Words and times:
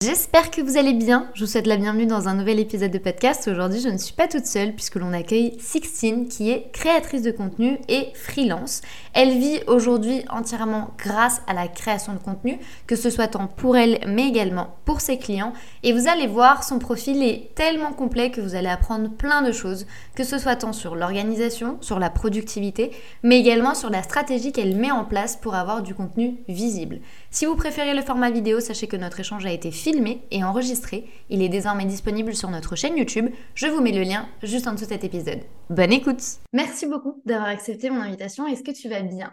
J'espère 0.00 0.52
que 0.52 0.60
vous 0.60 0.76
allez 0.76 0.92
bien. 0.92 1.26
Je 1.34 1.44
vous 1.44 1.50
souhaite 1.50 1.66
la 1.66 1.76
bienvenue 1.76 2.06
dans 2.06 2.28
un 2.28 2.34
nouvel 2.34 2.60
épisode 2.60 2.92
de 2.92 2.98
podcast. 2.98 3.48
Aujourd'hui, 3.48 3.80
je 3.80 3.88
ne 3.88 3.98
suis 3.98 4.14
pas 4.14 4.28
toute 4.28 4.46
seule 4.46 4.72
puisque 4.72 4.94
l'on 4.94 5.12
accueille 5.12 5.56
Sixtine 5.58 6.28
qui 6.28 6.50
est 6.52 6.70
créatrice 6.72 7.22
de 7.22 7.32
contenu 7.32 7.80
et 7.88 8.10
freelance. 8.14 8.80
Elle 9.12 9.36
vit 9.36 9.58
aujourd'hui 9.66 10.22
entièrement 10.30 10.92
grâce 10.98 11.42
à 11.48 11.52
la 11.52 11.66
création 11.66 12.12
de 12.12 12.20
contenu, 12.20 12.60
que 12.86 12.94
ce 12.94 13.10
soit 13.10 13.26
tant 13.26 13.48
pour 13.48 13.76
elle 13.76 13.98
mais 14.06 14.28
également 14.28 14.76
pour 14.84 15.00
ses 15.00 15.18
clients. 15.18 15.52
Et 15.82 15.92
vous 15.92 16.06
allez 16.06 16.28
voir, 16.28 16.62
son 16.62 16.78
profil 16.78 17.20
est 17.24 17.52
tellement 17.56 17.92
complet 17.92 18.30
que 18.30 18.40
vous 18.40 18.54
allez 18.54 18.68
apprendre 18.68 19.10
plein 19.10 19.42
de 19.42 19.50
choses, 19.50 19.84
que 20.14 20.22
ce 20.22 20.38
soit 20.38 20.54
tant 20.54 20.72
sur 20.72 20.94
l'organisation, 20.94 21.76
sur 21.80 21.98
la 21.98 22.08
productivité, 22.08 22.92
mais 23.24 23.40
également 23.40 23.74
sur 23.74 23.90
la 23.90 24.04
stratégie 24.04 24.52
qu'elle 24.52 24.76
met 24.76 24.92
en 24.92 25.04
place 25.04 25.36
pour 25.36 25.56
avoir 25.56 25.82
du 25.82 25.92
contenu 25.92 26.36
visible. 26.46 27.00
Si 27.30 27.44
vous 27.44 27.56
préférez 27.56 27.94
le 27.94 28.00
format 28.00 28.30
vidéo, 28.30 28.58
sachez 28.58 28.86
que 28.86 28.96
notre 28.96 29.20
échange 29.20 29.44
a 29.44 29.52
été 29.52 29.70
filmé 29.70 30.22
et 30.30 30.42
enregistré. 30.44 31.04
Il 31.28 31.42
est 31.42 31.50
désormais 31.50 31.84
disponible 31.84 32.34
sur 32.34 32.48
notre 32.48 32.74
chaîne 32.74 32.96
YouTube. 32.96 33.28
Je 33.54 33.66
vous 33.66 33.82
mets 33.82 33.92
le 33.92 34.02
lien 34.02 34.26
juste 34.42 34.66
en 34.66 34.72
dessous 34.72 34.86
de 34.86 34.90
cet 34.90 35.04
épisode. 35.04 35.40
Bonne 35.68 35.92
écoute 35.92 36.22
Merci 36.54 36.86
beaucoup 36.86 37.20
d'avoir 37.26 37.48
accepté 37.48 37.90
mon 37.90 38.00
invitation. 38.00 38.46
Est-ce 38.46 38.62
que 38.62 38.70
tu 38.70 38.88
vas 38.88 39.02
bien? 39.02 39.30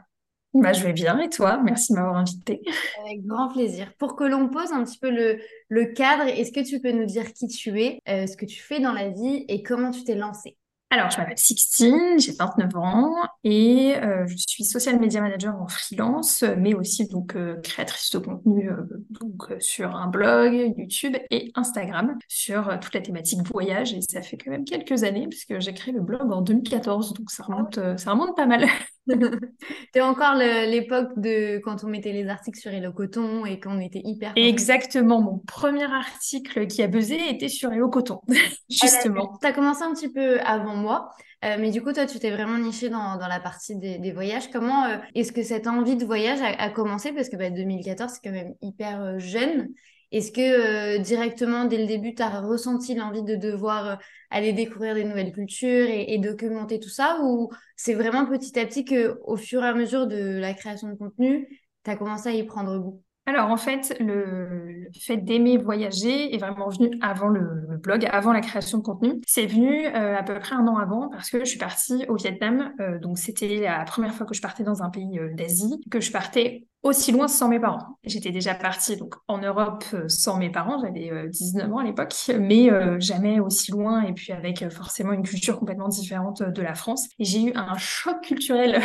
Bah, 0.54 0.74
je 0.74 0.84
vais 0.84 0.92
bien 0.92 1.20
et 1.20 1.30
toi? 1.30 1.62
Merci 1.64 1.94
de 1.94 1.98
m'avoir 1.98 2.18
invité. 2.18 2.62
Avec 3.02 3.26
grand 3.26 3.50
plaisir. 3.52 3.94
Pour 3.98 4.18
que 4.18 4.26
l'on 4.26 4.50
pose 4.50 4.74
un 4.74 4.84
petit 4.84 5.00
peu 5.00 5.10
le, 5.10 5.40
le 5.70 5.86
cadre, 5.94 6.24
est-ce 6.28 6.52
que 6.52 6.68
tu 6.68 6.82
peux 6.82 6.92
nous 6.92 7.06
dire 7.06 7.32
qui 7.32 7.48
tu 7.48 7.82
es, 7.82 8.00
euh, 8.10 8.28
ce 8.28 8.36
que 8.36 8.46
tu 8.46 8.62
fais 8.62 8.82
dans 8.82 8.94
la 8.94 9.10
vie 9.10 9.46
et 9.48 9.64
comment 9.64 9.92
tu 9.92 10.04
t'es 10.04 10.16
lancée? 10.16 10.58
Alors, 10.96 11.12
je 11.12 11.18
m'appelle 11.18 11.38
Sixtine, 11.38 12.18
j'ai 12.20 12.32
29 12.32 12.74
ans 12.78 13.14
et 13.44 13.96
euh, 13.98 14.26
je 14.28 14.38
suis 14.48 14.64
social 14.64 14.98
media 14.98 15.20
manager 15.20 15.54
en 15.62 15.68
freelance, 15.68 16.42
mais 16.58 16.74
aussi 16.74 17.06
donc 17.08 17.36
euh, 17.36 17.60
créatrice 17.62 18.12
de 18.12 18.20
contenu 18.20 18.72
euh, 18.72 18.78
donc 19.10 19.54
sur 19.60 19.94
un 19.94 20.08
blog, 20.08 20.74
YouTube 20.78 21.18
et 21.32 21.52
Instagram 21.56 22.18
sur 22.30 22.80
toute 22.80 22.94
la 22.94 23.02
thématique 23.02 23.46
voyage. 23.46 23.94
Et 23.94 24.00
ça 24.10 24.22
fait 24.22 24.38
quand 24.38 24.52
même 24.52 24.64
quelques 24.64 25.04
années 25.04 25.28
puisque 25.28 25.60
j'ai 25.60 25.74
créé 25.74 25.94
le 25.94 26.00
blog 26.00 26.32
en 26.32 26.42
2014, 26.42 27.14
donc 27.14 27.30
ça 27.30 27.44
remonte, 27.44 27.78
ça 27.98 28.12
remonte 28.12 28.34
pas 28.38 28.46
mal. 28.46 28.66
C'est 29.94 30.02
encore 30.02 30.36
l'époque 30.36 31.12
de 31.18 31.60
quand 31.60 31.84
on 31.84 31.88
mettait 31.88 32.12
les 32.12 32.28
articles 32.28 32.60
sur 32.60 32.72
Hello 32.72 32.92
Coton 32.92 33.46
et 33.46 33.60
qu'on 33.60 33.80
était 33.80 34.02
hyper. 34.04 34.34
Exactement, 34.36 35.22
mon 35.22 35.40
premier 35.40 35.84
article 35.84 36.68
qui 36.68 36.82
a 36.82 36.88
buzzé 36.88 37.20
était 37.30 37.50
sur 37.50 37.72
Hello 37.72 37.90
Coton, 37.90 38.22
justement. 38.70 39.38
Tu 39.42 39.48
as 39.48 39.54
commencé 39.54 39.84
un 39.84 39.94
petit 39.94 40.12
peu 40.12 40.40
avant 40.42 40.76
moi, 40.76 41.12
euh, 41.44 41.58
mais 41.60 41.72
du 41.72 41.82
coup, 41.84 41.94
toi, 41.94 42.06
tu 42.06 42.20
t'es 42.20 42.32
vraiment 42.32 42.58
niché 42.58 42.90
dans, 42.90 43.18
dans 43.18 43.28
la 43.28 43.40
partie 43.40 43.76
des, 43.76 44.12
voyages. 44.12 44.50
Comment 44.50 44.86
euh, 44.86 44.98
est-ce 45.14 45.32
que 45.32 45.44
cette 45.44 45.68
envie 45.68 45.96
de 45.96 46.06
voyage 46.06 46.40
a, 46.42 46.70
commencé? 46.70 47.12
Parce 47.14 47.30
que 47.30 47.36
bah, 47.36 47.50
2014, 47.50 48.14
c'est 48.14 48.28
quand 48.28 48.36
même 48.36 48.56
hyper 48.62 49.02
euh, 49.02 49.20
jeune. 49.20 49.70
Est-ce 50.12 50.32
que 50.32 50.98
directement, 51.00 51.66
dès 51.66 51.78
le 51.78 51.88
début, 51.88 52.14
tu 52.14 52.22
as 52.22 52.42
ressenti 52.42 52.96
l'envie 52.96 53.24
de 53.24 53.36
devoir 53.36 54.00
aller 54.30 54.54
découvrir 54.54 54.96
des 54.96 55.04
nouvelles 55.04 55.32
cultures 55.32 55.88
et, 55.90 56.18
documenter 56.18 56.80
tout 56.80 56.90
ça 56.90 57.20
Ou 57.24 57.50
c'est 57.76 57.94
vraiment 57.94 58.26
petit 58.26 58.58
à 58.60 58.66
petit 58.66 58.86
que, 58.86 59.20
au 59.24 59.38
fur 59.38 59.64
et 59.64 59.68
à 59.68 59.74
mesure 59.74 60.08
de 60.08 60.38
la 60.40 60.54
création 60.54 60.90
de 60.90 60.96
contenu, 60.96 61.48
tu 61.84 61.92
as 61.92 61.96
commencé 61.96 62.30
à 62.30 62.34
y 62.34 62.44
prendre 62.44 62.78
goût? 62.78 63.05
Alors 63.28 63.50
en 63.50 63.58
fait, 63.58 63.98
le, 64.00 64.88
fait 65.00 65.18
d'aimer 65.18 65.58
voyager 65.58 66.34
est 66.34 66.38
vraiment 66.38 66.70
venu 66.70 66.92
avant 67.02 67.28
le, 67.28 67.78
blog, 67.82 68.08
avant 68.12 68.32
la 68.32 68.42
création 68.42 68.78
de 68.78 68.84
contenu. 68.84 69.20
C'est 69.26 69.48
venu 69.48 69.88
euh, 69.88 70.16
à 70.16 70.22
peu 70.22 70.38
près 70.40 70.56
un 70.56 70.68
an 70.68 70.78
avant 70.78 71.10
parce 71.10 71.30
que 71.32 71.40
je 71.40 71.46
suis 71.46 71.58
partie 71.58 72.06
au 72.08 72.16
Vietnam. 72.16 72.72
Euh, 72.80 73.00
donc 73.00 73.18
c'était 73.18 73.62
la 73.62 73.84
première 73.84 74.14
fois 74.14 74.28
que 74.28 74.36
je 74.36 74.42
partais 74.42 74.64
dans 74.64 74.84
un 74.84 74.90
pays 74.92 75.18
euh, 75.18 75.34
d'Asie, 75.34 75.82
que 75.90 76.00
je 76.00 76.12
partais 76.12 76.68
aussi 76.84 77.12
loin 77.12 77.28
sans 77.28 77.50
mes 77.50 77.60
parents. 77.60 77.98
J'étais 78.04 78.30
déjà 78.30 78.54
partie 78.54 78.96
donc 78.96 79.16
en 79.28 79.40
Europe 79.40 79.84
sans 80.08 80.38
mes 80.38 80.52
parents, 80.52 80.80
j'avais 80.80 81.30
19 81.30 81.74
ans 81.74 81.80
à 81.80 81.84
l'époque, 81.84 82.14
mais 82.40 82.70
jamais 83.00 83.40
aussi 83.40 83.72
loin 83.72 84.04
et 84.04 84.14
puis 84.14 84.32
avec 84.34 84.70
forcément 84.70 85.12
une 85.12 85.24
culture 85.24 85.58
complètement 85.58 85.88
différente 85.88 86.44
de 86.44 86.62
la 86.62 86.76
France. 86.76 87.08
Et 87.18 87.26
j'ai 87.26 87.46
eu 87.46 87.52
un 87.56 87.76
choc 87.80 88.22
culturel 88.22 88.84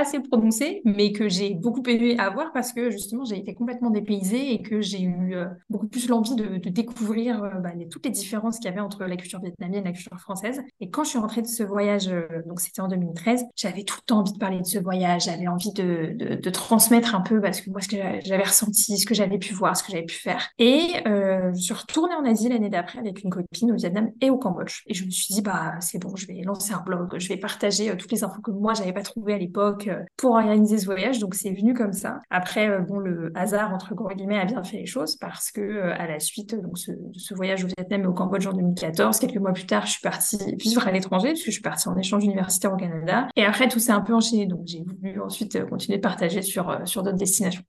assez 0.00 0.20
prononcé, 0.20 0.82
mais 0.84 1.12
que 1.12 1.28
j'ai 1.28 1.54
beaucoup 1.54 1.82
aimé 1.86 2.18
avoir 2.18 2.52
parce 2.52 2.72
que 2.72 2.90
justement 2.90 3.24
j'ai 3.24 3.38
été 3.38 3.54
complètement 3.54 3.90
dépaysée 3.90 4.52
et 4.52 4.62
que 4.62 4.80
j'ai 4.80 5.02
eu 5.02 5.34
euh, 5.34 5.46
beaucoup 5.68 5.88
plus 5.88 6.08
l'envie 6.08 6.34
de, 6.34 6.58
découvrir 6.70 7.42
euh, 7.42 7.50
bah, 7.60 7.70
toutes 7.90 8.04
les 8.04 8.12
différences 8.12 8.58
qu'il 8.58 8.66
y 8.66 8.68
avait 8.68 8.80
entre 8.80 9.04
la 9.04 9.16
culture 9.16 9.40
vietnamienne 9.40 9.82
et 9.82 9.88
la 9.88 9.92
culture 9.92 10.18
française. 10.18 10.62
Et 10.80 10.90
quand 10.90 11.04
je 11.04 11.10
suis 11.10 11.18
rentrée 11.18 11.42
de 11.42 11.46
ce 11.46 11.62
voyage, 11.62 12.08
euh, 12.08 12.26
donc 12.46 12.60
c'était 12.60 12.80
en 12.80 12.88
2013, 12.88 13.44
j'avais 13.56 13.82
tout 13.82 13.96
le 13.98 14.06
temps 14.06 14.20
envie 14.20 14.32
de 14.32 14.38
parler 14.38 14.60
de 14.60 14.66
ce 14.66 14.78
voyage, 14.78 15.24
j'avais 15.24 15.48
envie 15.48 15.72
de, 15.72 16.50
transmettre 16.50 17.14
un 17.14 17.20
peu 17.20 17.40
parce 17.40 17.60
que 17.60 17.70
moi 17.70 17.80
ce 17.80 17.88
que 17.88 17.96
j'avais 18.24 18.42
ressenti, 18.42 18.98
ce 18.98 19.06
que 19.06 19.14
j'avais 19.14 19.38
pu 19.38 19.54
voir, 19.54 19.76
ce 19.76 19.84
que 19.84 19.92
j'avais 19.92 20.04
pu 20.04 20.16
faire. 20.16 20.48
Et 20.58 20.94
je 21.04 21.60
suis 21.60 21.74
retournée 21.74 22.14
en 22.14 22.24
Asie 22.24 22.48
l'année 22.48 22.68
d'après 22.68 22.98
avec 22.98 23.22
une 23.22 23.30
copine 23.30 23.70
au 23.70 23.76
Vietnam 23.76 24.10
et 24.20 24.30
au 24.30 24.36
Cambodge. 24.36 24.82
Et 24.88 24.94
je 24.94 25.04
me 25.04 25.10
suis 25.10 25.32
dit 25.32 25.42
bah 25.42 25.74
c'est 25.80 26.00
bon, 26.00 26.16
je 26.16 26.26
vais 26.26 26.42
lancer 26.42 26.72
un 26.72 26.80
blog, 26.80 27.16
je 27.18 27.28
vais 27.28 27.36
partager 27.36 27.96
toutes 27.96 28.10
les 28.10 28.24
infos 28.24 28.42
que 28.42 28.50
moi 28.50 28.74
j'avais 28.74 28.92
pas 28.92 29.02
trouvées 29.02 29.34
à 29.34 29.38
l'époque 29.38 29.88
pour 30.16 30.32
organiser 30.32 30.78
ce 30.78 30.86
voyage. 30.86 31.18
Donc 31.18 31.34
c'est 31.34 31.50
venu 31.50 31.74
comme 31.74 31.92
ça. 31.92 32.20
Après, 32.30 32.68
euh, 32.68 32.80
bon, 32.80 32.98
le 32.98 33.32
hasard 33.34 33.72
entre 33.72 33.94
gros 33.94 34.08
guillemets 34.08 34.38
a 34.38 34.44
bien 34.44 34.62
fait 34.62 34.78
les 34.78 34.86
choses 34.86 35.16
parce 35.16 35.50
que 35.50 35.60
euh, 35.60 35.94
à 35.94 36.06
la 36.06 36.18
suite 36.18 36.54
donc 36.54 36.78
ce, 36.78 36.92
de 36.92 37.18
ce 37.18 37.34
voyage 37.34 37.64
au 37.64 37.68
Vietnam 37.68 38.02
et 38.02 38.06
au 38.06 38.12
Cambodge 38.12 38.46
en 38.46 38.52
2014, 38.52 39.18
quelques 39.18 39.36
mois 39.36 39.52
plus 39.52 39.66
tard, 39.66 39.86
je 39.86 39.92
suis 39.92 40.00
partie 40.02 40.38
vivre 40.56 40.86
à 40.86 40.92
l'étranger 40.92 41.28
parce 41.28 41.40
que 41.40 41.46
je 41.46 41.52
suis 41.52 41.62
partie 41.62 41.88
en 41.88 41.96
échange 41.96 42.24
universitaire 42.24 42.72
au 42.72 42.76
Canada. 42.76 43.28
Et 43.36 43.44
après, 43.44 43.68
tout 43.68 43.78
s'est 43.78 43.92
un 43.92 44.00
peu 44.00 44.14
enchaîné. 44.14 44.46
Donc 44.46 44.62
j'ai 44.66 44.82
voulu 44.82 45.20
ensuite 45.20 45.56
euh, 45.56 45.66
continuer 45.66 45.98
de 45.98 46.02
partager 46.02 46.42
sur 46.42 46.80
sur 46.84 47.02
d'autres 47.02 47.16
destinations. 47.16 47.62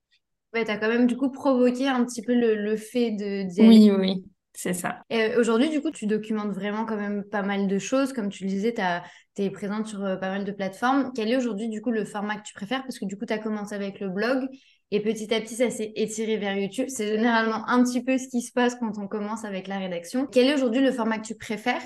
Ouais, 0.54 0.64
tu 0.64 0.70
as 0.70 0.76
quand 0.76 0.88
même 0.88 1.06
du 1.06 1.16
coup 1.16 1.30
provoqué 1.30 1.88
un 1.88 2.04
petit 2.04 2.20
peu 2.20 2.34
le, 2.34 2.54
le 2.54 2.76
fait 2.76 3.12
de 3.12 3.44
Oui, 3.66 3.90
oui. 3.98 4.24
C'est 4.54 4.74
ça. 4.74 5.02
Et 5.08 5.36
aujourd'hui, 5.36 5.70
du 5.70 5.80
coup, 5.80 5.90
tu 5.90 6.06
documentes 6.06 6.52
vraiment 6.52 6.84
quand 6.84 6.96
même 6.96 7.24
pas 7.24 7.42
mal 7.42 7.68
de 7.68 7.78
choses. 7.78 8.12
Comme 8.12 8.28
tu 8.28 8.44
le 8.44 8.50
disais, 8.50 8.74
tu 8.74 9.42
es 9.42 9.50
présente 9.50 9.86
sur 9.86 10.04
euh, 10.04 10.16
pas 10.16 10.28
mal 10.28 10.44
de 10.44 10.52
plateformes. 10.52 11.10
Quel 11.14 11.30
est 11.30 11.36
aujourd'hui, 11.36 11.68
du 11.68 11.80
coup, 11.80 11.90
le 11.90 12.04
format 12.04 12.36
que 12.36 12.42
tu 12.42 12.52
préfères? 12.52 12.82
Parce 12.82 12.98
que 12.98 13.06
du 13.06 13.16
coup, 13.16 13.24
tu 13.24 13.32
as 13.32 13.38
commencé 13.38 13.74
avec 13.74 13.98
le 14.00 14.10
blog 14.10 14.46
et 14.90 15.00
petit 15.00 15.32
à 15.32 15.40
petit, 15.40 15.54
ça 15.54 15.70
s'est 15.70 15.92
étiré 15.96 16.36
vers 16.36 16.54
YouTube. 16.54 16.86
C'est 16.88 17.16
généralement 17.16 17.66
un 17.66 17.82
petit 17.82 18.04
peu 18.04 18.18
ce 18.18 18.28
qui 18.28 18.42
se 18.42 18.52
passe 18.52 18.74
quand 18.74 18.98
on 18.98 19.08
commence 19.08 19.44
avec 19.44 19.66
la 19.68 19.78
rédaction. 19.78 20.26
Quel 20.26 20.48
est 20.48 20.54
aujourd'hui 20.54 20.82
le 20.82 20.92
format 20.92 21.18
que 21.18 21.26
tu 21.26 21.34
préfères 21.34 21.82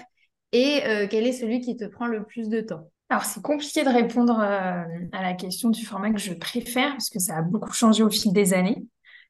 et 0.50 0.80
euh, 0.86 1.06
quel 1.08 1.24
est 1.24 1.32
celui 1.32 1.60
qui 1.60 1.76
te 1.76 1.84
prend 1.84 2.06
le 2.06 2.24
plus 2.24 2.48
de 2.48 2.60
temps? 2.60 2.90
Alors, 3.08 3.24
c'est 3.24 3.40
compliqué 3.40 3.84
de 3.84 3.88
répondre 3.88 4.40
euh, 4.40 4.82
à 5.12 5.22
la 5.22 5.34
question 5.34 5.70
du 5.70 5.86
format 5.86 6.10
que 6.10 6.18
je 6.18 6.32
préfère 6.34 6.90
parce 6.90 7.08
que 7.08 7.20
ça 7.20 7.36
a 7.36 7.42
beaucoup 7.42 7.72
changé 7.72 8.02
au 8.02 8.10
fil 8.10 8.32
des 8.32 8.52
années. 8.52 8.82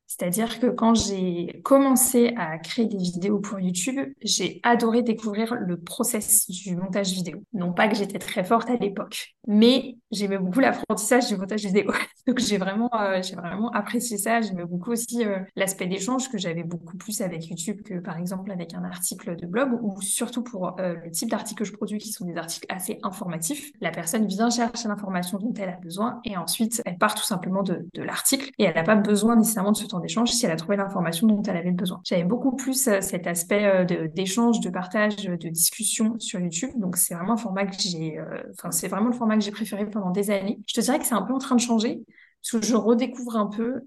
C'est-à-dire 0.06 0.61
que 0.61 0.67
quand 0.69 0.94
j'ai 0.94 1.61
commencé 1.65 2.33
à 2.37 2.59
créer 2.59 2.87
des 2.87 2.97
vidéos 2.97 3.39
pour 3.39 3.59
YouTube, 3.59 4.00
j'ai 4.22 4.61
adoré 4.62 5.03
découvrir 5.03 5.55
le 5.55 5.78
process 5.78 6.49
du 6.49 6.77
montage 6.77 7.12
vidéo. 7.12 7.43
Non 7.53 7.72
pas 7.72 7.89
que 7.89 7.97
j'étais 7.97 8.19
très 8.19 8.44
forte 8.44 8.71
à 8.71 8.77
l'époque, 8.77 9.34
mais 9.47 9.97
j'aimais 10.11 10.39
beaucoup 10.39 10.61
l'apprentissage 10.61 11.28
du 11.28 11.37
montage 11.37 11.65
vidéo. 11.65 11.91
Donc 12.27 12.39
j'ai 12.39 12.59
vraiment, 12.59 12.91
euh, 13.00 13.21
j'ai 13.22 13.34
vraiment 13.34 13.71
apprécié 13.71 14.17
ça. 14.17 14.41
J'aimais 14.41 14.65
beaucoup 14.65 14.93
aussi 14.93 15.25
euh, 15.25 15.39
l'aspect 15.56 15.87
d'échange 15.87 16.31
que 16.31 16.38
j'avais 16.38 16.65
beaucoup 16.65 16.97
plus 16.97 17.21
avec 17.21 17.47
YouTube 17.49 17.83
que 17.83 17.99
par 17.99 18.17
exemple 18.17 18.50
avec 18.50 18.75
un 18.75 18.84
article 18.84 19.37
de 19.37 19.47
blog 19.47 19.78
ou 19.83 20.00
surtout 20.03 20.43
pour 20.43 20.78
euh, 20.81 20.94
le 21.05 21.11
type 21.11 21.31
d'articles 21.31 21.59
que 21.59 21.65
je 21.65 21.73
produis 21.73 21.99
qui 21.99 22.12
sont 22.12 22.25
des 22.25 22.37
articles 22.37 22.67
assez 22.69 22.99
informatifs. 23.03 23.73
La 23.81 23.91
personne 23.91 24.27
vient 24.27 24.50
chercher 24.50 24.88
l'information 24.88 25.38
dont 25.38 25.53
elle 25.59 25.69
a 25.69 25.77
besoin 25.77 26.21
et 26.25 26.37
ensuite 26.37 26.83
elle 26.84 26.99
part 26.99 27.14
tout 27.14 27.25
simplement 27.25 27.62
de, 27.62 27.87
de 27.94 28.03
l'article 28.03 28.50
et 28.58 28.64
elle 28.64 28.75
n'a 28.75 28.82
pas 28.82 28.97
besoin 28.97 29.37
nécessairement 29.37 29.73
de 29.73 29.76
d'échange 30.00 30.31
si 30.31 30.44
elle 30.46 30.52
a 30.52 30.56
trouvé 30.56 30.76
l'information 30.76 31.26
dont 31.26 31.43
elle 31.43 31.56
avait 31.56 31.70
besoin. 31.70 32.00
J'avais 32.04 32.25
beaucoup 32.25 32.54
plus 32.54 32.88
euh, 32.88 33.00
cet 33.00 33.26
aspect 33.26 33.64
euh, 33.64 34.08
d'échange, 34.08 34.60
de, 34.60 34.70
partage, 34.70 35.16
de 35.16 35.48
discussion 35.48 36.19
sur 36.19 36.40
YouTube. 36.40 36.70
Donc 36.76 36.96
euh, 36.96 36.98
c'est 36.98 37.14
vraiment 37.14 37.34
le 37.34 39.12
format 39.12 39.37
que 39.37 39.43
j'ai 39.43 39.50
préféré 39.50 39.88
pendant 39.88 40.10
des 40.10 40.31
années. 40.31 40.58
Je 40.66 40.75
te 40.75 40.81
dirais 40.81 40.98
que 40.98 41.06
c'est 41.06 41.14
un 41.14 41.22
peu 41.22 41.34
en 41.34 41.38
train 41.38 41.56
de 41.56 41.60
changer 41.60 42.00
parce 42.43 42.62
que 42.62 42.66
je 42.66 42.76
redécouvre 42.76 43.37
un 43.37 43.46
peu 43.46 43.82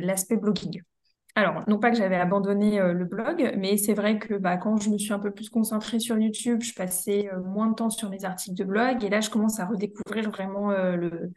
l'aspect 0.00 0.36
blogging. 0.36 0.82
Alors, 1.36 1.62
non 1.68 1.78
pas 1.78 1.90
que 1.90 1.96
j'avais 1.98 2.16
abandonné 2.16 2.80
le 2.80 3.04
blog, 3.04 3.52
mais 3.58 3.76
c'est 3.76 3.92
vrai 3.92 4.18
que 4.18 4.34
bah, 4.34 4.56
quand 4.56 4.78
je 4.78 4.88
me 4.88 4.96
suis 4.96 5.12
un 5.12 5.18
peu 5.18 5.30
plus 5.30 5.50
concentrée 5.50 6.00
sur 6.00 6.18
YouTube, 6.18 6.62
je 6.62 6.72
passais 6.74 7.28
moins 7.44 7.68
de 7.68 7.74
temps 7.74 7.90
sur 7.90 8.08
mes 8.08 8.24
articles 8.24 8.56
de 8.56 8.64
blog. 8.64 9.04
Et 9.04 9.10
là, 9.10 9.20
je 9.20 9.28
commence 9.30 9.60
à 9.60 9.66
redécouvrir 9.66 10.30
vraiment 10.30 10.70
le, 10.70 11.30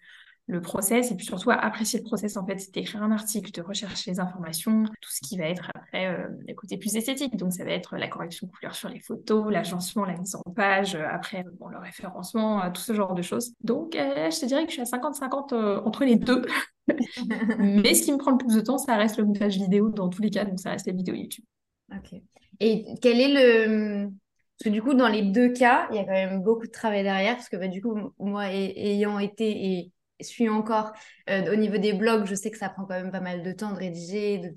le 0.50 0.62
process 0.62 1.12
et 1.12 1.16
puis 1.16 1.28
surtout 1.28 1.52
à 1.52 1.56
apprécier 1.56 2.00
le 2.00 2.06
process 2.06 2.36
en 2.36 2.46
fait. 2.46 2.58
C'est 2.58 2.74
d'écrire 2.74 3.04
un 3.04 3.12
article 3.12 3.52
de 3.52 3.62
rechercher 3.62 4.12
les 4.12 4.20
informations 4.20 4.84
tout 5.00 5.10
ce 5.12 5.22
qui 5.22 5.38
va 5.38 5.46
être 5.46 5.70
après 5.76 6.08
euh, 6.08 6.28
les 6.48 6.56
côtés 6.56 6.78
plus 6.78 6.96
esthétiques 6.96 7.38
donc 7.38 7.54
ça 7.54 7.64
va 7.64 7.72
être 7.72 7.98
la 7.98 8.08
correction 8.08 8.48
de 8.48 8.52
couleur 8.52 8.74
sur 8.74 8.90
les 8.90 9.00
photos 9.00 9.52
l'agencement 9.52 10.06
la 10.06 10.18
mise 10.18 10.36
en 10.36 10.52
page 10.52 10.96
euh, 10.96 11.06
après 11.08 11.46
bon, 11.60 11.68
le 11.68 11.78
référencement 11.78 12.64
euh, 12.64 12.72
tout 12.72 12.82
ce 12.82 12.94
genre 12.94 13.14
de 13.14 13.22
choses. 13.22 13.54
Donc 13.64 13.94
je 13.94 14.40
te 14.40 14.46
dirais 14.46 14.66
que 14.66 14.72
je 14.72 14.82
suis 14.84 14.96
à 14.96 14.98
50-50 14.98 15.84
entre 15.86 16.04
les 16.04 16.16
deux. 16.16 16.42
Mais 17.60 17.94
ce 17.94 18.04
qui 18.04 18.12
me 18.12 18.18
prend 18.18 18.32
le 18.32 18.38
plus 18.38 18.56
de 18.56 18.62
temps, 18.62 18.80
ça 18.80 18.96
reste 18.96 19.18
le 19.18 19.26
montage 19.26 19.58
vidéo 19.58 19.90
dans 19.90 20.10
tous 20.10 20.24
les 20.24 20.32
cas, 20.32 20.46
donc 20.46 20.60
ça 20.60 20.72
reste 20.72 20.88
les 20.88 20.94
vidéos 20.94 21.14
YouTube. 21.14 21.46
Ok. 21.92 22.20
Et 22.60 22.86
quel 23.02 23.20
est 23.20 23.34
le... 23.34 24.10
Parce 24.58 24.66
que 24.66 24.70
du 24.70 24.82
coup, 24.82 24.96
dans 24.96 25.08
les 25.08 25.22
deux 25.22 25.54
cas, 25.54 25.88
il 25.92 25.98
y 25.98 26.00
a 26.00 26.04
quand 26.04 26.12
même 26.12 26.42
beaucoup 26.42 26.66
de 26.66 26.72
travail 26.72 27.04
derrière, 27.04 27.36
parce 27.36 27.48
que 27.48 27.58
bah, 27.58 27.68
du 27.68 27.82
coup, 27.82 27.96
moi, 28.18 28.52
ayant 28.52 29.20
été 29.20 29.50
et 29.50 29.92
suis 30.24 30.50
encore 30.50 30.94
euh, 31.30 31.54
au 31.54 31.56
niveau 31.56 31.78
des 31.78 31.94
blogs, 31.94 32.26
je 32.26 32.36
sais 32.36 32.52
que 32.52 32.58
ça 32.58 32.70
prend 32.70 32.86
quand 32.86 32.96
même 32.96 33.12
pas 33.12 33.22
mal 33.22 33.44
de 33.44 33.52
temps 33.52 33.72
de 33.72 33.78
rédiger, 33.78 34.40
de, 34.40 34.54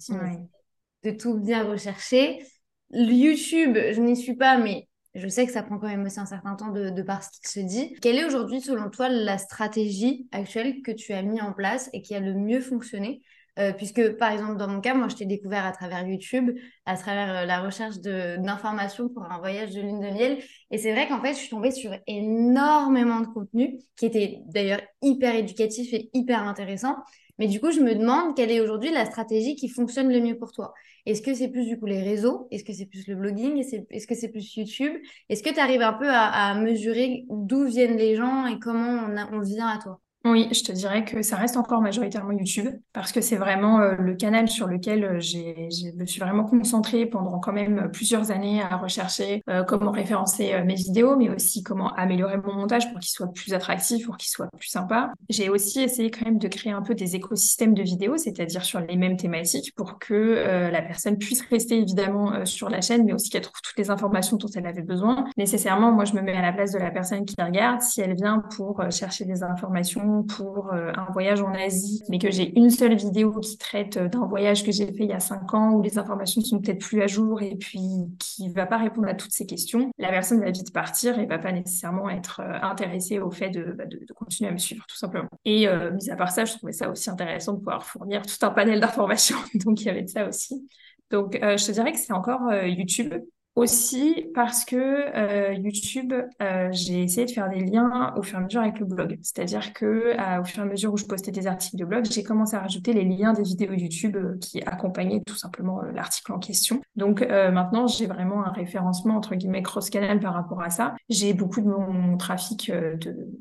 de 1.05 1.11
tout 1.11 1.39
bien 1.39 1.65
rechercher. 1.65 2.45
YouTube, 2.91 3.77
je 3.93 4.01
n'y 4.01 4.17
suis 4.17 4.37
pas, 4.37 4.59
mais 4.59 4.89
je 5.15 5.29
sais 5.29 5.47
que 5.47 5.53
ça 5.53 5.63
prend 5.63 5.79
quand 5.79 5.89
même 5.89 6.05
aussi 6.05 6.21
un 6.21 6.27
certain 6.27 6.55
temps 6.55 6.71
de, 6.71 6.91
de 6.91 7.03
par 7.03 7.23
ce 7.23 7.31
qui 7.31 7.49
se 7.49 7.61
dit. 7.61 7.95
Quelle 8.01 8.17
est 8.17 8.25
aujourd'hui, 8.25 8.61
selon 8.61 8.91
toi, 8.91 9.09
la 9.09 9.39
stratégie 9.39 10.29
actuelle 10.33 10.83
que 10.83 10.91
tu 10.91 11.13
as 11.13 11.23
mis 11.23 11.41
en 11.41 11.53
place 11.53 11.91
et 11.93 12.03
qui 12.03 12.15
a 12.15 12.21
le 12.21 12.35
mieux 12.35 12.61
fonctionné 12.61 13.23
euh, 13.59 13.73
puisque, 13.73 14.17
par 14.17 14.33
exemple, 14.33 14.57
dans 14.57 14.69
mon 14.69 14.81
cas, 14.81 14.95
moi, 14.95 15.09
je 15.09 15.17
t'ai 15.17 15.27
découvert 15.27 15.67
à 15.67 15.73
travers 15.73 16.07
YouTube, 16.07 16.57
à 16.87 16.97
travers 16.97 17.43
euh, 17.43 17.45
la 17.45 17.61
recherche 17.61 17.99
d'informations 17.99 19.09
pour 19.11 19.25
un 19.25 19.39
voyage 19.39 19.75
de 19.75 19.81
lune 19.83 20.01
de 20.01 20.09
miel. 20.09 20.39
Et 20.71 20.79
c'est 20.79 20.93
vrai 20.93 21.07
qu'en 21.07 21.21
fait, 21.21 21.35
je 21.35 21.39
suis 21.39 21.51
tombée 21.51 21.71
sur 21.71 21.93
énormément 22.07 23.21
de 23.21 23.27
contenu 23.27 23.79
qui 23.97 24.07
était 24.07 24.39
d'ailleurs 24.47 24.81
hyper 25.03 25.35
éducatif 25.35 25.93
et 25.93 26.11
hyper 26.15 26.43
intéressant. 26.43 26.97
Mais 27.39 27.47
du 27.47 27.61
coup, 27.61 27.71
je 27.73 27.81
me 27.81 27.95
demande 27.95 28.35
quelle 28.37 28.51
est 28.51 28.61
aujourd'hui 28.61 28.91
la 28.91 29.05
stratégie 29.05 29.55
qui 29.57 29.69
fonctionne 29.69 30.11
le 30.11 30.21
mieux 30.21 30.39
pour 30.39 30.53
toi. 30.53 30.73
Est-ce 31.07 31.21
que 31.23 31.35
c'est 31.35 31.49
plus 31.49 31.67
du 31.67 31.79
coup 31.79 31.87
les 31.87 32.03
réseaux? 32.03 32.47
Est-ce 32.51 32.65
que 32.65 32.73
c'est 32.73 32.87
plus 32.87 33.07
le 33.09 33.17
blogging? 33.17 33.59
Est-ce 33.59 34.07
que 34.07 34.15
c'est 34.15 34.29
plus 34.29 34.55
YouTube? 34.57 34.93
Est-ce 35.29 35.43
que 35.43 35.51
tu 35.53 35.59
arrives 35.59 35.83
un 35.83 35.95
peu 35.95 36.09
à, 36.09 36.55
mesurer 36.55 37.25
d'où 37.29 37.65
viennent 37.65 37.97
les 37.97 38.17
gens 38.17 38.47
et 38.47 38.59
comment 38.59 39.09
on 39.33 39.41
vient 39.41 39.69
à 39.69 39.79
toi? 39.79 40.01
Oui, 40.25 40.49
je 40.53 40.63
te 40.63 40.71
dirais 40.71 41.05
que 41.05 41.23
ça 41.23 41.37
reste 41.37 41.57
encore 41.57 41.81
majoritairement 41.81 42.31
YouTube 42.31 42.69
parce 42.93 43.11
que 43.11 43.21
c'est 43.21 43.37
vraiment 43.37 43.81
euh, 43.81 43.97
le 43.99 44.15
canal 44.15 44.49
sur 44.49 44.69
lequel 44.69 45.05
euh, 45.05 45.21
j'ai, 45.21 45.69
je 45.71 45.97
me 45.97 46.07
suis 46.07 46.21
vraiment 46.21 46.45
concentrée 46.45 47.07
pendant 47.07 47.41
quand 47.41 47.53
même 47.53 47.91
plusieurs 47.93 48.31
années 48.31 48.63
à 48.63 48.77
rechercher 48.77 49.43
euh, 49.51 49.65
comment 49.65 49.91
référencer 49.91 50.63
mes 50.65 50.77
vidéos, 50.77 51.17
mais 51.17 51.29
aussi 51.29 51.65
comment 51.65 51.93
améliorer 51.95 52.37
mon 52.37 52.53
montage 52.53 52.89
pour 52.91 53.01
qu'il 53.01 53.11
soit 53.11 53.33
plus 53.33 53.53
attractif, 53.53 54.07
pour 54.07 54.17
qu'il 54.17 54.29
soit 54.29 54.49
plus 54.57 54.69
sympa. 54.69 55.13
J'ai 55.29 55.49
aussi 55.49 55.81
essayé 55.81 56.11
quand 56.11 56.25
même 56.25 56.39
de 56.39 56.49
créer 56.49 56.73
un 56.73 56.83
peu 56.83 56.95
des 56.95 57.17
écosystèmes 57.17 57.75
de 57.75 57.83
vidéos, 57.83 58.17
c'est-à-dire 58.17 58.65
sur 58.65 58.79
les 58.79 58.97
mêmes 58.97 59.17
thématiques 59.17 59.75
pour 59.75 59.99
que 59.99 60.71
la 60.71 60.83
personne 60.83 61.19
puisse 61.19 61.43
rester 61.43 61.79
évidemment 61.79 62.45
sur 62.45 62.69
la 62.69 62.81
chaîne, 62.81 63.05
mais 63.05 63.13
aussi 63.13 63.31
qu'elle 63.31 63.43
trouve 63.43 63.61
toutes 63.63 63.79
les 63.79 63.91
informations 63.91 64.37
dont 64.37 64.49
elle 64.55 64.67
avait 64.67 64.83
besoin. 64.83 65.25
Nécessairement, 65.37 65.93
moi, 65.93 66.05
je 66.05 66.15
me 66.15 66.21
mets 66.21 66.37
à 66.37 66.43
la 66.43 66.53
place 66.53 66.73
de 66.73 66.79
la 66.79 66.91
personne 66.91 67.25
qui 67.25 67.35
regarde. 67.41 67.81
Si 67.81 68.01
elle 68.01 68.15
vient 68.15 68.43
pour 68.57 68.83
chercher 68.91 69.25
des 69.25 69.43
informations 69.43 70.12
pour 70.21 70.73
euh, 70.73 70.93
un 70.95 71.11
voyage 71.13 71.41
en 71.41 71.55
Asie, 71.55 72.03
mais 72.11 72.19
que 72.19 72.31
j'ai 72.31 72.53
une 72.59 72.69
seule 72.69 72.95
vidéo 72.95 73.41
qui 73.41 73.57
traite 73.57 73.97
euh, 73.97 74.09
d'un 74.09 74.27
voyage 74.27 74.65
que 74.65 74.71
j'ai 74.71 74.87
fait 74.87 75.05
il 75.05 75.09
y 75.09 75.15
a 75.15 75.21
cinq 75.21 75.55
ans 75.55 75.73
où 75.73 75.83
les 75.83 75.97
informations 75.97 76.43
sont 76.43 76.61
peut-être 76.61 76.81
plus 76.81 77.01
à 77.01 77.07
jour 77.07 77.41
et 77.41 77.57
puis 77.57 77.81
qui 78.19 78.51
va 78.51 78.67
pas 78.67 78.77
répondre 78.77 79.09
à 79.09 79.15
toutes 79.15 79.33
ces 79.33 79.47
questions, 79.47 79.91
la 79.99 80.11
personne 80.11 80.41
va 80.41 80.51
vite 80.51 80.73
partir 80.73 81.19
et 81.19 81.25
va 81.25 81.39
pas 81.39 81.53
nécessairement 81.53 82.11
être 82.11 82.41
euh, 82.41 82.59
intéressée 82.63 83.19
au 83.19 83.31
fait 83.31 83.51
bah, 83.51 83.87
de, 83.87 84.05
de, 84.07 84.13
continuer 84.13 84.51
à 84.51 84.53
me 84.53 84.59
suivre 84.59 84.85
tout 84.87 84.97
simplement. 84.97 85.29
Et 85.45 85.67
mis 85.93 86.11
à 86.11 86.17
part 86.17 86.31
ça, 86.31 86.45
je 86.45 86.53
trouvais 86.53 86.73
ça 86.73 86.91
aussi 86.91 87.09
intéressant 87.09 87.55
de 87.55 87.59
pouvoir 87.59 87.85
fournir 87.85 88.23
tout 88.23 88.45
un 88.45 88.51
panel 88.51 88.81
d'informations. 88.81 89.39
Donc 89.65 89.81
il 89.81 89.87
y 89.87 89.91
avait 89.91 90.03
de 90.03 90.09
ça 90.09 90.29
aussi. 90.29 90.69
Donc 91.11 91.39
je 91.41 91.67
te 91.67 91.73
dirais 91.73 91.93
que 91.93 91.99
c'est 91.99 92.13
encore 92.13 92.53
YouTube 92.65 93.15
aussi 93.55 94.31
parce 94.35 94.65
que 94.65 94.77
euh, 94.77 95.53
YouTube, 95.55 96.15
euh, 96.41 96.69
j'ai 96.73 97.03
essayé 97.03 97.27
de 97.27 97.31
faire 97.31 97.51
des 97.51 97.61
liens 97.61 98.15
au 98.17 98.23
fur 98.23 98.39
et 98.39 98.41
à 98.41 98.45
mesure 98.45 98.63
avec 98.63 98.79
le 98.79 98.87
blog. 98.87 99.19
C'est-à-dire 99.21 99.75
que 99.75 99.85
euh, 99.85 100.41
au 100.41 100.45
fur 100.45 100.63
et 100.63 100.67
à 100.67 100.71
mesure 100.71 100.93
où 100.93 100.97
je 100.97 101.05
postais 101.05 101.33
des 101.33 101.47
articles 101.47 101.77
de 101.77 101.85
blog, 101.85 102.07
j'ai 102.11 102.23
commencé 102.23 102.57
à 102.57 102.61
rajouter 102.61 102.95
les 102.95 103.05
liens 103.05 103.35
des 103.35 103.43
vidéos 103.43 103.75
YouTube 103.75 104.17
qui 104.41 104.63
accompagnaient 104.63 105.23
tout 105.27 105.37
simplement 105.37 105.83
l'article 105.95 106.33
en 106.33 106.39
question. 106.39 106.81
Donc 106.97 107.21
maintenant, 107.21 107.87
j'ai 107.87 108.07
vraiment 108.07 108.45
un 108.45 108.53
référencement 108.53 109.17
entre 109.17 109.35
guillemets 109.35 109.63
cross-canal 109.63 110.21
par 110.21 110.35
rapport 110.35 110.63
à 110.63 110.71
ça. 110.71 110.95
J'ai 111.09 111.35
beaucoup 111.35 111.61
de 111.61 111.67
mon 111.67 112.17
trafic 112.17 112.71
de, 112.71 112.99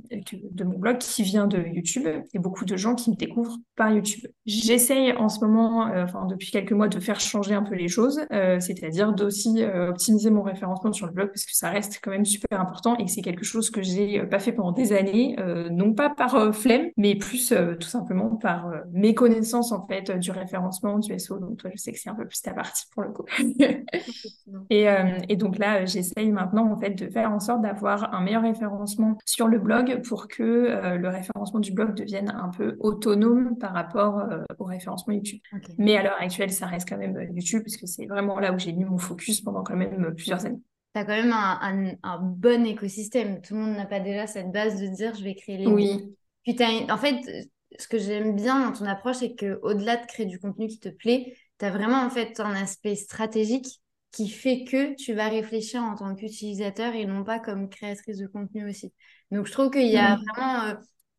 de, 0.10 0.63
mon 0.63 0.78
blog 0.78 0.98
qui 0.98 1.24
vient 1.24 1.48
de 1.48 1.60
YouTube 1.60 2.08
et 2.34 2.40
beaucoup 2.40 2.66
de 2.66 2.75
gens 2.75 2.96
qui 2.96 3.12
me 3.12 3.16
découvrent 3.16 3.58
par 3.75 3.92
YouTube. 3.92 4.30
J'essaye 4.46 5.13
en 5.13 5.30
ce 5.30 5.44
moment, 5.46 5.90
enfin 5.96 6.25
depuis 6.25 6.52
quelques 6.52 6.72
mois, 6.72 6.88
de 6.88 7.00
faire 7.00 7.19
changer 7.19 7.54
un 7.54 7.63
peu 7.63 7.75
les 7.75 7.88
choses, 7.88 8.22
c'est-à-dire 8.60 9.13
d'aussi 9.13 9.63
optimiser 10.01 10.31
mon 10.31 10.42
référencement 10.42 10.92
sur 10.94 11.06
le 11.06 11.13
blog 11.13 11.27
parce 11.27 11.45
que 11.45 11.56
ça 11.56 11.69
reste 11.69 12.00
quand 12.01 12.09
même 12.09 12.25
super 12.25 12.59
important 12.59 12.98
et 12.98 13.07
c'est 13.07 13.21
quelque 13.21 13.45
chose 13.45 13.69
que 13.69 13.83
j'ai 13.83 14.19
euh, 14.19 14.25
pas 14.25 14.39
fait 14.39 14.51
pendant 14.51 14.71
des 14.71 14.94
années, 14.94 15.36
euh, 15.39 15.69
non 15.69 15.94
pas 15.94 16.09
par 16.09 16.33
euh, 16.36 16.51
flemme, 16.51 16.88
mais 16.98 17.15
plus 17.15 17.53
tout 17.80 17.88
simplement 17.88 18.36
par 18.36 18.71
méconnaissance 18.92 19.71
en 19.71 19.86
fait 19.86 20.12
du 20.12 20.31
référencement 20.31 20.98
du 20.98 21.18
SEO. 21.19 21.38
Donc 21.38 21.57
toi, 21.57 21.69
je 21.74 21.80
sais 21.80 21.92
que 21.92 22.00
c'est 22.00 22.09
un 22.09 22.15
peu 22.15 22.25
plus 22.25 22.42
ta 22.42 22.53
partie 22.53 22.86
pour 22.94 23.03
le 23.03 23.09
coup. 23.09 23.25
et, 24.69 24.88
et, 25.30 25.36
donc 25.36 25.57
là, 25.57 25.86
j'essaye 25.86 26.31
maintenant 26.31 26.71
en 26.71 26.80
fait 26.80 26.92
de 26.92 27.09
faire 27.09 27.31
en 27.31 27.39
sorte 27.39 27.62
d'avoir 27.62 28.13
un 28.13 28.21
meilleur 28.21 28.44
référencement 28.44 29.18
sur 29.25 29.48
le 29.48 29.59
blog 29.59 30.01
pour 30.07 30.27
que 30.27 30.98
le 30.98 31.09
référencement 31.09 31.59
du 31.59 31.74
blog 31.74 31.95
devienne 31.95 32.30
un 32.30 32.50
peu 32.50 32.77
autonome 32.80 33.57
par 33.57 33.74
rapport 33.74 34.24
au 34.59 34.65
référencement 34.65 35.13
YouTube. 35.13 35.39
Mais 35.77 35.98
à 35.98 36.03
l'heure 36.03 36.18
actuelle, 36.19 36.51
ça 36.51 36.68
reste 36.68 36.88
quand 36.88 36.98
même 36.98 37.18
YouTube 37.33 37.63
parce 37.63 37.77
que 37.77 37.88
c'est 37.88 38.06
vraiment 38.06 38.39
là 38.39 38.53
où 38.53 38.59
j'ai 38.59 38.74
mis 38.74 38.86
mon 38.86 38.98
focus 38.98 39.42
pendant 39.42 39.63
quand 39.63 39.75
même 39.75 39.91
plusieurs 40.16 40.46
années. 40.46 40.62
Tu 40.94 41.00
as 41.00 41.06
quand 41.06 41.16
même 41.16 41.98
un, 42.04 42.20
bon 42.20 42.66
écosystème. 42.66 43.42
Tout 43.42 43.54
le 43.56 43.62
monde 43.62 43.78
n'a 43.78 43.86
pas 43.86 44.00
déjà 44.00 44.28
cette 44.28 44.52
base 44.52 44.82
de 44.82 44.88
dire 44.88 45.16
je 45.16 45.24
vais 45.24 45.36
créer 45.36 45.58
les 45.58 45.68
Oui. 45.68 46.16
Puis 46.44 46.58
en 46.90 46.98
fait, 46.98 47.48
ce 47.80 47.88
que 47.88 47.98
j'aime 47.98 48.36
bien 48.36 48.66
dans 48.66 48.78
ton 48.78 48.86
approche, 48.86 49.18
c'est 49.18 49.36
qu'au-delà 49.36 49.98
de 49.98 50.06
créer 50.06 50.26
du 50.26 50.40
contenu 50.40 50.68
qui 50.68 50.80
te 50.80 50.90
plaît, 50.90 51.36
tu 51.60 51.66
as 51.66 51.72
vraiment 51.72 52.04
en 52.04 52.10
fait 52.10 52.40
un 52.40 52.56
aspect 52.56 52.96
stratégique 52.96 53.82
qui 54.12 54.28
fait 54.28 54.66
que 54.66 54.96
tu 54.96 55.14
vas 55.14 55.30
réfléchir 55.30 55.82
en 55.82 55.96
tant 55.96 56.14
qu'utilisateur 56.16 56.94
et 56.96 57.06
non 57.06 57.24
pas 57.24 57.40
comme 57.40 57.70
créatrice 57.70 58.18
de 58.18 58.28
contenu 58.28 58.68
aussi. 58.70 58.92
Donc 59.32 59.48
je 59.48 59.52
trouve 59.52 59.70
qu'il 59.70 59.88
y 59.88 59.98
a 59.98 60.18
vraiment 60.18 60.64
euh, 60.66 60.74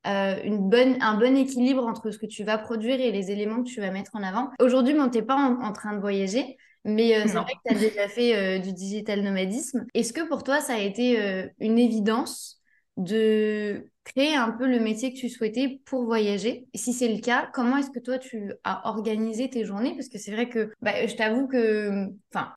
euh, 0.07 0.43
une 0.45 0.69
bonne, 0.69 1.01
un 1.01 1.17
bon 1.17 1.37
équilibre 1.37 1.87
entre 1.87 2.11
ce 2.11 2.19
que 2.19 2.27
tu 2.27 2.45
vas 2.45 2.59
produire 2.59 3.01
et 3.01 3.13
les 3.13 3.31
éléments 3.31 3.63
que 3.63 3.69
tu 3.69 3.81
vas 3.81 3.91
mettre 3.91 4.15
en 4.15 4.23
avant. 4.23 4.51
Aujourd'hui, 4.61 4.95
tu 4.95 5.19
n'es 5.19 5.23
pas 5.23 5.37
en, 5.37 5.73
train 5.73 5.95
de 5.95 6.01
voyager, 6.01 6.57
mais 6.85 7.17
euh, 7.17 7.23
c'est 7.27 7.35
vrai 7.35 7.53
que 7.65 7.69
tu 7.69 7.75
as 7.75 7.79
déjà 7.79 8.09
fait 8.09 8.37
euh, 8.37 8.59
du 8.59 8.73
digital 8.73 9.23
nomadisme. 9.23 9.87
Est-ce 9.95 10.13
que 10.13 10.27
pour 10.27 10.43
toi, 10.43 10.61
ça 10.61 10.75
a 10.75 10.79
été 10.79 11.21
euh, 11.21 11.47
une 11.61 11.79
évidence 11.79 12.61
de 12.97 13.89
créer 14.05 14.35
un 14.35 14.51
peu 14.51 14.67
le 14.67 14.81
métier 14.81 15.15
que 15.15 15.19
tu 15.19 15.29
souhaitais 15.29 15.81
pour 15.85 16.05
voyager? 16.05 16.67
Et 16.73 16.79
si 16.79 16.93
c'est 16.93 17.09
le 17.09 17.21
cas, 17.21 17.49
comment 17.55 17.77
est-ce 17.77 17.91
que 17.91 18.01
toi, 18.01 18.19
tu 18.19 18.53
as 18.65 18.89
organisé 18.89 19.49
tes 19.49 19.65
journées? 19.65 19.95
Parce 19.95 20.09
que 20.09 20.19
c'est 20.19 20.33
vrai 20.33 20.49
que 20.49 20.73
bah, 20.83 21.07
je 21.07 21.15
t'avoue 21.15 21.47
que, 21.47 22.09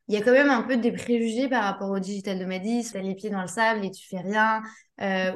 il 0.07 0.15
y 0.15 0.17
a 0.17 0.21
quand 0.21 0.31
même 0.31 0.49
un 0.49 0.63
peu 0.63 0.77
des 0.77 0.91
préjugés 0.91 1.47
par 1.47 1.63
rapport 1.63 1.91
au 1.91 1.99
digital 1.99 2.39
nomadisme. 2.39 2.93
Tu 2.93 2.97
as 2.97 3.07
les 3.07 3.15
pieds 3.15 3.29
dans 3.29 3.41
le 3.41 3.47
sable 3.47 3.85
et 3.85 3.91
tu 3.91 4.07
fais 4.07 4.21
rien. 4.21 4.63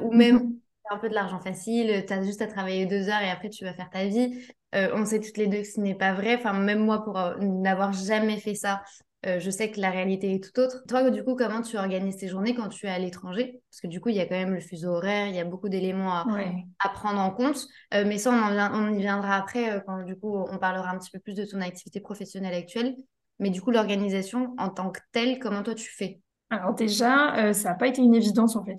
ou 0.02 0.12
même 0.12 0.36
mhm. 0.36 0.58
un 0.90 0.98
peu 0.98 1.08
de 1.08 1.14
l'argent 1.14 1.40
facile, 1.40 2.04
tu 2.06 2.12
as 2.12 2.24
juste 2.24 2.42
à 2.42 2.48
travailler 2.48 2.86
deux 2.86 3.08
heures 3.08 3.22
et 3.22 3.30
après 3.30 3.50
tu 3.50 3.64
vas 3.64 3.72
faire 3.72 3.88
ta 3.88 4.04
vie. 4.04 4.44
Euh, 4.74 4.88
on 4.94 5.04
sait 5.04 5.20
toutes 5.20 5.36
les 5.36 5.46
deux 5.46 5.58
que 5.58 5.68
ce 5.68 5.80
n'est 5.80 5.94
pas 5.94 6.12
vrai. 6.12 6.36
Enfin, 6.36 6.52
même 6.52 6.80
moi, 6.80 7.02
pour 7.04 7.18
euh, 7.18 7.36
n'avoir 7.38 7.92
jamais 7.92 8.38
fait 8.38 8.54
ça, 8.54 8.82
euh, 9.26 9.38
je 9.38 9.50
sais 9.50 9.70
que 9.70 9.80
la 9.80 9.90
réalité 9.90 10.34
est 10.34 10.42
tout 10.42 10.58
autre. 10.60 10.82
Toi, 10.88 11.10
du 11.10 11.24
coup, 11.24 11.34
comment 11.34 11.60
tu 11.60 11.76
organises 11.76 12.16
tes 12.16 12.28
journées 12.28 12.54
quand 12.54 12.68
tu 12.68 12.86
es 12.86 12.90
à 12.90 12.98
l'étranger? 12.98 13.60
Parce 13.70 13.80
que 13.82 13.86
du 13.88 14.00
coup, 14.00 14.08
il 14.10 14.16
y 14.16 14.20
a 14.20 14.26
quand 14.26 14.36
même 14.36 14.54
le 14.54 14.60
fuseau 14.60 14.90
horaire, 14.90 15.26
il 15.26 15.34
y 15.34 15.40
a 15.40 15.44
beaucoup 15.44 15.68
d'éléments 15.68 16.14
à, 16.14 16.88
prendre 16.94 17.20
en 17.20 17.30
compte. 17.30 17.66
mais 17.92 18.18
ça, 18.18 18.30
on, 18.30 18.92
y 18.92 18.98
viendra 18.98 19.36
après, 19.36 19.82
quand 19.86 20.04
du 20.04 20.16
coup, 20.16 20.36
on 20.36 20.58
parlera 20.58 20.90
un 20.90 20.98
petit 20.98 21.10
peu 21.10 21.18
plus 21.18 21.34
de 21.34 21.44
ton 21.44 21.60
activité 21.60 22.00
professionnelle 22.00 22.54
actuelle. 22.54 22.94
Mais 23.38 23.50
du 23.50 23.60
coup, 23.60 23.70
l'organisation 23.70 24.54
en 24.58 24.70
tant 24.70 24.90
que 24.90 25.00
telle, 25.12 25.38
comment 25.38 25.62
toi 25.62 25.74
tu 25.74 25.90
fais? 25.90 26.20
Alors 26.48 26.74
déjà, 26.74 27.52
ça 27.52 27.70
n'a 27.70 27.74
pas 27.74 27.88
été 27.88 28.00
une 28.00 28.14
évidence 28.14 28.56
en 28.56 28.64
fait 28.64 28.78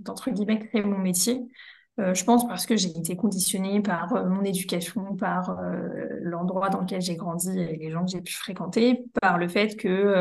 d'entre 0.00 0.30
guillemets 0.30 0.58
créer 0.58 0.82
mon 0.82 0.98
métier. 0.98 1.40
Euh, 1.98 2.12
je 2.12 2.24
pense 2.24 2.46
parce 2.46 2.66
que 2.66 2.76
j'ai 2.76 2.90
été 2.90 3.16
conditionnée 3.16 3.80
par 3.80 4.14
euh, 4.14 4.26
mon 4.26 4.44
éducation, 4.44 5.16
par 5.16 5.58
euh, 5.58 6.18
l'endroit 6.20 6.68
dans 6.68 6.82
lequel 6.82 7.00
j'ai 7.00 7.16
grandi 7.16 7.58
et 7.58 7.76
les 7.76 7.90
gens 7.90 8.04
que 8.04 8.10
j'ai 8.10 8.20
pu 8.20 8.34
fréquenter, 8.34 9.04
par 9.22 9.38
le 9.38 9.48
fait 9.48 9.76
que 9.76 10.14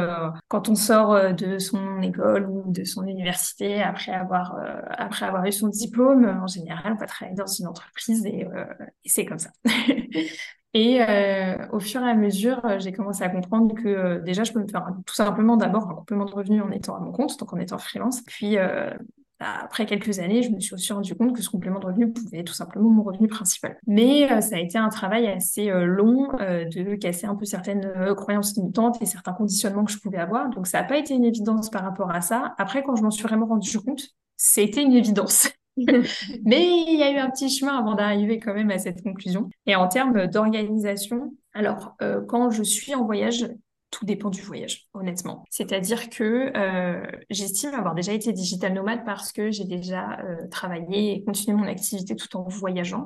quand 0.47 0.69
on 0.69 0.75
sort 0.75 1.33
de 1.33 1.57
son 1.59 2.01
école 2.01 2.49
ou 2.49 2.71
de 2.71 2.83
son 2.85 3.03
université 3.05 3.81
après 3.81 4.13
avoir 4.13 4.57
après 4.89 5.25
avoir 5.25 5.45
eu 5.45 5.51
son 5.51 5.67
diplôme, 5.67 6.25
en 6.25 6.47
général, 6.47 6.93
on 6.93 6.95
va 6.95 7.05
travailler 7.07 7.35
dans 7.35 7.45
une 7.45 7.67
entreprise 7.67 8.25
et, 8.25 8.47
et 9.03 9.09
c'est 9.09 9.25
comme 9.25 9.39
ça. 9.39 9.49
Et 10.77 10.99
au 11.71 11.79
fur 11.79 12.01
et 12.01 12.09
à 12.09 12.15
mesure, 12.15 12.61
j'ai 12.79 12.91
commencé 12.91 13.23
à 13.23 13.29
comprendre 13.29 13.73
que 13.75 14.19
déjà, 14.25 14.43
je 14.43 14.51
peux 14.51 14.59
me 14.59 14.67
faire 14.67 14.85
tout 15.05 15.15
simplement 15.15 15.55
d'abord 15.55 15.89
un 15.89 15.95
complément 15.95 16.25
de 16.25 16.33
revenu 16.33 16.61
en 16.61 16.69
étant 16.71 16.97
à 16.97 16.99
mon 16.99 17.13
compte, 17.13 17.39
donc 17.39 17.53
en 17.53 17.57
étant 17.57 17.77
freelance. 17.77 18.21
Puis 18.23 18.57
après 19.39 19.85
quelques 19.85 20.19
années, 20.19 20.41
je 20.41 20.49
me 20.49 20.59
suis 20.59 20.73
aussi 20.73 20.93
rendu 20.93 21.13
compte 21.15 21.35
que 21.35 21.41
ce 21.41 21.49
complément 21.49 21.79
de 21.79 21.85
revenu 21.85 22.11
pouvait 22.11 22.39
être 22.39 22.47
tout 22.47 22.53
simplement 22.53 22.89
mon 22.89 23.03
revenu 23.03 23.27
principal. 23.27 23.77
Mais 23.85 24.31
euh, 24.31 24.39
ça 24.41 24.55
a 24.55 24.59
été 24.59 24.77
un 24.77 24.89
travail 24.89 25.27
assez 25.27 25.69
euh, 25.69 25.85
long 25.85 26.29
euh, 26.39 26.65
de 26.65 26.95
casser 26.95 27.27
un 27.27 27.35
peu 27.35 27.45
certaines 27.45 27.91
croyances 28.15 28.55
limitantes 28.55 29.01
et 29.01 29.05
certains 29.05 29.33
conditionnements 29.33 29.83
que 29.83 29.91
je 29.91 29.99
pouvais 29.99 30.17
avoir. 30.17 30.49
Donc 30.49 30.67
ça 30.67 30.81
n'a 30.81 30.87
pas 30.87 30.97
été 30.97 31.13
une 31.13 31.25
évidence 31.25 31.69
par 31.69 31.83
rapport 31.83 32.11
à 32.11 32.21
ça. 32.21 32.55
Après, 32.57 32.83
quand 32.83 32.95
je 32.95 33.03
m'en 33.03 33.11
suis 33.11 33.23
vraiment 33.23 33.45
rendu 33.45 33.77
compte, 33.79 34.03
c'était 34.37 34.83
une 34.83 34.93
évidence. 34.93 35.49
Mais 35.77 36.85
il 36.87 36.97
y 36.97 37.03
a 37.03 37.11
eu 37.11 37.17
un 37.17 37.29
petit 37.29 37.49
chemin 37.49 37.77
avant 37.77 37.95
d'arriver 37.95 38.39
quand 38.39 38.53
même 38.53 38.71
à 38.71 38.79
cette 38.79 39.03
conclusion. 39.03 39.49
Et 39.65 39.75
en 39.75 39.89
termes 39.89 40.27
d'organisation, 40.27 41.33
alors 41.53 41.97
quand 42.29 42.49
je 42.49 42.63
suis 42.63 42.95
en 42.95 43.03
voyage, 43.03 43.45
tout 43.91 44.05
dépend 44.05 44.29
du 44.29 44.41
voyage, 44.41 44.87
honnêtement. 44.93 45.45
C'est-à-dire 45.49 46.09
que 46.09 46.51
euh, 46.57 47.05
j'estime 47.29 47.73
avoir 47.73 47.95
déjà 47.95 48.13
été 48.13 48.33
digital 48.33 48.73
nomade 48.73 49.05
parce 49.05 49.31
que 49.31 49.51
j'ai 49.51 49.63
déjà 49.63 50.19
euh, 50.19 50.47
travaillé 50.49 51.13
et 51.13 51.23
continué 51.23 51.55
mon 51.55 51.67
activité 51.67 52.15
tout 52.15 52.35
en 52.35 52.43
voyageant 52.43 53.05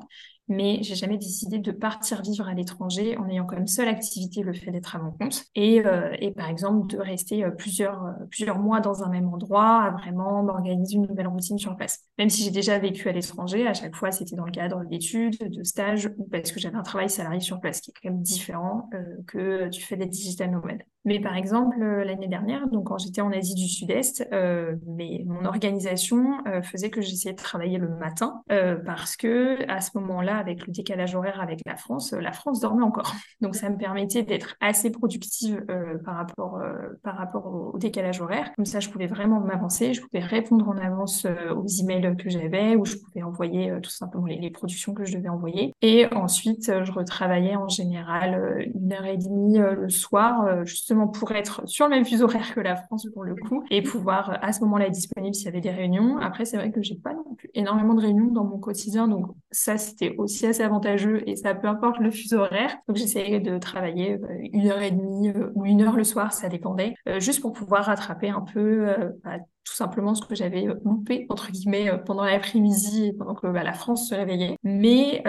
mais 0.50 0.80
j'ai 0.82 0.96
jamais 0.96 1.18
décidé 1.18 1.60
de 1.60 1.72
partir 1.72 2.22
vivre 2.22 2.48
à 2.48 2.54
l'étranger 2.54 3.18
en 3.18 3.30
ayant 3.30 3.46
comme 3.46 3.68
seule 3.68 3.88
activité 3.88 4.42
le 4.42 4.54
fait 4.54 4.72
d'être 4.72 4.96
à 4.96 5.00
mon 5.00 5.12
compte 5.12 5.46
et, 5.56 5.86
euh, 5.86 6.12
et 6.20 6.32
par 6.32 6.50
exemple 6.50 6.88
de 6.88 6.98
rester 6.98 7.44
euh, 7.44 7.52
plusieurs, 7.52 8.04
euh, 8.04 8.26
plusieurs 8.30 8.60
mois 8.60 8.80
dans 8.82 9.04
un 9.04 9.10
même 9.10 9.28
endroit 9.28 9.84
à 9.84 9.92
vraiment 9.92 10.44
m'organiser 10.44 10.96
une 10.96 11.08
nouvelle 11.08 11.28
routine 11.28 11.60
sur 11.60 11.76
place. 11.78 12.00
Même 12.18 12.30
si 12.30 12.44
j'ai 12.44 12.52
déjà 12.52 12.80
vécu 12.80 13.08
à 13.08 13.12
l'étranger, 13.12 13.68
à 13.68 13.74
chaque 13.74 13.96
fois 13.96 14.12
c'était 14.12 14.36
dans 14.36 14.46
le 14.46 14.52
cadre 14.52 14.84
d'études, 14.86 15.38
de 15.40 15.64
stages 15.64 16.10
ou 16.18 16.24
parce 16.26 16.52
que 16.52 16.60
j'avais 16.60 16.78
un 16.78 16.84
travail 16.84 17.10
salarié 17.10 17.40
sur 17.40 17.60
place 17.60 17.80
qui 17.82 17.92
est 17.92 17.94
quand 18.02 18.10
même 18.10 18.22
différent 18.22 18.90
que 19.28 19.70
du 19.70 19.82
fait 19.82 19.98
d'être 19.98 20.10
digital 20.10 20.52
nomade. 20.52 20.82
Mais 21.06 21.20
par 21.20 21.36
exemple, 21.36 21.80
l'année 21.80 22.28
dernière, 22.28 22.68
donc 22.68 22.88
quand 22.88 22.98
j'étais 22.98 23.22
en 23.22 23.32
Asie 23.32 23.56
du 23.56 23.68
Sud-Est, 23.68 24.28
euh, 24.34 24.76
mais 24.86 25.24
mon 25.26 25.46
organisation 25.46 26.44
faisait 26.64 26.90
que 26.90 27.02
j'essayais 27.02 27.34
de 27.34 27.42
travailler 27.42 27.78
le 27.78 27.90
matin 27.90 28.42
parce 28.86 29.16
que 29.16 29.70
à 29.70 29.82
ce 29.82 29.92
moment-là, 29.98 30.38
avec 30.38 30.66
le 30.68 30.74
décalage 30.74 31.16
horaire 31.16 31.40
avec 31.42 31.62
la 31.66 31.76
France, 31.76 32.14
euh, 32.14 32.20
la 32.20 32.32
France 32.32 32.60
dormait 32.60 32.84
encore. 32.84 33.14
Donc 33.42 33.56
ça 33.56 33.70
me 33.70 33.78
permettait 33.78 34.24
d'être 34.24 34.56
assez 34.60 34.92
productive 34.92 35.64
euh, 35.70 35.98
par 36.04 36.16
rapport, 36.16 36.58
euh, 36.58 37.00
par 37.04 37.18
rapport 37.18 37.46
au, 37.46 37.78
décalage 37.78 38.22
horaire. 38.22 38.52
Comme 38.56 38.66
ça, 38.66 38.80
je 38.80 38.90
pouvais 38.90 39.08
vraiment 39.08 39.40
m'avancer, 39.40 39.94
je 39.94 40.02
pouvais 40.02 40.24
répondre 40.24 40.68
en 40.68 40.78
avance 40.78 41.26
aux 41.56 41.66
emails 41.66 42.16
que 42.18 42.30
j'avais 42.30 42.76
ou 42.76 42.84
je 42.84 42.98
pouvais 42.98 43.24
envoyer 43.24 43.74
tout 43.82 43.90
simplement 43.90 44.26
les, 44.26 44.50
productions 44.50 44.94
que 44.94 45.06
je 45.06 45.16
devais 45.16 45.30
envoyer. 45.30 45.74
Et 45.82 46.08
ensuite, 46.14 46.72
je 46.84 46.92
retravaillais 46.92 47.56
en 47.56 47.70
général 47.70 48.68
une 48.74 48.92
heure 48.92 49.06
et 49.06 49.18
demie 49.18 49.58
le 49.60 49.90
soir, 49.90 50.66
justement 50.66 50.99
pour 51.08 51.32
être 51.32 51.68
sur 51.68 51.88
le 51.88 51.96
même 51.96 52.06
fuseau 52.06 52.26
horaire 52.26 52.54
que 52.54 52.60
la 52.60 52.76
France 52.76 53.08
pour 53.14 53.24
le 53.24 53.36
coup 53.36 53.64
et 53.70 53.82
pouvoir 53.82 54.38
à 54.42 54.52
ce 54.54 54.62
moment-là 54.62 54.88
être 54.88 54.94
disponible 54.94 55.36
s'il 55.36 55.46
y 55.46 55.50
avait 55.50 55.62
des 55.62 55.72
réunions. 55.72 56.18
Après, 56.18 56.46
c'est 56.46 56.58
vrai 56.58 56.72
que 56.72 56.82
j'ai 56.82 56.96
pas 56.96 57.14
non 57.14 57.36
plus 57.36 57.50
énormément 57.54 57.94
de 57.94 58.02
réunions 58.02 58.32
dans 58.32 58.44
mon 58.44 58.58
quotidien, 58.58 59.08
donc 59.08 59.28
ça 59.52 59.78
c'était 59.78 60.16
aussi 60.18 60.46
assez 60.46 60.64
avantageux 60.64 61.24
et 61.28 61.36
ça 61.36 61.56
peu 61.56 61.68
importe 61.68 62.00
le 62.00 62.12
fuseau 62.12 62.40
horaire. 62.40 62.76
Donc 62.88 62.98
j'essayais 62.98 63.40
de 63.40 63.58
travailler 63.58 64.14
euh, 64.14 64.48
une 64.54 64.68
heure 64.68 64.82
et 64.82 64.92
demie 64.92 65.30
euh, 65.30 65.52
ou 65.56 65.66
une 65.66 65.82
heure 65.82 65.96
le 65.96 66.04
soir, 66.04 66.34
ça 66.34 66.50
dépendait, 66.50 66.96
euh, 67.08 67.20
juste 67.20 67.42
pour 67.42 67.54
pouvoir 67.54 67.86
rattraper 67.86 68.30
un 68.30 68.42
peu 68.42 68.88
bah, 69.24 69.38
tout 69.64 69.76
simplement 69.76 70.16
ce 70.16 70.26
que 70.26 70.36
j'avais 70.36 70.66
loupé 70.84 71.26
entre 71.30 71.52
guillemets 71.52 71.92
pendant 72.06 72.24
l'après-midi 72.24 73.14
pendant 73.18 73.36
que 73.36 73.48
bah, 73.48 73.64
la 73.64 73.74
France 73.74 74.10
se 74.10 74.16
réveillait. 74.16 74.56
Mais 74.64 75.24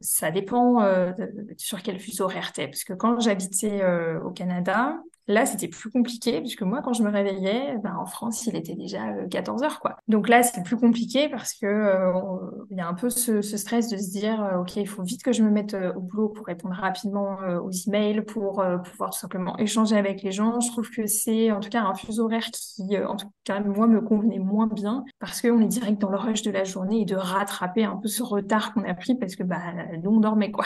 ça 0.00 0.30
dépend 0.30 0.84
sur 1.56 1.82
quel 1.82 1.98
fuseau 1.98 2.24
horaire 2.24 2.52
t'es, 2.52 2.66
parce 2.66 2.84
que 2.84 2.92
quand 2.92 3.20
j'habitais 3.20 3.82
au 4.24 4.30
Canada, 4.30 4.98
Là, 5.28 5.44
c'était 5.44 5.68
plus 5.68 5.90
compliqué, 5.90 6.40
puisque 6.40 6.62
moi, 6.62 6.80
quand 6.82 6.94
je 6.94 7.02
me 7.02 7.10
réveillais, 7.10 7.76
ben, 7.84 7.94
en 7.96 8.06
France, 8.06 8.46
il 8.46 8.56
était 8.56 8.74
déjà 8.74 9.12
14 9.30 9.62
euh, 9.62 9.66
heures, 9.66 9.78
quoi. 9.78 9.96
Donc 10.08 10.26
là, 10.26 10.42
c'est 10.42 10.62
plus 10.62 10.78
compliqué 10.78 11.28
parce 11.28 11.52
que 11.52 11.66
euh, 11.66 12.12
il 12.70 12.78
y 12.78 12.80
a 12.80 12.88
un 12.88 12.94
peu 12.94 13.10
ce, 13.10 13.42
stress 13.42 13.88
de 13.90 13.98
se 13.98 14.10
dire, 14.10 14.42
euh, 14.42 14.60
OK, 14.60 14.76
il 14.76 14.88
faut 14.88 15.02
vite 15.02 15.22
que 15.22 15.32
je 15.32 15.42
me 15.42 15.50
mette 15.50 15.76
au 15.94 16.00
boulot 16.00 16.30
pour 16.30 16.46
répondre 16.46 16.74
rapidement 16.74 17.36
aux 17.62 17.70
emails, 17.70 18.22
pour 18.22 18.64
pouvoir 18.84 19.10
tout 19.10 19.18
simplement 19.18 19.58
échanger 19.58 19.96
avec 19.96 20.22
les 20.22 20.32
gens. 20.32 20.60
Je 20.60 20.70
trouve 20.70 20.88
que 20.88 21.06
c'est, 21.06 21.52
en 21.52 21.60
tout 21.60 21.68
cas, 21.68 21.82
un 21.82 21.94
fuseau 21.94 22.24
horaire 22.24 22.46
qui, 22.50 22.98
en 22.98 23.16
tout 23.16 23.30
cas, 23.44 23.60
moi, 23.60 23.86
me 23.86 24.00
convenait 24.00 24.38
moins 24.38 24.66
bien 24.66 25.04
parce 25.18 25.42
qu'on 25.42 25.60
est 25.60 25.68
direct 25.68 26.00
dans 26.00 26.08
le 26.08 26.16
rush 26.16 26.40
de 26.40 26.50
la 26.50 26.64
journée 26.64 27.02
et 27.02 27.04
de 27.04 27.16
rattraper 27.16 27.84
un 27.84 27.96
peu 27.96 28.08
ce 28.08 28.22
retard 28.22 28.72
qu'on 28.72 28.84
a 28.84 28.94
pris 28.94 29.14
parce 29.14 29.36
que, 29.36 29.42
bah, 29.42 29.60
nous, 30.02 30.10
on 30.10 30.20
dormait, 30.20 30.50
quoi. 30.50 30.64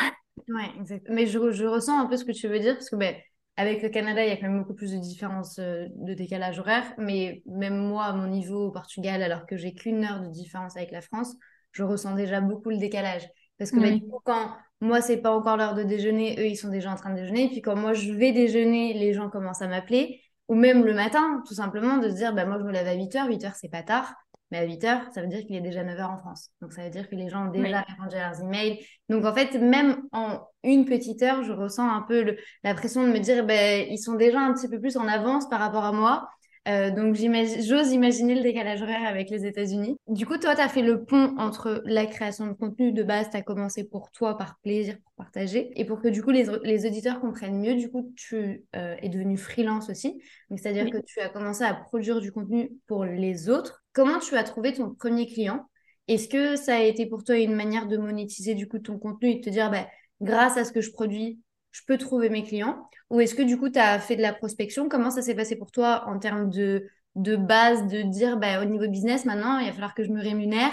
Ouais, 0.48 0.70
exactement. 0.78 1.16
Mais 1.16 1.26
je, 1.26 1.50
je, 1.50 1.66
ressens 1.66 1.98
un 1.98 2.06
peu 2.06 2.16
ce 2.16 2.24
que 2.24 2.32
tu 2.32 2.46
veux 2.46 2.60
dire 2.60 2.74
parce 2.74 2.90
que, 2.90 2.96
ben, 2.96 3.14
avec 3.56 3.82
le 3.82 3.88
Canada, 3.90 4.24
il 4.24 4.28
y 4.28 4.32
a 4.32 4.36
quand 4.36 4.48
même 4.48 4.60
beaucoup 4.60 4.74
plus 4.74 4.92
de 4.92 4.98
différences 4.98 5.58
euh, 5.58 5.86
de 5.96 6.14
décalage 6.14 6.58
horaire. 6.58 6.92
Mais 6.98 7.42
même 7.46 7.76
moi, 7.76 8.04
à 8.04 8.12
mon 8.12 8.26
niveau 8.26 8.68
au 8.68 8.70
Portugal, 8.70 9.22
alors 9.22 9.46
que 9.46 9.56
j'ai 9.56 9.74
qu'une 9.74 10.04
heure 10.04 10.20
de 10.20 10.28
différence 10.28 10.76
avec 10.76 10.90
la 10.90 11.02
France, 11.02 11.34
je 11.72 11.82
ressens 11.82 12.14
déjà 12.14 12.40
beaucoup 12.40 12.70
le 12.70 12.78
décalage. 12.78 13.28
Parce 13.58 13.70
que 13.70 13.80
bah, 13.80 14.20
quand 14.24 14.56
moi, 14.80 15.00
c'est 15.00 15.18
pas 15.18 15.30
encore 15.30 15.56
l'heure 15.56 15.74
de 15.74 15.82
déjeuner, 15.82 16.36
eux, 16.40 16.46
ils 16.46 16.56
sont 16.56 16.68
déjà 16.68 16.90
en 16.90 16.96
train 16.96 17.10
de 17.10 17.20
déjeuner. 17.20 17.44
Et 17.44 17.48
puis 17.48 17.62
quand 17.62 17.76
moi, 17.76 17.92
je 17.92 18.12
vais 18.12 18.32
déjeuner, 18.32 18.94
les 18.94 19.12
gens 19.12 19.28
commencent 19.28 19.62
à 19.62 19.68
m'appeler. 19.68 20.20
Ou 20.48 20.54
même 20.54 20.84
le 20.84 20.94
matin, 20.94 21.42
tout 21.46 21.54
simplement, 21.54 21.98
de 21.98 22.08
se 22.08 22.14
dire, 22.14 22.34
bah, 22.34 22.46
moi, 22.46 22.58
je 22.58 22.64
me 22.64 22.72
lève 22.72 22.86
à 22.86 22.94
8h. 22.94 23.28
8h, 23.28 23.52
c'est 23.54 23.70
pas 23.70 23.82
tard. 23.82 24.14
Mais 24.52 24.58
à 24.58 24.64
8 24.64 24.84
heures, 24.84 25.00
ça 25.14 25.22
veut 25.22 25.28
dire 25.28 25.46
qu'il 25.46 25.56
est 25.56 25.62
déjà 25.62 25.82
9 25.82 25.98
heures 25.98 26.10
en 26.10 26.18
France. 26.18 26.50
Donc, 26.60 26.74
ça 26.74 26.84
veut 26.84 26.90
dire 26.90 27.08
que 27.08 27.14
les 27.14 27.30
gens 27.30 27.46
ont 27.46 27.50
déjà 27.50 27.80
répondu 27.80 28.16
à 28.16 28.28
leurs 28.28 28.42
emails. 28.42 28.84
Donc, 29.08 29.24
en 29.24 29.32
fait, 29.32 29.54
même 29.54 30.02
en 30.12 30.46
une 30.62 30.84
petite 30.84 31.22
heure, 31.22 31.42
je 31.42 31.52
ressens 31.52 31.88
un 31.88 32.02
peu 32.02 32.36
la 32.62 32.74
pression 32.74 33.02
de 33.02 33.08
me 33.10 33.18
dire, 33.18 33.46
ben, 33.46 33.86
ils 33.88 33.96
sont 33.96 34.12
déjà 34.12 34.40
un 34.40 34.52
petit 34.52 34.68
peu 34.68 34.78
plus 34.78 34.98
en 34.98 35.08
avance 35.08 35.48
par 35.48 35.58
rapport 35.58 35.84
à 35.84 35.92
moi. 35.92 36.28
Euh, 36.68 36.90
donc, 36.90 37.14
j'ose 37.14 37.92
imaginer 37.92 38.34
le 38.34 38.42
décalage 38.42 38.82
horaire 38.82 39.08
avec 39.08 39.30
les 39.30 39.46
États-Unis. 39.46 39.96
Du 40.06 40.26
coup, 40.26 40.36
toi, 40.36 40.54
tu 40.54 40.60
as 40.60 40.68
fait 40.68 40.82
le 40.82 41.02
pont 41.02 41.34
entre 41.38 41.82
la 41.86 42.04
création 42.04 42.46
de 42.46 42.52
contenu 42.52 42.92
de 42.92 43.02
base, 43.02 43.30
tu 43.30 43.38
as 43.38 43.42
commencé 43.42 43.84
pour 43.84 44.10
toi, 44.10 44.36
par 44.36 44.58
plaisir, 44.62 44.96
pour 45.02 45.14
partager, 45.14 45.72
et 45.80 45.86
pour 45.86 46.02
que 46.02 46.08
du 46.08 46.22
coup, 46.22 46.30
les, 46.30 46.44
les 46.62 46.86
auditeurs 46.86 47.20
comprennent 47.20 47.58
mieux, 47.58 47.74
du 47.74 47.90
coup, 47.90 48.12
tu 48.16 48.66
euh, 48.76 48.96
es 49.00 49.08
devenu 49.08 49.38
freelance 49.38 49.88
aussi. 49.88 50.22
C'est-à-dire 50.54 50.90
que 50.90 50.98
tu 50.98 51.20
as 51.20 51.30
commencé 51.30 51.64
à 51.64 51.72
produire 51.72 52.20
du 52.20 52.30
contenu 52.30 52.70
pour 52.86 53.06
les 53.06 53.48
autres. 53.48 53.81
Comment 53.92 54.18
tu 54.18 54.36
as 54.36 54.44
trouvé 54.44 54.72
ton 54.72 54.94
premier 54.94 55.26
client? 55.26 55.68
Est-ce 56.08 56.28
que 56.28 56.56
ça 56.56 56.76
a 56.76 56.80
été 56.82 57.06
pour 57.06 57.24
toi 57.24 57.36
une 57.36 57.54
manière 57.54 57.86
de 57.86 57.96
monétiser 57.96 58.54
du 58.54 58.66
coup 58.68 58.78
ton 58.78 58.98
contenu 58.98 59.30
et 59.30 59.34
de 59.36 59.40
te 59.44 59.50
dire, 59.50 59.70
bah, 59.70 59.86
grâce 60.20 60.56
à 60.56 60.64
ce 60.64 60.72
que 60.72 60.80
je 60.80 60.90
produis, 60.90 61.40
je 61.70 61.82
peux 61.86 61.98
trouver 61.98 62.28
mes 62.28 62.42
clients? 62.42 62.88
Ou 63.10 63.20
est-ce 63.20 63.34
que 63.34 63.42
du 63.42 63.58
coup, 63.58 63.68
tu 63.68 63.78
as 63.78 63.98
fait 64.00 64.16
de 64.16 64.22
la 64.22 64.32
prospection? 64.32 64.88
Comment 64.88 65.10
ça 65.10 65.22
s'est 65.22 65.34
passé 65.34 65.56
pour 65.56 65.70
toi 65.70 66.04
en 66.06 66.18
termes 66.18 66.48
de, 66.50 66.88
base, 67.14 67.86
de 67.86 68.02
dire 68.02 68.38
bah, 68.38 68.62
au 68.62 68.64
niveau 68.64 68.88
business, 68.88 69.24
maintenant, 69.24 69.58
il 69.58 69.66
va 69.66 69.72
falloir 69.72 69.94
que 69.94 70.04
je 70.04 70.10
me 70.10 70.22
rémunère 70.22 70.72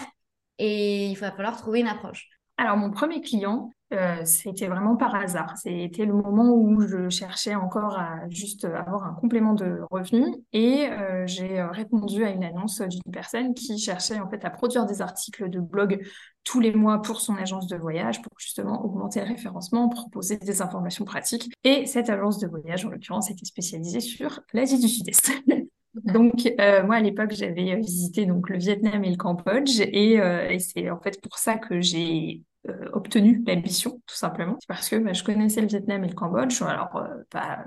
et 0.57 1.07
il 1.07 1.15
va 1.15 1.31
falloir 1.31 1.57
trouver 1.57 1.81
une 1.81 1.87
approche? 1.87 2.38
Alors, 2.59 2.75
mon 2.75 2.91
premier 2.91 3.21
client, 3.21 3.71
euh, 3.93 4.17
c'était 4.25 4.67
vraiment 4.67 4.97
par 4.97 5.15
hasard. 5.15 5.57
C'était 5.57 6.03
le 6.03 6.11
moment 6.11 6.51
où 6.51 6.81
je 6.81 7.07
cherchais 7.07 7.55
encore 7.55 7.97
à 7.97 8.27
juste 8.29 8.65
avoir 8.65 9.05
un 9.05 9.13
complément 9.13 9.53
de 9.53 9.79
revenus 9.89 10.27
et 10.51 10.89
euh, 10.89 11.25
j'ai 11.25 11.61
répondu 11.61 12.25
à 12.25 12.31
une 12.31 12.43
annonce 12.43 12.81
d'une 12.81 13.13
personne 13.13 13.53
qui 13.53 13.79
cherchait 13.79 14.19
en 14.19 14.29
fait 14.29 14.43
à 14.43 14.49
produire 14.49 14.85
des 14.85 15.01
articles 15.01 15.49
de 15.49 15.61
blog 15.61 16.05
tous 16.43 16.59
les 16.59 16.73
mois 16.73 17.01
pour 17.01 17.21
son 17.21 17.35
agence 17.35 17.67
de 17.67 17.77
voyage 17.77 18.21
pour 18.21 18.33
justement 18.37 18.83
augmenter 18.83 19.21
le 19.21 19.27
référencement, 19.27 19.87
proposer 19.87 20.35
des 20.35 20.61
informations 20.61 21.05
pratiques. 21.05 21.49
Et 21.63 21.85
cette 21.85 22.09
agence 22.09 22.39
de 22.39 22.47
voyage, 22.47 22.85
en 22.85 22.89
l'occurrence, 22.89 23.31
était 23.31 23.45
spécialisée 23.45 24.01
sur 24.01 24.41
l'Asie 24.51 24.81
du 24.81 24.89
Sud-Est. 24.89 25.31
Donc, 26.09 26.47
euh, 26.59 26.83
moi, 26.83 26.95
à 26.95 26.99
l'époque, 27.01 27.31
j'avais 27.33 27.75
visité 27.77 28.25
donc, 28.25 28.49
le 28.49 28.57
Vietnam 28.57 29.03
et 29.03 29.09
le 29.11 29.17
Cambodge. 29.17 29.79
Et, 29.81 30.13
et 30.15 30.59
c'est 30.59 30.89
en 30.89 30.99
fait 30.99 31.19
pour 31.21 31.37
ça 31.37 31.57
que 31.57 31.81
j'ai 31.81 32.41
euh, 32.69 32.89
obtenu 32.93 33.43
l'ambition, 33.45 34.01
tout 34.05 34.15
simplement. 34.15 34.57
parce 34.67 34.89
que 34.89 34.95
bah, 34.97 35.13
je 35.13 35.23
connaissais 35.23 35.61
le 35.61 35.67
Vietnam 35.67 36.03
et 36.03 36.07
le 36.07 36.13
Cambodge, 36.13 36.61
alors 36.61 36.95
euh, 36.95 37.23
pas, 37.29 37.65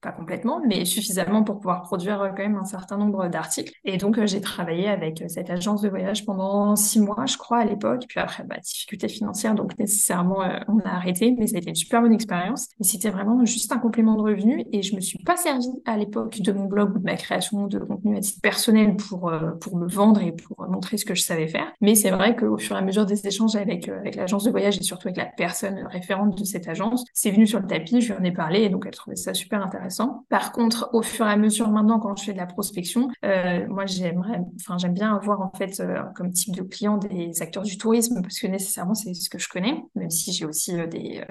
pas, 0.00 0.12
complètement, 0.12 0.60
mais 0.66 0.84
suffisamment 0.84 1.42
pour 1.44 1.56
pouvoir 1.56 1.82
produire 1.82 2.20
euh, 2.22 2.28
quand 2.28 2.42
même 2.42 2.56
un 2.56 2.64
certain 2.64 2.96
nombre 2.96 3.28
d'articles. 3.28 3.72
Et 3.84 3.96
donc, 3.96 4.24
j'ai 4.24 4.40
travaillé 4.40 4.88
avec 4.88 5.24
cette 5.28 5.50
agence 5.50 5.82
de 5.82 5.88
voyage 5.88 6.24
pendant 6.24 6.76
six 6.76 7.00
mois, 7.00 7.24
je 7.26 7.36
crois, 7.36 7.58
à 7.58 7.64
l'époque. 7.64 8.04
Puis 8.08 8.20
après, 8.20 8.44
bah, 8.44 8.56
difficultés 8.62 9.08
financières, 9.08 9.54
donc 9.54 9.78
nécessairement, 9.78 10.40
on 10.68 10.78
a 10.80 10.90
arrêté, 10.90 11.34
mais 11.38 11.46
ça 11.46 11.56
a 11.56 11.58
été 11.58 11.70
une 11.70 11.74
super 11.74 12.02
bonne 12.02 12.12
expérience. 12.12 12.68
Et 12.80 12.84
c'était 12.84 13.10
vraiment 13.10 13.44
juste 13.44 13.72
un 13.72 13.78
complément 13.78 14.16
de 14.16 14.22
revenus. 14.22 14.64
Et 14.72 14.82
je 14.82 14.94
me 14.94 15.00
suis 15.00 15.18
pas 15.18 15.36
servi 15.36 15.66
à 15.84 15.96
l'époque 15.96 16.40
de 16.40 16.52
mon 16.52 16.64
blog 16.64 16.94
ou 16.96 16.98
de 16.98 17.04
ma 17.04 17.16
création 17.16 17.66
de 17.66 17.78
contenu 17.78 18.16
à 18.16 18.20
titre 18.20 18.40
personnel 18.40 18.96
pour, 18.96 19.32
pour 19.60 19.76
me 19.76 19.88
vendre 19.88 20.22
et 20.22 20.32
pour 20.32 20.68
montrer 20.68 20.96
ce 20.96 21.04
que 21.04 21.14
je 21.14 21.22
savais 21.22 21.48
faire. 21.48 21.72
Mais 21.80 21.94
c'est 21.94 22.10
vrai 22.10 22.36
qu'au 22.36 22.58
fur 22.58 22.76
et 22.76 22.78
à 22.78 22.82
mesure 22.82 23.06
des 23.06 23.26
échanges 23.26 23.56
avec, 23.56 23.88
avec 23.88 24.16
la 24.16 24.26
de 24.38 24.50
voyage 24.50 24.78
et 24.78 24.82
surtout 24.82 25.08
avec 25.08 25.16
la 25.16 25.26
personne 25.26 25.86
référente 25.86 26.38
de 26.38 26.44
cette 26.44 26.68
agence, 26.68 27.04
c'est 27.12 27.30
venu 27.30 27.46
sur 27.46 27.60
le 27.60 27.66
tapis, 27.66 28.00
je 28.00 28.12
lui 28.12 28.20
en 28.20 28.24
ai 28.24 28.32
parlé 28.32 28.62
et 28.62 28.68
donc 28.68 28.84
elle 28.86 28.94
trouvait 28.94 29.16
ça 29.16 29.34
super 29.34 29.62
intéressant. 29.62 30.24
Par 30.28 30.52
contre, 30.52 30.90
au 30.92 31.02
fur 31.02 31.26
et 31.26 31.30
à 31.30 31.36
mesure 31.36 31.70
maintenant, 31.70 31.98
quand 31.98 32.16
je 32.16 32.24
fais 32.24 32.32
de 32.32 32.38
la 32.38 32.46
prospection, 32.46 33.08
euh, 33.24 33.66
moi 33.68 33.86
j'aimerais, 33.86 34.40
enfin 34.56 34.78
j'aime 34.78 34.94
bien 34.94 35.14
avoir 35.14 35.40
en 35.40 35.52
fait 35.56 35.80
euh, 35.80 36.02
comme 36.14 36.30
type 36.32 36.56
de 36.56 36.62
client 36.62 36.98
des 36.98 37.42
acteurs 37.42 37.62
du 37.62 37.78
tourisme 37.78 38.22
parce 38.22 38.38
que 38.38 38.46
nécessairement 38.46 38.94
c'est 38.94 39.14
ce 39.14 39.28
que 39.28 39.38
je 39.38 39.48
connais, 39.48 39.82
même 39.94 40.10
si 40.10 40.32
j'ai 40.32 40.44
aussi 40.44 40.78
euh, 40.78 40.86
des, 40.86 41.24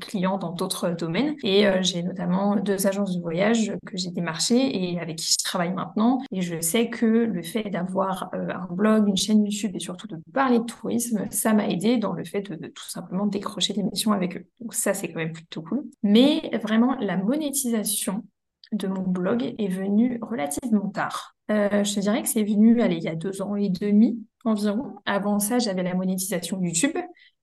clients 0.00 0.38
dans 0.38 0.52
d'autres 0.52 0.90
domaines 0.90 1.34
et 1.42 1.66
j'ai 1.80 2.02
notamment 2.02 2.56
deux 2.56 2.86
agences 2.86 3.16
de 3.16 3.20
voyage 3.20 3.72
que 3.84 3.96
j'ai 3.96 4.10
démarchées 4.10 4.92
et 4.92 5.00
avec 5.00 5.16
qui 5.16 5.34
je 5.38 5.44
travaille 5.44 5.72
maintenant 5.72 6.20
et 6.30 6.40
je 6.40 6.60
sais 6.60 6.88
que 6.88 7.06
le 7.06 7.42
fait 7.42 7.68
d'avoir 7.68 8.30
un 8.32 8.72
blog, 8.72 9.08
une 9.08 9.16
chaîne 9.16 9.44
YouTube 9.44 9.72
et 9.74 9.80
surtout 9.80 10.06
de 10.06 10.18
parler 10.32 10.60
de 10.60 10.64
tourisme, 10.64 11.26
ça 11.30 11.52
m'a 11.52 11.68
aidé 11.68 11.96
dans 11.96 12.12
le 12.12 12.24
fait 12.24 12.37
de, 12.40 12.68
tout 12.68 12.88
simplement 12.88 13.26
décrocher 13.26 13.72
des 13.72 13.82
missions 13.82 14.12
avec 14.12 14.36
eux. 14.36 14.46
Donc 14.60 14.74
ça, 14.74 14.94
c'est 14.94 15.08
quand 15.08 15.18
même 15.18 15.32
plutôt 15.32 15.62
cool. 15.62 15.84
Mais 16.02 16.50
vraiment, 16.62 16.96
la 17.00 17.16
monétisation, 17.16 18.24
de 18.72 18.86
mon 18.86 19.02
blog 19.02 19.54
est 19.58 19.68
venu 19.68 20.18
relativement 20.22 20.88
tard. 20.88 21.36
Euh, 21.50 21.84
je 21.84 21.94
te 21.94 22.00
dirais 22.00 22.22
que 22.22 22.28
c'est 22.28 22.44
venu, 22.44 22.82
allez, 22.82 22.96
il 22.96 23.02
y 23.02 23.08
a 23.08 23.14
deux 23.14 23.40
ans 23.40 23.56
et 23.56 23.70
demi 23.70 24.18
environ. 24.44 24.96
Avant 25.06 25.38
ça, 25.38 25.58
j'avais 25.58 25.82
la 25.82 25.94
monétisation 25.94 26.60
YouTube 26.60 26.96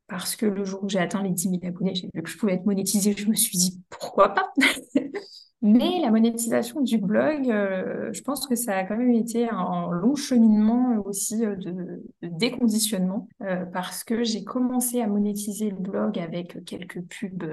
parce 0.07 0.35
que 0.35 0.45
le 0.45 0.63
jour 0.65 0.83
où 0.83 0.89
j'ai 0.89 0.99
atteint 0.99 1.23
les 1.23 1.31
10 1.31 1.49
000 1.49 1.65
abonnés, 1.65 1.95
j'ai 1.95 2.09
vu 2.13 2.21
que 2.21 2.29
je 2.29 2.37
pouvais 2.37 2.53
être 2.53 2.65
monétisée. 2.65 3.15
Je 3.17 3.27
me 3.27 3.33
suis 3.33 3.57
dit 3.57 3.81
pourquoi 3.89 4.33
pas? 4.33 4.53
Mais 5.65 5.99
la 5.99 6.11
monétisation 6.11 6.81
du 6.81 6.99
blog, 6.99 7.49
euh, 7.49 8.13
je 8.13 8.21
pense 8.21 8.45
que 8.45 8.55
ça 8.55 8.77
a 8.77 8.83
quand 8.83 8.97
même 8.97 9.11
été 9.11 9.49
un 9.49 9.89
long 9.91 10.15
cheminement 10.15 11.01
aussi 11.03 11.43
euh, 11.43 11.55
de, 11.55 12.03
déconditionnement 12.21 13.27
parce 13.73 14.03
que 14.03 14.23
j'ai 14.23 14.43
commencé 14.43 15.01
à 15.01 15.07
monétiser 15.07 15.71
le 15.71 15.77
blog 15.77 16.19
avec 16.19 16.63
quelques 16.65 17.01
pubs 17.01 17.43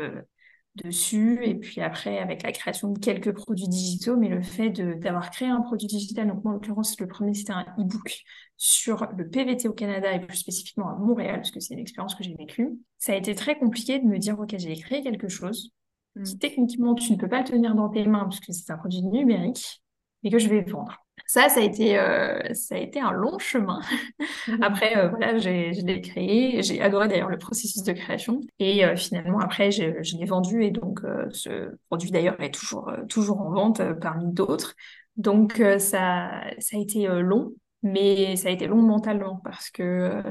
dessus 0.74 1.40
et 1.42 1.54
puis 1.54 1.80
après 1.80 2.18
avec 2.18 2.42
la 2.42 2.52
création 2.52 2.92
de 2.92 2.98
quelques 2.98 3.32
produits 3.32 3.68
digitaux 3.68 4.16
mais 4.16 4.28
le 4.28 4.42
fait 4.42 4.70
d'avoir 4.70 5.30
créé 5.30 5.48
un 5.48 5.60
produit 5.60 5.86
digital 5.86 6.28
donc 6.28 6.42
moi 6.44 6.52
en 6.52 6.54
l'occurrence 6.54 6.98
le 6.98 7.06
premier 7.06 7.34
c'était 7.34 7.52
un 7.52 7.66
e-book 7.78 8.22
sur 8.56 9.06
le 9.18 9.28
PVT 9.28 9.68
au 9.68 9.74
Canada 9.74 10.12
et 10.12 10.20
plus 10.20 10.38
spécifiquement 10.38 10.88
à 10.88 10.94
Montréal 10.94 11.36
parce 11.36 11.50
que 11.50 11.60
c'est 11.60 11.74
une 11.74 11.80
expérience 11.80 12.14
que 12.14 12.24
j'ai 12.24 12.34
vécue. 12.34 12.70
Ça 12.96 13.12
a 13.12 13.16
été 13.16 13.34
très 13.34 13.58
compliqué 13.58 13.98
de 13.98 14.04
me 14.04 14.18
dire 14.18 14.38
ok 14.38 14.54
j'ai 14.56 14.76
créé 14.76 15.02
quelque 15.02 15.28
chose 15.28 15.72
qui 16.14 16.34
mm. 16.34 16.38
techniquement 16.38 16.94
tu 16.94 17.12
ne 17.12 17.18
peux 17.18 17.28
pas 17.28 17.42
tenir 17.42 17.74
dans 17.74 17.88
tes 17.88 18.06
mains 18.06 18.24
parce 18.24 18.40
que 18.40 18.52
c'est 18.52 18.72
un 18.72 18.78
produit 18.78 19.02
numérique 19.02 19.82
mais 20.22 20.30
que 20.30 20.38
je 20.38 20.48
vais 20.48 20.62
vendre 20.62 21.02
ça, 21.26 21.48
ça 21.48 21.60
a 21.60 21.62
été, 21.62 21.98
euh, 21.98 22.52
ça 22.52 22.74
a 22.74 22.78
été 22.78 23.00
un 23.00 23.12
long 23.12 23.38
chemin. 23.38 23.80
après, 24.62 24.96
euh, 24.98 25.08
voilà, 25.08 25.38
j'ai, 25.38 25.72
je 25.72 25.84
l'ai 25.84 26.00
créé. 26.00 26.62
J'ai 26.62 26.82
adoré 26.82 27.08
d'ailleurs 27.08 27.30
le 27.30 27.38
processus 27.38 27.82
de 27.82 27.92
création. 27.92 28.40
Et 28.58 28.84
euh, 28.84 28.96
finalement, 28.96 29.38
après, 29.38 29.70
je, 29.70 30.02
je 30.02 30.16
l'ai 30.16 30.26
vendu. 30.26 30.62
Et 30.62 30.70
donc, 30.70 31.00
ce 31.30 31.70
produit 31.88 32.10
d'ailleurs 32.10 32.40
est 32.40 32.52
toujours, 32.52 32.92
toujours 33.08 33.40
en 33.40 33.50
vente 33.50 33.80
parmi 34.00 34.32
d'autres. 34.32 34.74
Donc, 35.16 35.62
ça, 35.78 36.42
ça 36.58 36.76
a 36.76 36.78
été 36.78 37.06
long. 37.06 37.52
Mais 37.82 38.36
ça 38.36 38.48
a 38.48 38.52
été 38.52 38.66
long 38.68 38.82
mentalement 38.82 39.40
parce 39.42 39.70
que 39.70 40.22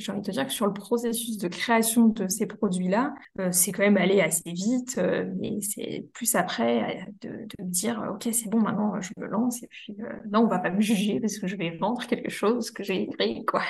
j'ai 0.00 0.12
envie 0.12 0.20
de 0.20 0.26
te 0.26 0.30
dire 0.30 0.46
que 0.46 0.52
sur 0.52 0.66
le 0.66 0.72
processus 0.72 1.38
de 1.38 1.48
création 1.48 2.06
de 2.06 2.28
ces 2.28 2.46
produits-là, 2.46 3.14
euh, 3.38 3.52
c'est 3.52 3.72
quand 3.72 3.82
même 3.82 3.96
allé 3.96 4.20
assez 4.20 4.50
vite. 4.50 4.98
Euh, 4.98 5.30
mais 5.38 5.60
c'est 5.60 6.06
plus 6.12 6.34
après 6.34 7.06
de, 7.20 7.28
de, 7.28 7.64
me 7.64 7.70
dire, 7.70 8.02
OK, 8.12 8.28
c'est 8.32 8.48
bon, 8.48 8.60
maintenant 8.60 9.00
je 9.00 9.12
me 9.16 9.26
lance 9.26 9.62
et 9.62 9.68
puis 9.68 9.96
non, 10.30 10.40
on 10.40 10.46
va 10.46 10.58
pas 10.58 10.70
me 10.70 10.80
juger 10.80 11.20
parce 11.20 11.38
que 11.38 11.46
je 11.46 11.56
vais 11.56 11.76
vendre 11.76 12.06
quelque 12.06 12.30
chose 12.30 12.70
que 12.70 12.82
j'ai 12.82 13.02
écrit, 13.02 13.44
quoi. 13.44 13.62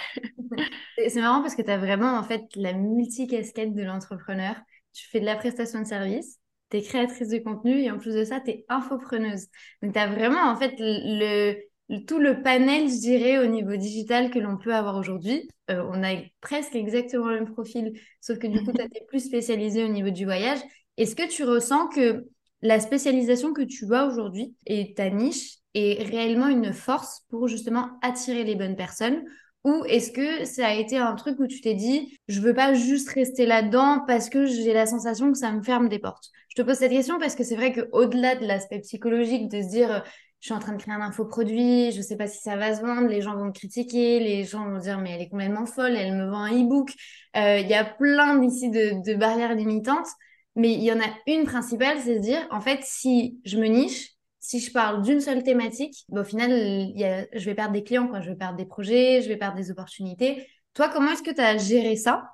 c'est 0.96 1.20
marrant 1.20 1.42
parce 1.42 1.54
que 1.54 1.62
tu 1.62 1.70
as 1.70 1.78
vraiment 1.78 2.16
en 2.16 2.22
fait 2.22 2.44
la 2.56 2.72
multicasquette 2.72 3.74
de 3.74 3.82
l'entrepreneur. 3.82 4.56
Tu 4.92 5.08
fais 5.08 5.20
de 5.20 5.24
la 5.24 5.36
prestation 5.36 5.80
de 5.80 5.86
service, 5.86 6.38
tu 6.70 6.78
es 6.78 6.82
créatrice 6.82 7.28
de 7.28 7.38
contenu 7.38 7.80
et 7.80 7.90
en 7.90 7.98
plus 7.98 8.14
de 8.14 8.24
ça, 8.24 8.40
tu 8.40 8.50
es 8.50 8.64
infopreneuse. 8.68 9.46
Donc 9.82 9.92
tu 9.92 9.98
as 9.98 10.08
vraiment 10.08 10.42
en 10.42 10.56
fait 10.56 10.74
le 10.78 11.69
tout 12.06 12.18
le 12.18 12.42
panel, 12.42 12.88
je 12.88 13.00
dirais, 13.00 13.38
au 13.38 13.46
niveau 13.46 13.76
digital 13.76 14.30
que 14.30 14.38
l'on 14.38 14.56
peut 14.56 14.74
avoir 14.74 14.96
aujourd'hui. 14.96 15.48
Euh, 15.70 15.82
on 15.92 16.02
a 16.02 16.14
presque 16.40 16.74
exactement 16.74 17.28
le 17.28 17.40
même 17.40 17.52
profil, 17.52 17.92
sauf 18.20 18.38
que 18.38 18.46
du 18.46 18.62
coup, 18.62 18.72
tu 18.72 18.80
as 18.80 18.84
été 18.84 19.00
plus 19.08 19.24
spécialisé 19.24 19.84
au 19.84 19.88
niveau 19.88 20.10
du 20.10 20.24
voyage. 20.24 20.58
Est-ce 20.96 21.16
que 21.16 21.28
tu 21.28 21.44
ressens 21.44 21.88
que 21.88 22.26
la 22.62 22.78
spécialisation 22.80 23.52
que 23.52 23.62
tu 23.62 23.92
as 23.94 24.06
aujourd'hui 24.06 24.54
et 24.66 24.94
ta 24.94 25.10
niche 25.10 25.56
est 25.74 26.02
réellement 26.02 26.48
une 26.48 26.72
force 26.72 27.22
pour 27.28 27.48
justement 27.48 27.88
attirer 28.02 28.44
les 28.44 28.54
bonnes 28.54 28.76
personnes? 28.76 29.24
Ou 29.64 29.84
est-ce 29.86 30.10
que 30.10 30.44
ça 30.44 30.68
a 30.68 30.74
été 30.74 30.96
un 30.96 31.14
truc 31.14 31.38
où 31.38 31.46
tu 31.46 31.60
t'es 31.60 31.74
dit, 31.74 32.18
je 32.28 32.40
veux 32.40 32.54
pas 32.54 32.72
juste 32.72 33.10
rester 33.10 33.44
là-dedans 33.44 34.04
parce 34.06 34.30
que 34.30 34.46
j'ai 34.46 34.72
la 34.72 34.86
sensation 34.86 35.30
que 35.32 35.38
ça 35.38 35.52
me 35.52 35.62
ferme 35.62 35.88
des 35.88 35.98
portes? 35.98 36.30
Je 36.48 36.54
te 36.54 36.62
pose 36.62 36.76
cette 36.76 36.92
question 36.92 37.18
parce 37.18 37.34
que 37.34 37.44
c'est 37.44 37.56
vrai 37.56 37.72
qu'au-delà 37.72 38.36
de 38.36 38.46
l'aspect 38.46 38.80
psychologique, 38.80 39.50
de 39.50 39.60
se 39.60 39.68
dire, 39.68 40.02
je 40.40 40.46
suis 40.46 40.54
en 40.54 40.58
train 40.58 40.72
de 40.72 40.80
créer 40.80 40.94
un 40.94 41.02
infoproduit, 41.02 41.92
je 41.92 41.98
ne 41.98 42.02
sais 42.02 42.16
pas 42.16 42.26
si 42.26 42.40
ça 42.40 42.56
va 42.56 42.74
se 42.74 42.80
vendre, 42.80 43.08
les 43.08 43.20
gens 43.20 43.36
vont 43.36 43.46
me 43.46 43.52
critiquer, 43.52 44.20
les 44.20 44.44
gens 44.44 44.68
vont 44.68 44.78
dire 44.78 44.98
mais 44.98 45.12
elle 45.12 45.20
est 45.20 45.28
complètement 45.28 45.66
folle, 45.66 45.94
elle 45.96 46.16
me 46.16 46.30
vend 46.30 46.44
un 46.44 46.64
e-book. 46.64 46.90
Euh, 47.36 47.58
il 47.58 47.68
y 47.68 47.74
a 47.74 47.84
plein 47.84 48.42
ici 48.42 48.70
de, 48.70 49.14
barrières 49.14 49.54
limitantes, 49.54 50.08
mais 50.56 50.72
il 50.72 50.82
y 50.82 50.90
en 50.92 50.98
a 50.98 51.04
une 51.26 51.44
principale, 51.44 51.98
c'est 52.00 52.16
de 52.16 52.20
dire 52.20 52.46
en 52.50 52.62
fait 52.62 52.80
si 52.82 53.38
je 53.44 53.58
me 53.58 53.66
niche, 53.66 54.12
si 54.38 54.60
je 54.60 54.72
parle 54.72 55.02
d'une 55.02 55.20
seule 55.20 55.42
thématique, 55.42 56.04
bah, 56.08 56.22
au 56.22 56.24
final 56.24 56.50
je 56.50 57.44
vais 57.44 57.54
perdre 57.54 57.72
des 57.72 57.84
clients, 57.84 58.08
quoi. 58.08 58.22
je 58.22 58.30
vais 58.30 58.36
perdre 58.36 58.56
des 58.56 58.66
projets, 58.66 59.20
je 59.20 59.28
vais 59.28 59.36
perdre 59.36 59.56
des 59.56 59.70
opportunités. 59.70 60.46
Toi, 60.72 60.88
comment 60.88 61.10
est-ce 61.12 61.22
que 61.22 61.34
tu 61.34 61.40
as 61.40 61.58
géré 61.58 61.96
ça? 61.96 62.30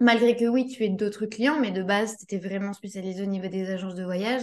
Malgré 0.00 0.36
que 0.36 0.46
oui, 0.46 0.66
tu 0.66 0.84
aies 0.84 0.88
d'autres 0.88 1.26
clients, 1.26 1.60
mais 1.60 1.70
de 1.70 1.82
base, 1.82 2.16
tu 2.18 2.24
étais 2.24 2.38
vraiment 2.38 2.72
spécialisé 2.72 3.22
au 3.22 3.26
niveau 3.26 3.48
des 3.48 3.70
agences 3.70 3.94
de 3.94 4.04
voyage. 4.04 4.42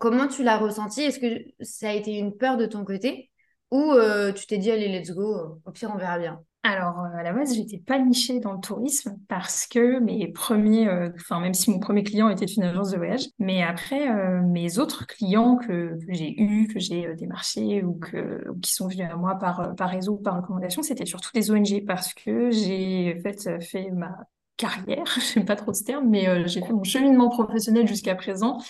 Comment 0.00 0.28
tu 0.28 0.42
l'as 0.42 0.56
ressenti? 0.56 1.02
Est-ce 1.02 1.20
que 1.20 1.44
ça 1.60 1.90
a 1.90 1.92
été 1.92 2.16
une 2.16 2.34
peur 2.34 2.56
de 2.56 2.64
ton 2.64 2.86
côté? 2.86 3.30
Ou 3.70 3.92
euh, 3.92 4.32
tu 4.32 4.46
t'es 4.46 4.56
dit 4.56 4.70
allez 4.70 4.88
let's 4.88 5.10
go, 5.10 5.60
au 5.62 5.70
pire 5.72 5.92
on 5.94 5.98
verra 5.98 6.18
bien? 6.18 6.40
Alors, 6.62 7.00
euh, 7.00 7.18
à 7.18 7.22
la 7.22 7.34
base, 7.34 7.54
j'étais 7.54 7.76
pas 7.76 7.98
nichée 7.98 8.40
dans 8.40 8.54
le 8.54 8.60
tourisme 8.60 9.18
parce 9.28 9.66
que 9.66 9.98
mes 9.98 10.28
premiers, 10.28 10.88
euh, 10.88 11.10
enfin, 11.16 11.38
même 11.40 11.52
si 11.52 11.70
mon 11.70 11.80
premier 11.80 12.02
client 12.02 12.30
était 12.30 12.46
une 12.46 12.62
agence 12.62 12.92
de 12.92 12.96
voyage, 12.96 13.26
mais 13.38 13.62
après, 13.62 14.08
mes 14.40 14.78
autres 14.78 15.06
clients 15.06 15.56
que, 15.56 15.98
j'ai 16.08 16.34
eus, 16.40 16.66
que 16.66 16.80
j'ai 16.80 17.14
démarchés 17.16 17.84
ou, 17.84 18.00
qui 18.62 18.72
sont 18.72 18.88
venus 18.88 19.06
à 19.10 19.16
moi 19.16 19.34
par, 19.38 19.74
réseau 19.80 20.14
ou 20.14 20.22
par 20.22 20.36
recommandation, 20.36 20.82
c'était 20.82 21.04
surtout 21.04 21.30
des 21.34 21.50
ONG 21.50 21.84
parce 21.86 22.14
que 22.14 22.50
j'ai 22.50 23.20
fait, 23.22 23.62
fait 23.62 23.90
ma 23.90 24.16
carrière, 24.56 25.04
je 25.20 25.38
n'aime 25.38 25.46
pas 25.46 25.56
trop 25.56 25.74
ce 25.74 25.84
terme, 25.84 26.08
mais 26.08 26.48
j'ai 26.48 26.62
fait 26.62 26.72
mon 26.72 26.84
cheminement 26.84 27.28
professionnel 27.28 27.86
jusqu'à 27.86 28.14
présent 28.14 28.60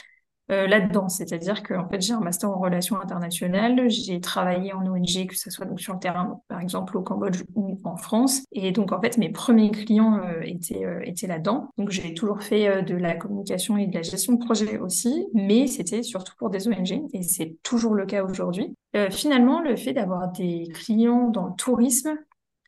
euh, 0.50 0.66
là-dedans. 0.66 1.08
C'est-à-dire 1.08 1.62
que 1.62 1.74
en 1.74 1.88
fait, 1.88 2.00
j'ai 2.00 2.12
un 2.12 2.20
master 2.20 2.50
en 2.50 2.58
relations 2.58 3.00
internationales, 3.00 3.88
j'ai 3.88 4.20
travaillé 4.20 4.72
en 4.72 4.86
ONG, 4.86 5.26
que 5.28 5.36
ce 5.36 5.50
soit 5.50 5.66
donc 5.66 5.80
sur 5.80 5.94
le 5.94 5.98
terrain, 5.98 6.40
par 6.48 6.60
exemple 6.60 6.96
au 6.96 7.02
Cambodge 7.02 7.42
ou 7.54 7.78
en 7.84 7.96
France. 7.96 8.42
Et 8.52 8.72
donc, 8.72 8.92
en 8.92 9.00
fait, 9.00 9.18
mes 9.18 9.30
premiers 9.30 9.70
clients 9.70 10.18
euh, 10.18 10.40
étaient, 10.42 10.84
euh, 10.84 11.00
étaient 11.04 11.26
là-dedans. 11.26 11.70
Donc, 11.78 11.90
j'ai 11.90 12.14
toujours 12.14 12.42
fait 12.42 12.82
de 12.82 12.94
la 12.94 13.14
communication 13.14 13.76
et 13.76 13.86
de 13.86 13.94
la 13.94 14.02
gestion 14.02 14.34
de 14.34 14.44
projet 14.44 14.78
aussi, 14.78 15.26
mais 15.34 15.66
c'était 15.66 16.02
surtout 16.02 16.34
pour 16.38 16.50
des 16.50 16.68
ONG 16.68 17.02
et 17.12 17.22
c'est 17.22 17.56
toujours 17.62 17.94
le 17.94 18.06
cas 18.06 18.24
aujourd'hui. 18.24 18.74
finalement, 19.10 19.60
le 19.60 19.76
fait 19.76 19.92
d'avoir 19.92 20.32
des 20.32 20.68
clients 20.74 21.28
dans 21.28 21.46
le 21.46 21.54
tourisme, 21.56 22.16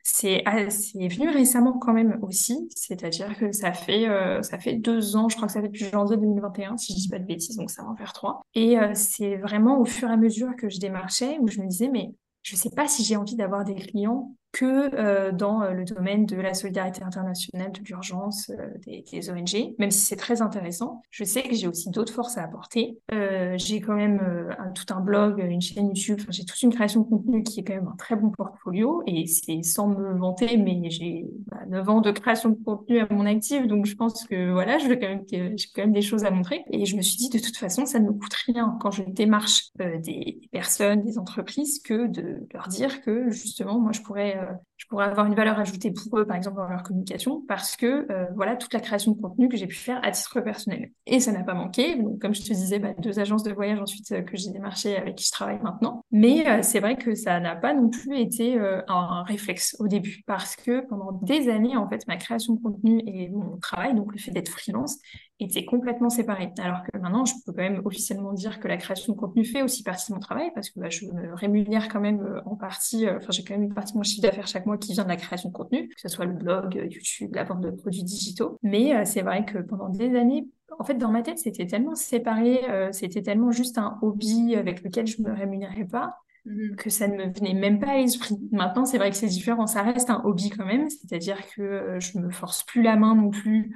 c'est 0.03 0.43
venu 0.45 1.29
récemment 1.31 1.79
quand 1.79 1.93
même 1.93 2.19
aussi, 2.23 2.69
c'est-à-dire 2.75 3.37
que 3.39 3.53
ça 3.53 3.73
fait, 3.73 4.09
euh, 4.09 4.43
ça 4.43 4.59
fait 4.59 4.75
deux 4.75 5.17
ans, 5.17 5.29
je 5.29 5.37
crois 5.37 5.47
que 5.47 5.53
ça 5.53 5.61
fait 5.61 5.69
depuis 5.69 5.85
janvier 5.87 6.17
2021, 6.17 6.77
si 6.77 6.93
je 6.93 6.99
dis 6.99 7.09
pas 7.09 7.19
de 7.19 7.25
bêtises, 7.25 7.57
donc 7.57 7.71
ça 7.71 7.83
va 7.83 7.91
en 7.91 7.97
faire 7.97 8.13
trois. 8.13 8.41
Et 8.55 8.79
euh, 8.79 8.93
c'est 8.95 9.37
vraiment 9.37 9.79
au 9.79 9.85
fur 9.85 10.09
et 10.09 10.13
à 10.13 10.17
mesure 10.17 10.57
que 10.57 10.69
je 10.69 10.81
démarchais 10.81 11.39
où 11.41 11.49
je 11.49 11.61
me 11.61 11.69
disais, 11.69 11.89
mais 11.89 12.15
je 12.43 12.57
sais 12.57 12.71
pas 12.71 12.89
si 12.89 13.05
j'ai 13.05 13.17
envie 13.17 13.37
d'avoir 13.37 13.65
des 13.65 13.77
clients 13.77 14.35
que 14.53 14.95
euh, 14.95 15.33
dans 15.33 15.63
euh, 15.63 15.73
le 15.73 15.85
domaine 15.85 16.27
de 16.27 16.37
la 16.37 16.53
solidarité 16.53 17.03
internationale, 17.03 17.73
de 17.73 17.81
l'urgence, 17.81 18.51
euh, 18.51 18.69
des, 18.87 19.03
des, 19.11 19.31
ONG, 19.31 19.75
même 19.79 19.91
si 19.91 20.01
c'est 20.01 20.17
très 20.17 20.43
intéressant. 20.43 21.03
Je 21.11 21.25
sais 21.25 21.43
que 21.43 21.55
j'ai 21.55 21.67
aussi 21.67 21.91
d'autres 21.91 22.13
forces 22.13 22.37
à 22.37 22.45
apporter. 22.45 22.99
j'ai 23.11 23.81
quand 23.81 23.95
même 23.95 24.21
un, 24.59 24.71
tout 24.71 24.93
un 24.95 25.01
blog, 25.01 25.39
une 25.39 25.61
chaîne 25.61 25.89
YouTube, 25.89 26.21
j'ai 26.29 26.45
toute 26.45 26.61
une 26.63 26.73
création 26.73 27.01
de 27.01 27.09
contenu 27.09 27.43
qui 27.43 27.61
est 27.61 27.65
quand 27.65 27.75
même 27.75 27.89
un 27.89 27.97
très 27.97 28.17
bon 28.17 28.31
portfolio 28.31 29.03
et 29.07 29.27
c'est 29.27 29.63
sans 29.63 29.89
me 29.89 30.19
vanter, 30.19 30.57
mais 30.57 30.91
j'ai 30.91 31.27
bah, 31.47 31.59
9 31.69 31.89
ans 31.89 32.01
de 32.01 32.11
création 32.11 32.51
de 32.51 32.59
contenu 32.63 33.01
à 33.01 33.07
mon 33.11 33.27
actif, 33.27 33.67
donc 33.67 33.87
je 33.87 33.95
pense 33.95 34.25
que 34.25 34.53
voilà, 34.53 34.79
je 34.79 34.89
veux 34.89 34.97
quand 34.97 35.09
même 35.09 35.25
j'ai 35.31 35.69
quand 35.75 35.83
même 35.83 35.93
des 35.93 36.03
choses 36.03 36.25
à 36.25 36.31
montrer. 36.31 36.65
Et 36.71 36.85
je 36.85 36.97
me 36.97 37.03
suis 37.03 37.17
dit 37.17 37.31
de 37.31 37.39
toute 37.39 37.57
façon, 37.57 37.87
ça 37.87 37.99
ne 37.99 38.07
me 38.07 38.13
coûte 38.13 38.35
rien 38.47 38.77
quand 38.81 38.91
je 38.91 39.03
démarche 39.03 39.71
des 39.77 40.41
personnes, 40.51 41.03
des 41.03 41.19
entreprises, 41.19 41.81
que 41.81 42.07
de 42.07 42.47
leur 42.53 42.69
dire 42.69 43.01
que 43.03 43.31
justement, 43.31 43.79
moi, 43.79 43.93
je 43.93 44.01
pourrais 44.03 44.42
euh, 44.42 44.42
je 44.77 44.87
pourrais 44.87 45.07
avoir 45.07 45.27
une 45.27 45.35
valeur 45.35 45.59
ajoutée 45.59 45.93
pour 45.93 46.19
eux, 46.19 46.27
par 46.27 46.37
exemple, 46.37 46.57
dans 46.57 46.69
leur 46.69 46.83
communication, 46.83 47.43
parce 47.47 47.77
que 47.77 48.11
euh, 48.11 48.27
voilà 48.35 48.57
toute 48.57 48.73
la 48.75 48.81
création 48.81 49.13
de 49.13 49.21
contenu 49.21 49.49
que 49.49 49.57
j'ai 49.57 49.67
pu 49.67 49.77
faire 49.77 50.01
à 50.03 50.11
titre 50.11 50.41
personnel. 50.41 50.91
Et 51.07 51.21
ça 51.21 51.33
n'a 51.33 51.45
pas 51.45 51.55
manqué. 51.55 51.97
Donc, 51.97 52.21
comme 52.21 52.35
je 52.35 52.43
te 52.43 52.53
disais, 52.53 52.79
bah, 52.79 52.95
deux 52.99 53.19
agences 53.19 53.43
de 53.43 53.53
voyage 53.53 53.81
ensuite 53.81 54.11
euh, 54.13 54.23
que 54.23 54.37
j'ai 54.37 54.51
démarché 54.51 54.97
avec 54.97 55.17
qui 55.17 55.27
je 55.27 55.33
travaille 55.33 55.61
maintenant. 55.63 56.02
Mais 56.13 56.63
c'est 56.63 56.81
vrai 56.81 56.97
que 56.97 57.15
ça 57.15 57.41
n'a 57.41 57.57
pas 57.57 57.73
non 57.73 57.89
plus 57.89 58.19
été 58.19 58.59
un 58.87 59.23
réflexe 59.23 59.77
au 59.79 59.89
début, 59.89 60.23
parce 60.27 60.57
que 60.57 60.87
pendant 60.87 61.13
des 61.23 61.49
années, 61.49 61.77
en 61.77 61.89
fait, 61.89 62.07
ma 62.07 62.17
création 62.17 62.55
de 62.55 62.61
contenu 62.61 63.03
et 63.07 63.31
mon 63.31 63.57
travail, 63.57 63.95
donc 63.95 64.13
le 64.13 64.19
fait 64.19 64.31
d'être 64.31 64.51
freelance, 64.51 64.99
était 65.45 65.65
complètement 65.65 66.11
séparé. 66.11 66.53
Alors 66.59 66.83
que 66.83 66.97
maintenant, 66.99 67.25
je 67.25 67.35
peux 67.45 67.53
quand 67.53 67.63
même 67.63 67.83
officiellement 67.85 68.33
dire 68.33 68.61
que 68.61 68.69
la 68.69 68.77
création 68.77 69.13
de 69.13 69.19
contenu 69.19 69.45
fait 69.45 69.63
aussi 69.63 69.83
partie 69.83 70.11
de 70.11 70.15
mon 70.15 70.21
travail 70.21 70.51
parce 70.55 70.71
que 70.71 70.81
bah, 70.81 70.89
je 70.89 71.07
me 71.07 71.35
rémunère 71.35 71.89
quand 71.89 72.01
même 72.01 72.21
euh, 72.21 72.41
en 72.47 72.57
partie, 72.57 73.07
euh, 73.07 73.19
enfin 73.19 73.29
j'ai 73.31 73.45
quand 73.45 73.55
même 73.55 73.65
une 73.65 73.75
partie 73.75 73.93
de 73.93 73.99
mon 73.99 74.05
chiffre 74.05 74.23
d'affaires 74.23 74.47
chaque 74.47 74.67
mois 74.67 74.79
qui 74.79 74.93
vient 74.93 75.05
de 75.05 75.09
la 75.09 75.17
création 75.17 75.49
de 75.49 75.55
contenu, 75.55 75.89
que 75.89 76.01
ce 76.01 76.09
soit 76.09 76.25
le 76.25 76.35
blog, 76.35 76.77
euh, 76.77 76.87
YouTube, 76.87 77.35
la 77.35 77.45
vente 77.45 77.61
de 77.61 77.71
produits 77.71 78.05
digitaux. 78.05 78.59
Mais 78.63 79.05
c'est 79.05 79.23
vrai 79.23 79.45
que 79.45 79.59
pendant 79.59 79.89
des 79.89 80.17
années, 80.17 80.47
en 80.79 80.85
fait, 80.85 80.95
dans 80.95 81.11
ma 81.11 81.23
tête, 81.23 81.39
c'était 81.39 81.67
tellement 81.67 81.95
séparé, 81.95 82.61
c'était 82.93 83.23
tellement 83.23 83.51
juste 83.51 83.79
un 83.79 83.99
hobby 84.03 84.57
avec 84.57 84.83
lequel 84.83 85.07
je 85.07 85.23
me 85.23 85.33
rémunérais 85.33 85.85
pas 85.85 86.17
mmh 86.45 86.75
que 86.77 86.91
ça 86.91 87.07
ne 87.07 87.17
me 87.17 87.33
venait 87.33 87.55
même 87.55 87.79
pas 87.79 87.93
à 87.93 87.97
l'esprit. 87.99 88.37
Maintenant, 88.51 88.85
c'est 88.85 88.99
vrai 88.99 89.11
que 89.11 89.17
c'est 89.17 89.29
différent, 89.29 89.69
ça 89.69 89.83
reste 89.83 90.11
un 90.11 90.23
hobby 90.25 90.51
quand 90.51 90.67
même, 90.67 90.89
c'est-à-dire 90.91 91.39
que 91.55 91.99
je 92.01 92.19
me 92.19 92.31
force 92.31 92.65
plus 92.65 92.83
la 92.83 92.97
main 92.97 93.15
non 93.15 93.31
plus 93.31 93.73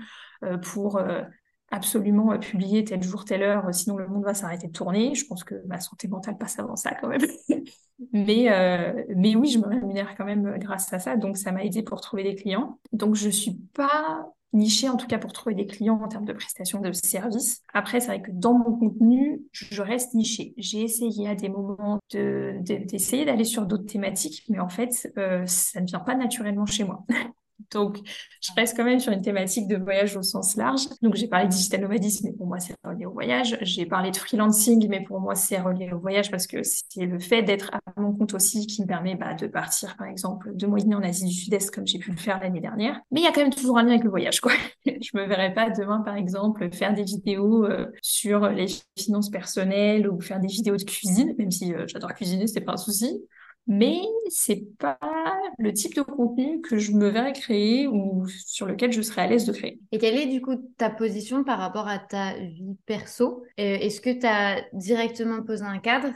pour 0.63 1.01
absolument 1.71 2.37
publier 2.39 2.85
tel 2.85 3.03
jour, 3.03 3.25
telle 3.25 3.43
heure, 3.43 3.73
sinon 3.73 3.97
le 3.97 4.09
monde 4.09 4.25
va 4.25 4.35
s'arrêter 4.35 4.67
de 4.67 4.73
tourner. 4.73 5.15
Je 5.15 5.27
pense 5.27 5.45
que 5.45 5.55
ma 5.67 5.79
santé 5.79 6.09
mentale 6.09 6.39
passe 6.39 6.59
avant 6.59 6.75
ça 6.75 6.93
quand 7.01 7.09
même. 7.09 7.23
mais, 8.13 8.49
mais 9.15 9.37
oui, 9.37 9.49
je 9.49 9.59
me 9.59 9.69
rémunère 9.69 10.17
quand 10.17 10.25
même 10.25 10.59
grâce 10.59 10.93
à 10.93 10.99
ça, 10.99 11.17
donc 11.17 11.37
ça 11.37 11.53
m'a 11.53 11.65
aidé 11.65 11.83
pour 11.83 12.01
trouver 12.01 12.25
des 12.25 12.35
clients. 12.35 12.81
Donc 12.93 13.15
je 13.15 13.29
suis 13.29 13.59
pas 13.75 14.29
niché 14.53 14.89
en 14.89 14.97
tout 14.97 15.07
cas 15.07 15.19
pour 15.19 15.33
trouver 15.33 15.55
des 15.55 15.67
clients 15.67 16.01
en 16.03 16.09
termes 16.09 16.25
de 16.25 16.33
prestations 16.33 16.81
de 16.81 16.93
services. 16.93 17.63
Après, 17.75 18.01
c'est 18.01 18.07
vrai 18.09 18.23
que 18.23 18.31
dans 18.33 18.55
mon 18.55 18.77
contenu, 18.77 19.43
je 19.53 19.83
reste 19.83 20.15
nichée. 20.15 20.55
J'ai 20.57 20.83
essayé 20.83 21.29
à 21.29 21.35
des 21.35 21.49
moments 21.49 21.99
d'essayer 22.11 23.25
d'aller 23.25 23.45
sur 23.45 23.67
d'autres 23.67 23.87
thématiques, 23.87 24.45
mais 24.49 24.61
en 24.61 24.69
fait, 24.69 25.13
euh, 25.19 25.45
ça 25.47 25.81
ne 25.81 25.87
vient 25.87 26.01
pas 26.01 26.15
naturellement 26.15 26.67
chez 26.67 26.85
moi. 26.85 27.05
Donc, 27.73 27.99
je 28.41 28.51
reste 28.57 28.77
quand 28.77 28.85
même 28.85 29.01
sur 29.01 29.13
une 29.13 29.23
thématique 29.23 29.69
de 29.69 29.77
voyage 29.77 30.17
au 30.17 30.23
sens 30.23 30.57
large. 30.57 30.83
Donc, 31.03 31.15
j'ai 31.15 31.29
parlé 31.29 31.47
de 31.47 31.53
digital 31.53 31.81
nomadisme, 31.81 32.27
mais 32.27 32.33
pour 32.33 32.47
moi, 32.47 32.59
c'est 32.59 32.75
relié 32.85 33.07
au 33.07 33.13
voyage. 33.13 33.59
J'ai 33.63 33.87
parlé 33.87 34.11
de 34.11 34.17
freelancing, 34.17 34.87
mais 34.89 35.03
pour 35.03 35.21
moi, 35.21 35.35
c'est 35.35 35.59
relié 35.59 35.91
au 35.93 35.99
voyage 35.99 36.31
parce 36.31 36.47
que 36.47 36.59
c'est 36.63 37.07
le 37.07 37.19
fait 37.19 37.43
d'être 37.43 37.71
à 37.75 38.01
mon 38.01 38.13
compte 38.13 38.35
aussi 38.35 38.67
qui 38.67 38.83
me 38.83 38.87
permet 38.87 39.15
bah, 39.15 39.35
de 39.35 39.47
partir, 39.47 39.97
par 39.97 40.07
exemple, 40.07 40.51
deux 40.55 40.67
mois 40.67 40.79
en 40.95 41.03
Asie 41.03 41.27
du 41.27 41.33
Sud-Est, 41.33 41.71
comme 41.75 41.87
j'ai 41.87 41.99
pu 41.99 42.11
le 42.11 42.17
faire 42.17 42.41
l'année 42.41 42.61
dernière. 42.61 43.01
Mais 43.11 43.21
il 43.21 43.25
y 43.25 43.27
a 43.27 43.33
quand 43.33 43.43
même 43.43 43.53
toujours 43.53 43.79
un 43.79 43.83
lien 43.83 43.91
avec 43.91 44.05
le 44.05 44.11
voyage, 44.11 44.41
quoi. 44.41 44.53
je 44.87 45.11
me 45.15 45.27
verrais 45.27 45.53
pas 45.53 45.71
demain, 45.71 46.01
par 46.01 46.17
exemple, 46.17 46.69
faire 46.73 46.95
des 46.95 47.03
vidéos 47.03 47.65
euh, 47.65 47.87
sur 48.03 48.49
les 48.49 48.67
finances 48.99 49.31
personnelles 49.31 50.09
ou 50.09 50.21
faire 50.21 50.41
des 50.41 50.49
vidéos 50.49 50.77
de 50.77 50.85
cuisine, 50.85 51.35
même 51.39 51.51
si 51.51 51.75
euh, 51.75 51.85
j'adore 51.87 52.15
cuisiner, 52.15 52.47
c'est 52.47 52.61
pas 52.61 52.73
un 52.73 52.77
souci 52.77 53.21
mais 53.67 54.01
c'est 54.29 54.65
pas 54.79 54.99
le 55.59 55.73
type 55.73 55.95
de 55.95 56.03
contenu 56.03 56.61
que 56.61 56.79
je 56.79 56.93
me 56.93 57.09
verrais 57.09 57.33
créer 57.33 57.87
ou 57.87 58.27
sur 58.29 58.67
lequel 58.67 58.93
je 58.93 59.03
serais 59.03 59.23
à 59.23 59.27
l'aise 59.27 59.47
de 59.47 59.53
créer. 59.53 59.81
Et 59.93 59.99
quelle 59.99 60.17
est 60.17 60.27
du 60.27 60.41
coup 60.41 60.57
ta 60.77 60.91
position 60.91 61.45
par 61.45 61.59
rapport 61.59 61.89
à 61.89 61.99
ta 61.99 62.35
vie 62.35 62.77
perso? 62.87 63.45
Euh, 63.59 63.79
Est-ce 63.79 64.01
que 64.01 64.11
tu 64.11 64.27
as 64.27 64.63
directement 64.73 65.43
posé 65.43 65.65
un 65.65 65.79
cadre 65.79 66.09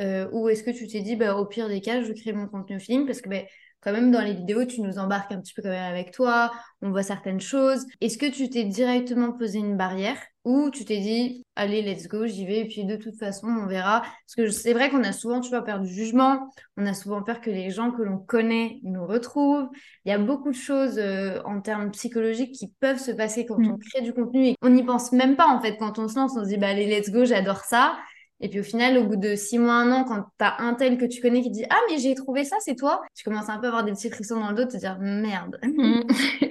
euh, 0.00 0.28
ou 0.32 0.48
est-ce 0.48 0.62
que 0.62 0.70
tu 0.70 0.86
t'es 0.86 1.00
dit 1.02 1.16
bah, 1.16 1.36
au 1.36 1.44
pire 1.44 1.68
des 1.68 1.80
cas, 1.80 2.02
je 2.02 2.12
crée 2.12 2.32
mon 2.32 2.46
contenu 2.48 2.80
film? 2.80 3.06
Parce 3.06 3.20
que 3.20 3.28
bah, 3.28 3.42
quand 3.80 3.92
même 3.92 4.10
dans 4.10 4.22
les 4.22 4.34
vidéos, 4.34 4.64
tu 4.64 4.80
nous 4.80 4.98
embarques 4.98 5.32
un 5.32 5.40
petit 5.40 5.54
peu 5.54 5.62
quand 5.62 5.68
même 5.68 5.92
avec 5.92 6.10
toi, 6.12 6.52
on 6.82 6.90
voit 6.90 7.02
certaines 7.02 7.40
choses. 7.40 7.86
Est-ce 8.00 8.18
que 8.18 8.30
tu 8.30 8.48
t'es 8.50 8.64
directement 8.64 9.32
posé 9.32 9.58
une 9.58 9.76
barrière 9.76 10.18
ou 10.44 10.70
tu 10.70 10.84
t'es 10.84 10.98
dit, 10.98 11.44
allez, 11.54 11.82
let's 11.82 12.08
go, 12.08 12.26
j'y 12.26 12.46
vais, 12.46 12.60
et 12.60 12.64
puis 12.64 12.84
de 12.84 12.96
toute 12.96 13.16
façon, 13.16 13.46
on 13.46 13.66
verra. 13.66 14.00
Parce 14.00 14.34
que 14.36 14.50
c'est 14.50 14.72
vrai 14.72 14.90
qu'on 14.90 15.04
a 15.04 15.12
souvent, 15.12 15.40
tu 15.40 15.50
vois, 15.50 15.62
peur 15.62 15.80
du 15.80 15.92
jugement, 15.92 16.50
on 16.76 16.86
a 16.86 16.94
souvent 16.94 17.22
peur 17.22 17.40
que 17.40 17.50
les 17.50 17.70
gens 17.70 17.90
que 17.90 18.02
l'on 18.02 18.18
connaît 18.18 18.80
nous 18.82 19.06
retrouvent. 19.06 19.68
Il 20.04 20.10
y 20.10 20.12
a 20.12 20.18
beaucoup 20.18 20.50
de 20.50 20.56
choses 20.56 20.98
euh, 20.98 21.42
en 21.44 21.60
termes 21.60 21.90
psychologiques 21.90 22.52
qui 22.52 22.72
peuvent 22.80 22.98
se 22.98 23.10
passer 23.10 23.44
quand 23.44 23.56
on 23.56 23.74
mm. 23.74 23.78
crée 23.78 24.02
du 24.02 24.14
contenu 24.14 24.46
et 24.46 24.56
on 24.62 24.70
n'y 24.70 24.82
pense 24.82 25.12
même 25.12 25.36
pas, 25.36 25.48
en 25.48 25.60
fait, 25.60 25.76
quand 25.76 25.98
on 25.98 26.08
se 26.08 26.16
lance, 26.16 26.32
on 26.36 26.44
se 26.44 26.48
dit, 26.48 26.56
bah, 26.56 26.68
allez, 26.68 26.86
let's 26.86 27.10
go, 27.10 27.24
j'adore 27.24 27.60
ça. 27.64 27.98
Et 28.40 28.48
puis 28.48 28.60
au 28.60 28.62
final, 28.62 28.96
au 28.98 29.04
bout 29.04 29.16
de 29.16 29.34
six 29.34 29.58
mois, 29.58 29.74
un 29.74 29.92
an, 29.92 30.04
quand 30.04 30.22
tu 30.38 30.44
as 30.44 30.60
un 30.60 30.74
tel 30.74 30.98
que 30.98 31.04
tu 31.04 31.20
connais 31.20 31.42
qui 31.42 31.50
dit 31.50 31.64
Ah, 31.70 31.78
mais 31.90 31.98
j'ai 31.98 32.14
trouvé 32.14 32.44
ça, 32.44 32.56
c'est 32.60 32.74
toi, 32.74 33.02
tu 33.14 33.24
commences 33.24 33.48
un 33.48 33.58
peu 33.58 33.66
à 33.66 33.68
avoir 33.68 33.84
des 33.84 33.92
petits 33.92 34.10
frissons 34.10 34.40
dans 34.40 34.50
le 34.50 34.56
dos, 34.56 34.64
te 34.64 34.76
dire 34.76 34.98
Merde. 35.00 35.58
Mm. 35.62 36.00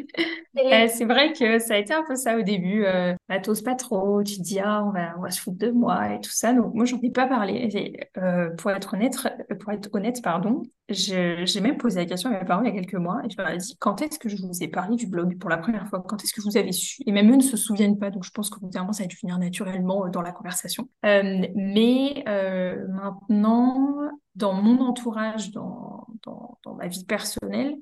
Euh, 0.58 0.88
c'est 0.94 1.06
vrai 1.06 1.34
que 1.34 1.60
ça 1.60 1.76
a 1.76 1.78
été 1.78 1.94
un 1.94 2.04
peu 2.04 2.16
ça 2.16 2.38
au 2.38 2.42
début. 2.42 2.86
Euh, 2.86 3.14
bah, 3.28 3.40
t'oses 3.40 3.62
pas 3.62 3.76
trop, 3.76 4.24
tu 4.24 4.38
te 4.38 4.42
dis 4.42 4.60
ah 4.60 4.84
on 4.86 4.92
va, 4.92 5.16
on 5.18 5.22
va 5.22 5.32
se 5.32 5.40
foutre 5.42 5.58
de 5.58 5.72
moi 5.72 6.14
et 6.14 6.20
tout 6.20 6.32
ça. 6.32 6.54
Donc 6.54 6.74
moi 6.74 6.86
j'en 6.86 7.00
ai 7.02 7.12
pas 7.12 7.28
parlé. 7.28 8.00
Euh, 8.18 8.50
pour 8.58 8.72
être 8.72 8.94
honnête, 8.94 9.16
pour 9.60 9.72
être 9.72 9.90
honnête 9.94 10.22
pardon, 10.24 10.64
j'ai 10.90 11.62
même 11.62 11.78
posé 11.78 12.00
la 12.00 12.06
question 12.06 12.30
à 12.32 12.40
mes 12.40 12.46
parents 12.46 12.64
il 12.64 12.74
y 12.74 12.78
a 12.78 12.82
quelques 12.82 12.96
mois 12.96 13.22
et 13.24 13.30
je 13.30 13.38
leur 13.38 13.50
ai 13.50 13.58
dit 13.58 13.76
quand 13.80 14.02
est-ce 14.02 14.20
que 14.20 14.30
je 14.30 14.38
vous 14.38 14.64
ai 14.64 14.68
parlé 14.68 14.96
du 14.96 15.08
blog 15.08 15.38
pour 15.38 15.50
la 15.50 15.58
première 15.58 15.88
fois? 15.88 16.04
Quand 16.06 16.24
est-ce 16.24 16.34
que 16.34 16.42
vous 16.42 16.58
avez 16.58 16.72
su? 16.72 17.02
Et 17.06 17.12
même 17.12 17.32
eux 17.32 17.38
ne 17.38 17.42
se 17.42 17.58
souviennent 17.58 17.98
pas. 17.98 18.10
Donc 18.10 18.24
je 18.24 18.32
pense 18.32 18.50
que 18.50 18.58
ça 18.92 19.04
a 19.04 19.08
dû 19.08 19.18
venir 19.22 19.38
naturellement 19.38 20.08
dans 20.10 20.22
la 20.22 20.32
conversation. 20.32 20.90
mais 21.04 21.52
maintenant, 22.90 23.96
dans 24.36 24.54
mon 24.54 24.80
entourage, 24.82 25.52
dans, 25.52 26.08
dans, 26.24 26.58
dans 26.64 26.76
ma 26.76 26.88
vie 26.88 27.06
personnelle, 27.06 27.76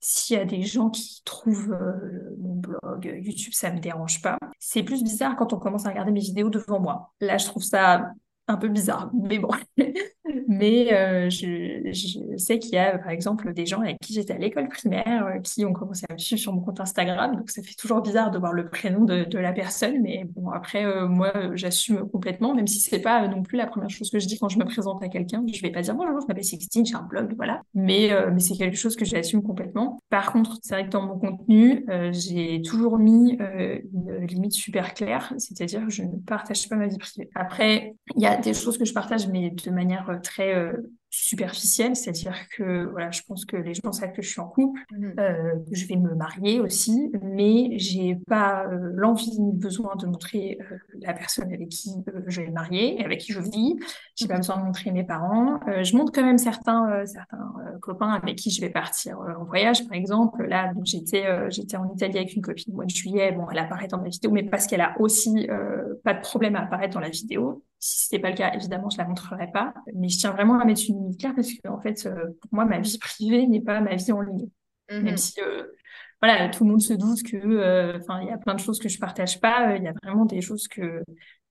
s'il 0.00 0.36
y 0.36 0.40
a 0.40 0.44
des 0.44 0.62
gens 0.62 0.90
qui 0.90 1.22
trouvent 1.24 1.72
euh, 1.72 2.36
mon 2.38 2.56
blog 2.56 3.04
YouTube, 3.22 3.54
ça 3.54 3.72
me 3.72 3.80
dérange 3.80 4.20
pas. 4.20 4.36
C'est 4.58 4.82
plus 4.82 5.02
bizarre 5.02 5.34
quand 5.36 5.54
on 5.54 5.58
commence 5.58 5.86
à 5.86 5.88
regarder 5.88 6.12
mes 6.12 6.20
vidéos 6.20 6.50
devant 6.50 6.78
moi. 6.78 7.14
Là, 7.20 7.38
je 7.38 7.46
trouve 7.46 7.62
ça 7.62 8.10
un 8.46 8.56
peu 8.58 8.68
bizarre, 8.68 9.10
mais 9.14 9.38
bon. 9.38 9.48
mais 10.48 10.92
euh, 10.92 11.30
je, 11.30 12.36
sais 12.36 12.58
qu'il 12.58 12.74
y 12.74 12.78
a, 12.78 12.98
par 12.98 13.10
exemple, 13.10 13.52
des 13.52 13.66
gens 13.66 13.80
avec 13.80 13.98
qui 14.00 14.12
j'étais 14.12 14.32
à 14.32 14.38
l'école 14.38 14.68
primaire 14.68 15.26
euh, 15.26 15.38
qui 15.40 15.64
ont 15.64 15.72
commencé 15.72 16.04
à 16.08 16.12
me 16.12 16.18
suivre 16.18 16.40
sur 16.40 16.52
mon 16.52 16.60
compte 16.60 16.80
Instagram. 16.80 17.36
Donc, 17.36 17.50
ça 17.50 17.62
fait 17.62 17.74
toujours 17.74 18.00
bizarre 18.00 18.30
de 18.30 18.38
voir 18.38 18.52
le 18.52 18.68
prénom 18.68 19.04
de, 19.04 19.38
la 19.38 19.52
personne. 19.52 20.00
Mais 20.02 20.24
bon, 20.24 20.50
après, 20.50 20.84
euh, 20.84 21.06
moi, 21.08 21.32
j'assume 21.54 22.08
complètement, 22.10 22.54
même 22.54 22.66
si 22.66 22.80
c'est 22.80 23.00
pas 23.00 23.26
non 23.28 23.42
plus 23.42 23.58
la 23.58 23.66
première 23.66 23.90
chose 23.90 24.10
que 24.10 24.18
je 24.18 24.26
dis 24.26 24.38
quand 24.38 24.48
je 24.48 24.58
me 24.58 24.64
présente 24.64 25.02
à 25.02 25.08
quelqu'un. 25.08 25.44
Je 25.52 25.60
vais 25.62 25.70
pas 25.70 25.82
dire 25.82 25.94
bonjour, 25.94 26.20
je 26.20 26.26
m'appelle 26.26 26.44
Sixtine, 26.44 26.86
j'ai 26.86 26.94
un 26.94 27.02
blog, 27.02 27.34
voilà. 27.36 27.62
Mais, 27.74 28.10
mais 28.32 28.40
c'est 28.40 28.54
quelque 28.54 28.76
chose 28.76 28.96
que 28.96 29.04
j'assume 29.04 29.42
complètement. 29.42 29.98
Par 30.10 30.32
contre, 30.32 30.58
c'est 30.62 30.74
vrai 30.74 30.86
que 30.86 30.90
dans 30.90 31.06
mon 31.06 31.18
contenu, 31.18 31.84
j'ai 32.12 32.62
toujours 32.62 32.98
mis 32.98 33.38
une 33.92 34.26
limite 34.26 34.52
super 34.52 34.94
claire, 34.94 35.32
c'est-à-dire 35.38 35.84
que 35.84 35.90
je 35.90 36.02
ne 36.02 36.16
partage 36.26 36.68
pas 36.68 36.76
ma 36.76 36.86
vie 36.86 36.98
privée. 36.98 37.28
Après, 37.34 37.94
il 38.16 38.22
y 38.22 38.26
a 38.26 38.36
des 38.36 38.54
choses 38.54 38.78
que 38.78 38.84
je 38.84 38.92
partage, 38.92 39.28
mais 39.28 39.50
de 39.50 39.70
manière 39.70 40.20
très 40.24 40.54
euh, 40.54 40.72
superficielle, 41.10 41.94
c'est-à-dire 41.94 42.34
que 42.56 42.86
voilà, 42.86 43.12
je 43.12 43.22
pense 43.22 43.44
que 43.44 43.56
les 43.56 43.74
gens 43.74 43.92
savent 43.92 44.12
que 44.12 44.22
je 44.22 44.28
suis 44.28 44.40
en 44.40 44.48
couple, 44.48 44.80
mhm. 44.90 45.14
euh, 45.20 45.54
que 45.70 45.76
je 45.76 45.86
vais 45.86 45.94
me 45.94 46.14
marier 46.16 46.58
aussi, 46.58 47.12
mais 47.22 47.78
j'ai 47.78 48.16
pas 48.26 48.66
l'envie 48.94 49.38
ni 49.38 49.52
le 49.52 49.58
besoin 49.58 49.94
de 49.94 50.06
montrer 50.06 50.58
la 51.00 51.12
personne 51.12 51.52
avec 51.52 51.68
qui 51.68 51.90
je 52.26 52.40
vais 52.40 52.48
me 52.48 52.52
marier 52.52 53.00
et 53.00 53.04
avec 53.04 53.20
qui 53.20 53.32
je 53.32 53.40
vis. 53.40 53.76
J'ai 54.16 54.26
pas 54.26 54.38
besoin 54.38 54.58
de 54.58 54.64
montrer 54.64 54.90
mes 54.90 55.04
parents. 55.04 55.60
je 55.82 55.96
montre 55.96 56.10
quand 56.10 56.24
même 56.24 56.38
certains 56.38 57.06
certains 57.06 57.54
copains 57.80 58.10
avec 58.10 58.36
qui 58.36 58.50
je 58.50 58.60
vais 58.60 58.70
partir 58.70 59.18
en 59.20 59.44
voyage, 59.44 59.86
par 59.86 59.96
exemple. 59.96 60.44
Là, 60.46 60.72
j'étais 60.82 61.24
j'étais 61.50 61.76
en 61.76 61.92
Italie 61.94 62.18
avec 62.18 62.34
une 62.34 62.42
copine 62.42 62.72
au 62.72 62.76
mois 62.76 62.86
de 62.86 62.90
juillet. 62.90 63.30
Bon, 63.30 63.46
elle 63.52 63.58
apparaît 63.58 63.86
dans 63.86 64.00
ma 64.00 64.08
vidéo, 64.08 64.32
mais 64.32 64.42
parce 64.42 64.66
qu'elle 64.66 64.80
a 64.80 64.96
aussi 64.98 65.46
pas 66.02 66.14
de 66.14 66.20
problème 66.20 66.56
à 66.56 66.62
apparaître 66.62 66.94
dans 66.94 67.00
la 67.00 67.10
vidéo. 67.10 67.62
Si 67.86 68.06
ce 68.06 68.14
n'était 68.14 68.22
pas 68.22 68.30
le 68.30 68.36
cas, 68.36 68.54
évidemment, 68.54 68.88
je 68.88 68.96
la 68.96 69.04
montrerai 69.04 69.50
pas. 69.52 69.74
Mais 69.94 70.08
je 70.08 70.16
tiens 70.16 70.30
vraiment 70.30 70.58
à 70.58 70.64
mettre 70.64 70.80
une 70.88 71.00
limite 71.00 71.20
claire 71.20 71.34
parce 71.34 71.52
que, 71.52 71.68
en 71.68 71.78
fait, 71.78 72.06
euh, 72.06 72.30
pour 72.40 72.48
moi, 72.50 72.64
ma 72.64 72.80
vie 72.80 72.96
privée 72.96 73.46
n'est 73.46 73.60
pas 73.60 73.82
ma 73.82 73.96
vie 73.96 74.10
en 74.10 74.22
ligne. 74.22 74.48
Mm-hmm. 74.88 75.02
Même 75.02 75.16
si, 75.18 75.38
euh, 75.42 75.64
voilà, 76.22 76.48
tout 76.48 76.64
le 76.64 76.70
monde 76.70 76.80
se 76.80 76.94
doute 76.94 77.22
que, 77.22 77.36
euh, 77.36 77.98
il 78.22 78.26
y 78.26 78.30
a 78.30 78.38
plein 78.38 78.54
de 78.54 78.60
choses 78.60 78.78
que 78.78 78.88
je 78.88 78.98
partage 78.98 79.38
pas. 79.38 79.76
Il 79.76 79.82
y 79.82 79.86
a 79.86 79.92
vraiment 80.02 80.24
des 80.24 80.40
choses 80.40 80.66
que, 80.66 81.04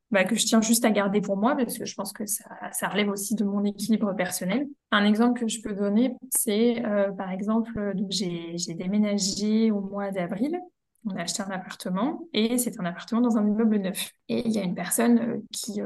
bah, 0.10 0.24
que 0.24 0.34
je 0.36 0.44
tiens 0.48 0.60
juste 0.60 0.86
à 0.86 0.90
garder 0.90 1.22
pour 1.22 1.38
moi 1.38 1.56
parce 1.56 1.78
que 1.78 1.86
je 1.86 1.94
pense 1.94 2.14
que 2.14 2.26
ça, 2.26 2.50
ça 2.72 2.88
relève 2.88 3.10
aussi 3.10 3.36
de 3.36 3.44
mon 3.44 3.64
équilibre 3.64 4.12
personnel. 4.16 4.66
Un 4.90 5.06
exemple 5.06 5.40
que 5.40 5.48
je 5.48 5.62
peux 5.62 5.76
donner, 5.76 6.16
c'est, 6.32 6.82
par 7.16 7.30
exemple, 7.30 7.94
donc 7.94 8.10
j'ai 8.10 8.74
déménagé 8.74 9.70
au 9.70 9.82
mois 9.82 10.10
d'avril 10.10 10.60
on 11.06 11.18
a 11.18 11.24
acheté 11.24 11.44
un 11.44 11.52
appartement 11.52 12.28
et 12.32 12.58
c'est 12.58 12.80
un 12.80 12.86
appartement 12.86 13.20
dans 13.20 13.38
un 13.38 13.46
immeuble 13.46 13.76
neuf. 13.76 14.12
Et 14.30 14.48
il 14.48 14.54
y 14.54 14.58
a 14.58 14.64
une 14.64 14.74
personne 14.74 15.44
qui, 15.52 15.82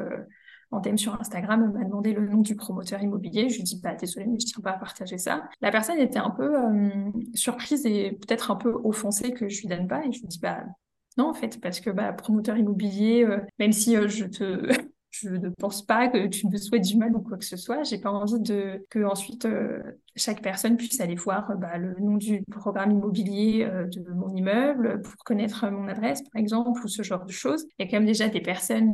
en 0.72 0.80
DM 0.80 0.98
sur 0.98 1.20
Instagram, 1.20 1.72
m'a 1.74 1.84
demandé 1.84 2.14
le 2.14 2.28
nom 2.28 2.42
du 2.42 2.56
promoteur 2.56 3.02
immobilier. 3.02 3.50
Je 3.50 3.58
lui 3.58 3.64
dis, 3.64 3.80
bah, 3.82 3.96
désolé, 3.96 4.26
mais 4.28 4.40
je 4.40 4.46
tiens 4.46 4.62
pas 4.62 4.72
à 4.72 4.78
partager 4.78 5.18
ça. 5.18 5.44
La 5.62 5.72
personne 5.72 6.00
était 6.00 6.20
un 6.20 6.30
peu 6.30 6.58
euh, 6.60 6.90
surprise 7.34 7.86
et 7.86 8.12
peut-être 8.12 8.52
un 8.52 8.56
peu 8.56 8.74
offensée 8.84 9.32
que 9.32 9.48
je 9.48 9.62
lui 9.62 9.68
donne 9.68 9.88
pas. 9.88 10.06
Et 10.06 10.12
je 10.12 10.20
lui 10.20 10.28
dis, 10.28 10.40
bah, 10.40 10.64
non, 11.18 11.30
en 11.30 11.34
fait, 11.34 11.60
parce 11.62 11.80
que, 11.80 11.90
bah, 11.90 12.12
promoteur 12.14 12.58
immobilier, 12.58 13.24
euh, 13.24 13.40
même 13.60 13.72
si 13.72 13.96
euh, 13.96 14.08
je 14.08 14.26
te, 14.26 14.68
je 15.22 15.30
ne 15.30 15.50
pense 15.50 15.86
pas 15.86 16.08
que 16.08 16.28
tu 16.28 16.48
me 16.48 16.58
souhaites 16.58 16.84
du 16.84 16.98
mal 16.98 17.16
ou 17.16 17.22
quoi 17.22 17.38
que 17.38 17.46
ce 17.46 17.58
soit. 17.58 17.84
J'ai 17.84 17.98
pas 17.98 18.12
envie 18.12 18.40
de 18.40 18.86
que 18.90 19.04
ensuite 19.04 19.46
euh, 19.46 19.82
chaque 20.16 20.42
personne 20.42 20.78
puisse 20.78 21.00
aller 21.00 21.16
voir 21.16 21.50
euh, 21.52 21.56
bah, 21.56 21.78
le 21.78 21.96
nom 22.00 22.18
du 22.18 22.44
programme 22.52 22.92
immobilier 22.92 23.64
euh, 23.64 23.86
de 23.86 24.12
mon 24.14 24.34
immeuble 24.36 25.02
pour 25.02 25.16
connaître 25.24 25.68
mon 25.70 25.88
adresse, 25.88 26.22
par 26.22 26.40
exemple, 26.40 26.82
ou 26.84 26.88
ce 26.88 27.02
genre 27.04 27.26
de 27.26 27.32
choses. 27.32 27.66
Il 27.78 27.86
y 27.86 27.88
a 27.88 27.92
quand 27.92 27.98
même 27.98 28.06
déjà 28.06 28.28
des 28.28 28.42
personnes 28.42 28.94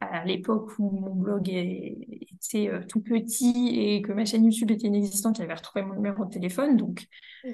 à 0.00 0.24
l'époque 0.24 0.70
où 0.78 0.90
mon 0.90 1.14
blog 1.14 1.48
était 1.48 2.70
tout 2.88 3.00
petit 3.00 3.70
et 3.74 4.02
que 4.02 4.12
ma 4.12 4.24
chaîne 4.24 4.44
YouTube 4.44 4.70
était 4.70 4.86
inexistante 4.86 5.36
qui 5.36 5.42
avaient 5.42 5.54
retrouvé 5.54 5.84
mon 5.84 5.94
numéro 5.94 6.24
de 6.24 6.30
téléphone. 6.30 6.76
Donc 6.76 7.06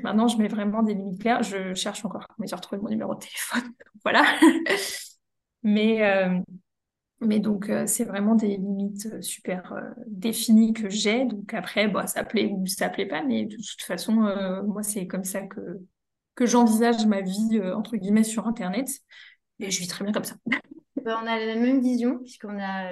maintenant, 0.03 0.29
je 0.29 0.37
mets 0.39 0.49
vraiment 0.49 0.83
des 0.83 0.95
limites 0.95 1.21
claires. 1.21 1.43
Je 1.43 1.75
cherche 1.75 2.05
encore 2.05 2.27
comment 2.29 2.47
j'ai 2.47 2.57
retrouvé 2.57 2.81
mon 2.81 2.89
numéro 2.89 3.15
de 3.15 3.21
téléphone. 3.21 3.73
voilà. 4.05 4.25
Mais 5.63 6.03
mais 7.21 7.39
donc, 7.39 7.71
euh, 7.71 7.87
c'est 7.87 8.05
vraiment 8.05 8.35
des 8.35 8.57
limites 8.57 9.07
euh, 9.07 9.23
super 9.23 9.73
euh, 9.73 9.81
définies 10.07 10.73
que 10.73 10.89
j'ai. 10.89 11.25
Donc 11.25 11.55
après, 11.55 11.89
bah, 11.89 12.07
ça 12.07 12.25
plaît 12.25 12.51
ou 12.53 12.67
ça 12.67 12.89
plaît 12.89 13.07
pas, 13.07 13.23
mais 13.23 13.47
de 13.47 13.57
toute 13.57 13.83
façon, 13.83 14.13
moi, 14.13 14.83
c'est 14.83 15.07
comme 15.07 15.25
ça 15.25 15.43
que, 15.43 15.61
que 16.35 16.47
j'envisage 16.47 17.07
ma 17.07 17.21
vie, 17.21 17.61
entre 17.75 17.97
guillemets, 17.97 18.25
sur 18.25 18.47
Internet. 18.47 18.89
Et 19.61 19.71
je 19.71 19.79
vis 19.79 19.89
très 19.89 20.05
bien 20.05 20.13
comme 20.13 20.25
ça. 20.25 20.37
Bah, 21.05 21.21
on 21.23 21.27
a 21.27 21.39
la 21.39 21.57
même 21.57 21.83
vision, 21.83 22.19
puisqu'on 22.21 22.59
a 22.59 22.89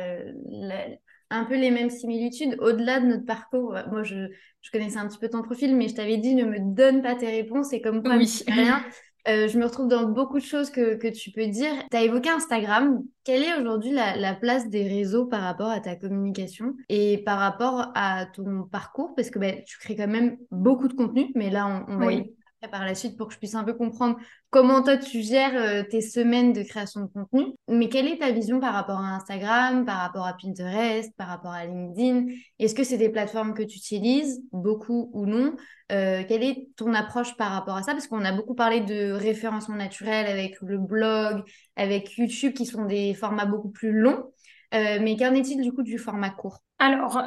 un 1.31 1.45
peu 1.47 1.57
les 1.57 1.71
mêmes 1.71 1.89
similitudes. 1.89 2.59
Au-delà 2.61 3.01
de 3.01 3.07
notre 3.07 3.25
parcours, 3.25 3.75
moi, 3.91 4.03
je, 4.03 4.27
je, 4.61 4.71
connaissais 4.71 4.99
un 4.99 5.09
petit 5.09 5.19
peu 5.19 5.31
ton 5.31 5.41
profil, 5.41 5.75
mais 5.75 5.89
je 5.89 5.95
t'avais 5.95 6.19
dit, 6.19 6.35
ne 6.35 6.45
me 6.45 6.59
donne 6.75 7.01
pas 7.01 7.15
tes 7.15 7.31
réponses. 7.31 7.73
Et 7.73 7.81
comme 7.81 8.03
quoi, 8.03 8.17
oui. 8.17 8.43
rien. 8.49 8.85
Euh, 9.29 9.47
je 9.47 9.57
me 9.57 9.65
retrouve 9.65 9.89
dans 9.89 10.09
beaucoup 10.09 10.39
de 10.39 10.45
choses 10.45 10.71
que, 10.71 10.97
que 10.97 11.07
tu 11.07 11.31
peux 11.31 11.47
dire. 11.47 11.73
Tu 11.91 11.97
as 11.97 12.03
évoqué 12.03 12.29
Instagram. 12.29 13.03
Quelle 13.25 13.43
est 13.43 13.55
aujourd'hui 13.61 13.93
la, 13.93 14.17
la, 14.17 14.35
place 14.35 14.69
des 14.69 14.83
réseaux 14.89 15.27
par 15.27 15.43
rapport 15.43 15.71
à 15.71 15.79
ta 15.79 15.95
communication 15.95 16.75
et 16.89 17.19
par 17.19 17.39
rapport 17.39 17.93
à 17.95 18.27
ton 18.27 18.65
parcours? 18.65 19.15
Parce 19.15 19.31
que 19.31 19.39
ben, 19.39 19.63
tu 19.65 19.79
crées 19.79 19.95
quand 19.95 20.09
même 20.09 20.39
beaucoup 20.51 20.89
de 20.89 20.95
contenu, 20.95 21.31
mais 21.37 21.51
là, 21.51 21.85
on, 21.89 21.93
on 21.93 21.99
va 21.99 22.13
par 22.69 22.85
la 22.85 22.95
suite 22.95 23.17
pour 23.17 23.29
que 23.29 23.35
je 23.35 23.39
puisse 23.39 23.55
un 23.55 23.65
peu 23.65 23.75
comprendre 23.75 24.17
comment 24.51 24.83
toi 24.83 24.97
tu 24.97 25.23
gères 25.23 25.57
euh, 25.57 25.83
tes 25.89 26.01
semaines 26.01 26.53
de 26.53 26.63
création 26.63 27.01
de 27.01 27.07
contenu. 27.07 27.47
Mais 27.69 27.89
quelle 27.89 28.07
est 28.07 28.19
ta 28.19 28.31
vision 28.31 28.61
par 28.61 28.75
rapport 28.75 28.99
à 28.99 29.17
Instagram, 29.17 29.85
par 29.85 29.99
rapport 29.99 30.27
à 30.27 30.37
Pinterest, 30.37 31.13
par 31.17 31.29
rapport 31.29 31.53
à 31.53 31.65
LinkedIn? 31.65 32.27
Est-ce 32.59 32.75
que 32.75 32.85
c'est 32.85 32.99
des 32.99 33.09
plateformes 33.09 33.55
que 33.55 33.63
tu 33.63 33.79
utilises, 33.79 34.43
beaucoup 34.53 35.11
ou 35.13 35.27
non? 35.27 35.57
Euh, 35.91 36.23
Quelle 36.29 36.43
est 36.43 36.69
ton 36.77 36.95
approche 36.95 37.37
par 37.37 37.51
rapport 37.51 37.77
à 37.77 37.83
ça? 37.83 37.93
Parce 37.93 38.07
qu'on 38.07 38.25
a 38.25 38.33
beaucoup 38.33 38.55
parlé 38.55 38.81
de 38.81 39.13
référencement 39.13 39.77
naturel 39.77 40.27
avec 40.27 40.61
le 40.61 40.79
blog, 40.79 41.43
avec 41.77 42.17
YouTube, 42.17 42.53
qui 42.53 42.67
sont 42.67 42.85
des 42.85 43.15
formats 43.15 43.47
beaucoup 43.47 43.71
plus 43.71 43.93
longs. 43.93 44.25
Euh, 44.75 44.99
mais 45.03 45.17
qu'en 45.17 45.35
est-il 45.35 45.61
du 45.61 45.73
coup 45.73 45.83
du 45.83 45.99
format 45.99 46.31
court? 46.31 46.63
Alors, 46.79 47.23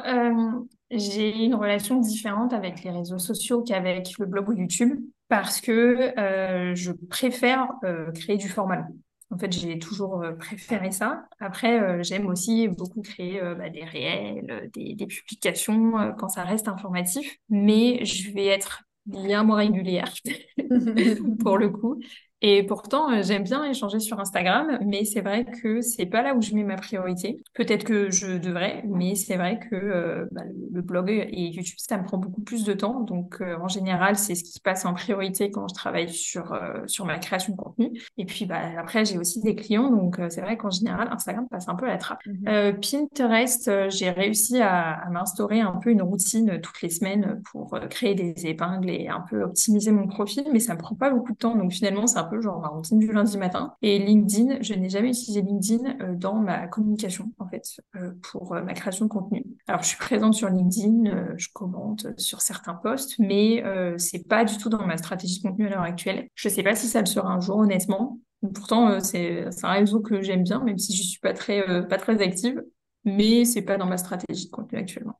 j'ai 0.90 1.44
une 1.44 1.54
relation 1.54 2.00
différente 2.00 2.52
avec 2.52 2.82
les 2.84 2.90
réseaux 2.90 3.18
sociaux 3.18 3.62
qu'avec 3.62 4.18
le 4.18 4.26
blog 4.26 4.48
ou 4.48 4.52
YouTube 4.52 4.98
parce 5.28 5.60
que 5.60 6.18
euh, 6.18 6.74
je 6.74 6.92
préfère 6.92 7.68
euh, 7.84 8.12
créer 8.12 8.36
du 8.36 8.48
format 8.48 8.76
long. 8.76 8.98
En 9.30 9.38
fait, 9.38 9.50
j'ai 9.52 9.78
toujours 9.78 10.22
euh, 10.22 10.32
préféré 10.32 10.92
ça. 10.92 11.26
Après, 11.40 12.02
j'aime 12.04 12.26
aussi 12.26 12.68
beaucoup 12.68 13.02
créer 13.02 13.40
bah, 13.58 13.68
des 13.70 13.84
réels, 13.84 14.70
des, 14.72 14.94
des 14.94 15.06
publications 15.06 16.14
quand 16.18 16.28
ça 16.28 16.44
reste 16.44 16.68
informatif, 16.68 17.36
mais 17.48 18.04
je 18.04 18.30
vais 18.32 18.46
être 18.46 18.84
bien 19.04 19.42
moins 19.44 19.58
régulière 19.58 20.12
pour 21.40 21.58
le 21.58 21.70
coup. 21.70 22.00
Et 22.42 22.64
pourtant, 22.64 23.10
euh, 23.10 23.22
j'aime 23.22 23.44
bien 23.44 23.64
échanger 23.64 23.98
sur 23.98 24.20
Instagram, 24.20 24.78
mais 24.84 25.04
c'est 25.04 25.22
vrai 25.22 25.46
que 25.62 25.80
c'est 25.80 26.04
pas 26.04 26.22
là 26.22 26.34
où 26.34 26.42
je 26.42 26.54
mets 26.54 26.64
ma 26.64 26.76
priorité. 26.76 27.42
Peut-être 27.54 27.84
que 27.84 28.10
je 28.10 28.36
devrais, 28.36 28.82
mais 28.86 29.14
c'est 29.14 29.36
vrai 29.36 29.58
que 29.58 29.74
euh, 29.74 30.26
bah, 30.32 30.42
le 30.72 30.82
blog 30.82 31.08
et 31.08 31.46
YouTube, 31.48 31.76
ça 31.78 31.96
me 31.96 32.04
prend 32.04 32.18
beaucoup 32.18 32.42
plus 32.42 32.64
de 32.64 32.74
temps. 32.74 33.00
Donc, 33.00 33.40
euh, 33.40 33.56
en 33.58 33.68
général, 33.68 34.16
c'est 34.16 34.34
ce 34.34 34.44
qui 34.44 34.60
passe 34.60 34.84
en 34.84 34.92
priorité 34.92 35.50
quand 35.50 35.66
je 35.68 35.74
travaille 35.74 36.10
sur, 36.10 36.58
sur 36.86 37.06
ma 37.06 37.18
création 37.18 37.54
de 37.54 37.58
contenu. 37.58 37.90
Et 38.18 38.26
puis, 38.26 38.44
bah, 38.44 38.60
après, 38.78 39.06
j'ai 39.06 39.16
aussi 39.16 39.40
des 39.40 39.54
clients. 39.54 39.90
Donc, 39.90 40.20
c'est 40.28 40.42
vrai 40.42 40.58
qu'en 40.58 40.70
général, 40.70 41.08
Instagram 41.10 41.46
passe 41.50 41.68
un 41.68 41.74
peu 41.74 41.86
à 41.86 41.90
la 41.90 41.98
trappe. 41.98 42.20
Mhm. 42.26 42.80
Pinterest, 42.80 43.88
j'ai 43.88 44.10
réussi 44.10 44.60
à, 44.60 44.92
à 44.92 45.08
m'instaurer 45.10 45.60
un 45.60 45.76
peu 45.82 45.90
une 45.90 46.02
routine 46.02 46.60
toutes 46.60 46.82
les 46.82 46.90
semaines 46.90 47.40
pour 47.50 47.78
créer 47.88 48.14
des 48.14 48.46
épingles 48.46 48.90
et 48.90 49.08
un 49.08 49.24
peu 49.28 49.42
optimiser 49.42 49.90
mon 49.90 50.06
profil, 50.06 50.44
mais 50.52 50.60
ça 50.60 50.74
me 50.74 50.78
prend 50.78 50.94
pas 50.94 51.10
beaucoup 51.10 51.32
de 51.32 51.38
temps. 51.38 51.56
Donc, 51.56 51.72
finalement, 51.72 52.06
c'est 52.06 52.18
un 52.18 52.24
peu 52.24 52.35
genre 52.40 52.60
ma 52.60 52.68
routine 52.68 52.98
du 52.98 53.12
lundi 53.12 53.38
matin. 53.38 53.74
Et 53.82 53.98
LinkedIn, 53.98 54.58
je 54.60 54.74
n'ai 54.74 54.88
jamais 54.88 55.08
utilisé 55.08 55.42
LinkedIn 55.42 55.98
euh, 56.00 56.14
dans 56.14 56.34
ma 56.34 56.66
communication, 56.66 57.32
en 57.38 57.48
fait, 57.48 57.62
euh, 57.96 58.12
pour 58.22 58.54
euh, 58.54 58.62
ma 58.62 58.74
création 58.74 59.06
de 59.06 59.10
contenu. 59.10 59.44
Alors, 59.66 59.82
je 59.82 59.88
suis 59.88 59.98
présente 59.98 60.34
sur 60.34 60.48
LinkedIn, 60.48 61.36
je 61.36 61.48
commente 61.52 62.06
sur 62.18 62.40
certains 62.40 62.74
posts, 62.74 63.18
mais 63.18 63.62
c'est 63.98 64.26
pas 64.28 64.44
du 64.44 64.56
tout 64.58 64.68
dans 64.68 64.86
ma 64.86 64.96
stratégie 64.96 65.42
de 65.42 65.48
contenu 65.48 65.66
à 65.66 65.70
l'heure 65.70 65.82
actuelle. 65.82 66.28
Je 66.34 66.48
sais 66.48 66.62
pas 66.62 66.74
si 66.74 66.86
ça 66.86 67.00
le 67.00 67.06
sera 67.06 67.30
un 67.32 67.40
jour, 67.40 67.56
honnêtement. 67.58 68.18
Pourtant, 68.54 69.00
c'est 69.00 69.46
un 69.62 69.70
réseau 69.72 70.00
que 70.00 70.22
j'aime 70.22 70.42
bien, 70.42 70.62
même 70.62 70.78
si 70.78 70.94
je 70.94 71.02
suis 71.02 71.18
pas 71.18 71.32
très, 71.32 71.86
pas 71.88 71.96
très 71.96 72.22
active, 72.22 72.62
mais 73.04 73.44
c'est 73.44 73.62
pas 73.62 73.76
dans 73.76 73.86
ma 73.86 73.96
stratégie 73.96 74.46
de 74.46 74.50
contenu 74.50 74.78
actuellement. 74.78 75.18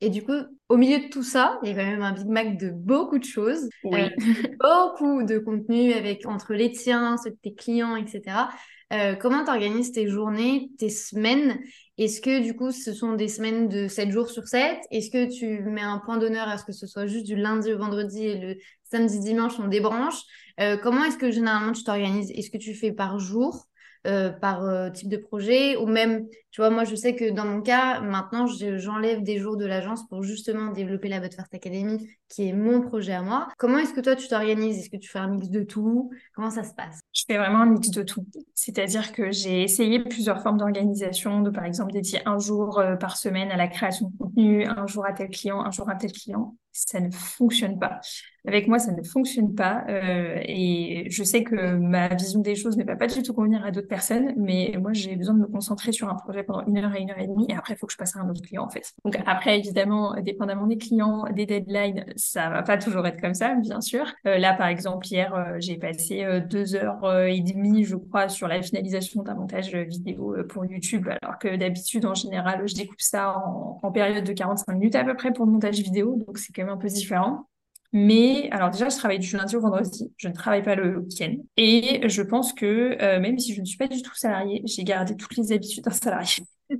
Et 0.00 0.10
du 0.10 0.22
coup, 0.22 0.32
au 0.68 0.76
milieu 0.76 0.98
de 0.98 1.08
tout 1.08 1.22
ça, 1.22 1.58
il 1.62 1.68
y 1.68 1.72
a 1.72 1.74
quand 1.74 1.90
même 1.90 2.02
un 2.02 2.12
Big 2.12 2.26
Mac 2.26 2.58
de 2.58 2.70
beaucoup 2.70 3.18
de 3.18 3.24
choses. 3.24 3.68
Oui. 3.84 4.00
Euh, 4.00 4.08
beaucoup 4.60 5.22
de 5.22 5.38
contenu 5.38 5.92
avec 5.92 6.26
entre 6.26 6.54
les 6.54 6.72
tiens, 6.72 7.16
ceux 7.22 7.30
de 7.30 7.38
tes 7.42 7.54
clients, 7.54 7.96
etc. 7.96 8.48
Euh, 8.92 9.14
comment 9.14 9.44
tu 9.44 9.50
organises 9.50 9.92
tes 9.92 10.08
journées, 10.08 10.70
tes 10.78 10.90
semaines? 10.90 11.60
Est-ce 11.98 12.20
que 12.20 12.42
du 12.42 12.56
coup, 12.56 12.72
ce 12.72 12.92
sont 12.92 13.12
des 13.12 13.28
semaines 13.28 13.68
de 13.68 13.86
7 13.88 14.10
jours 14.10 14.30
sur 14.30 14.48
7 14.48 14.78
Est-ce 14.90 15.10
que 15.10 15.30
tu 15.30 15.62
mets 15.62 15.82
un 15.82 15.98
point 15.98 16.18
d'honneur 16.18 16.48
à 16.48 16.58
ce 16.58 16.64
que 16.64 16.72
ce 16.72 16.86
soit 16.86 17.06
juste 17.06 17.26
du 17.26 17.36
lundi 17.36 17.72
au 17.72 17.78
vendredi 17.78 18.24
et 18.24 18.38
le 18.38 18.56
samedi, 18.84 19.20
dimanche, 19.20 19.58
on 19.60 19.68
débranche? 19.68 20.20
Euh, 20.60 20.76
Comment 20.76 21.04
est-ce 21.04 21.18
que 21.18 21.30
généralement 21.30 21.72
tu 21.72 21.84
t'organises? 21.84 22.30
Est-ce 22.32 22.50
que 22.50 22.58
tu 22.58 22.74
fais 22.74 22.92
par 22.92 23.18
jour? 23.18 23.66
Euh, 24.06 24.30
par 24.30 24.64
euh, 24.64 24.88
type 24.88 25.08
de 25.08 25.18
projet 25.18 25.76
ou 25.76 25.86
même, 25.86 26.26
tu 26.50 26.62
vois, 26.62 26.70
moi 26.70 26.84
je 26.84 26.94
sais 26.94 27.14
que 27.14 27.30
dans 27.30 27.44
mon 27.44 27.60
cas, 27.60 28.00
maintenant 28.00 28.46
j'enlève 28.46 29.22
des 29.22 29.38
jours 29.38 29.58
de 29.58 29.66
l'agence 29.66 30.08
pour 30.08 30.22
justement 30.22 30.72
développer 30.72 31.08
la 31.08 31.20
But 31.20 31.34
First 31.34 31.54
Academy 31.54 32.08
qui 32.28 32.48
est 32.48 32.52
mon 32.54 32.80
projet 32.80 33.12
à 33.12 33.20
moi. 33.20 33.48
Comment 33.58 33.78
est-ce 33.78 33.92
que 33.92 34.00
toi 34.00 34.16
tu 34.16 34.26
t'organises? 34.26 34.78
Est-ce 34.78 34.88
que 34.88 34.96
tu 34.96 35.10
fais 35.10 35.18
un 35.18 35.28
mix 35.28 35.50
de 35.50 35.62
tout? 35.62 36.10
Comment 36.34 36.48
ça 36.48 36.64
se 36.64 36.72
passe? 36.72 37.00
Je 37.12 37.24
fais 37.26 37.36
vraiment 37.36 37.60
un 37.60 37.66
mix 37.66 37.90
de 37.90 38.02
tout. 38.02 38.24
C'est-à-dire 38.54 39.12
que 39.12 39.32
j'ai 39.32 39.62
essayé 39.62 39.98
plusieurs 40.02 40.42
formes 40.42 40.56
d'organisation, 40.56 41.42
de 41.42 41.50
par 41.50 41.64
exemple 41.64 41.92
dédier 41.92 42.20
un 42.26 42.38
jour 42.38 42.78
euh, 42.78 42.96
par 42.96 43.16
semaine 43.16 43.50
à 43.50 43.56
la 43.56 43.68
création 43.68 44.08
de 44.08 44.16
contenu, 44.16 44.64
un 44.64 44.86
jour 44.86 45.04
à 45.04 45.12
tel 45.12 45.28
client, 45.28 45.60
un 45.60 45.70
jour 45.70 45.90
à 45.90 45.96
tel 45.96 46.12
client. 46.12 46.56
Ça 46.72 47.00
ne 47.00 47.10
fonctionne 47.10 47.78
pas. 47.78 48.00
Avec 48.46 48.68
moi, 48.68 48.78
ça 48.78 48.92
ne 48.92 49.02
fonctionne 49.02 49.54
pas. 49.54 49.84
Euh, 49.88 50.38
et 50.44 51.06
je 51.10 51.22
sais 51.22 51.44
que 51.44 51.76
ma 51.76 52.08
vision 52.08 52.40
des 52.40 52.54
choses 52.54 52.76
ne 52.78 52.84
va 52.84 52.96
pas 52.96 53.06
du 53.06 53.22
tout 53.22 53.34
convenir 53.34 53.64
à 53.64 53.70
d'autres 53.70 53.88
personnes, 53.88 54.32
mais 54.36 54.74
moi, 54.80 54.92
j'ai 54.94 55.14
besoin 55.16 55.34
de 55.34 55.40
me 55.40 55.46
concentrer 55.46 55.92
sur 55.92 56.08
un 56.08 56.14
projet 56.14 56.42
pendant 56.42 56.64
une 56.66 56.78
heure 56.78 56.94
et 56.94 57.00
une 57.00 57.10
heure 57.10 57.18
et 57.18 57.26
demie, 57.26 57.46
et 57.48 57.54
après, 57.54 57.74
il 57.74 57.76
faut 57.76 57.86
que 57.86 57.92
je 57.92 57.98
passe 57.98 58.16
à 58.16 58.20
un 58.20 58.28
autre 58.30 58.40
client, 58.40 58.64
en 58.64 58.70
fait. 58.70 58.92
Donc 59.04 59.18
après, 59.26 59.58
évidemment, 59.58 60.14
dépendamment 60.22 60.66
des 60.66 60.78
clients, 60.78 61.24
des 61.34 61.44
deadlines, 61.44 62.06
ça 62.16 62.48
va 62.48 62.62
pas 62.62 62.78
toujours 62.78 63.06
être 63.06 63.20
comme 63.20 63.34
ça, 63.34 63.54
bien 63.56 63.80
sûr. 63.80 64.06
Euh, 64.26 64.38
là, 64.38 64.54
par 64.54 64.68
exemple, 64.68 65.06
hier, 65.06 65.34
euh, 65.34 65.56
j'ai 65.58 65.76
passé 65.76 66.24
euh, 66.24 66.40
deux 66.40 66.74
heures 66.74 67.26
et 67.26 67.40
demie, 67.40 67.84
je 67.84 67.96
crois, 67.96 68.28
sur 68.28 68.48
la 68.48 68.62
finalisation 68.62 69.22
d'un 69.22 69.34
montage 69.34 69.74
vidéo 69.74 70.36
pour 70.48 70.64
YouTube, 70.64 71.08
alors 71.20 71.38
que 71.38 71.56
d'habitude, 71.56 72.06
en 72.06 72.14
général, 72.14 72.66
je 72.66 72.74
découpe 72.74 73.00
ça 73.00 73.36
en, 73.36 73.80
en 73.82 73.92
période 73.92 74.24
de 74.24 74.32
45 74.32 74.72
minutes 74.72 74.94
à 74.94 75.04
peu 75.04 75.14
près 75.14 75.32
pour 75.32 75.44
le 75.44 75.52
montage 75.52 75.80
vidéo, 75.80 76.16
donc 76.26 76.38
c'est 76.38 76.52
un 76.68 76.76
peu 76.76 76.88
différent. 76.88 77.48
Mais 77.92 78.48
alors 78.52 78.70
déjà, 78.70 78.88
je 78.88 78.96
travaille 78.96 79.18
du 79.18 79.36
lundi 79.36 79.56
au 79.56 79.60
vendredi, 79.60 80.12
je 80.16 80.28
ne 80.28 80.32
travaille 80.32 80.62
pas 80.62 80.76
le 80.76 80.98
week-end. 80.98 81.34
Et 81.56 82.08
je 82.08 82.22
pense 82.22 82.52
que 82.52 82.96
euh, 83.02 83.18
même 83.18 83.38
si 83.38 83.52
je 83.54 83.60
ne 83.60 83.66
suis 83.66 83.78
pas 83.78 83.88
du 83.88 84.00
tout 84.02 84.14
salariée, 84.14 84.62
j'ai 84.64 84.84
gardé 84.84 85.16
toutes 85.16 85.36
les 85.36 85.52
habitudes 85.52 85.84
d'un 85.84 85.90
salarié. 85.90 86.44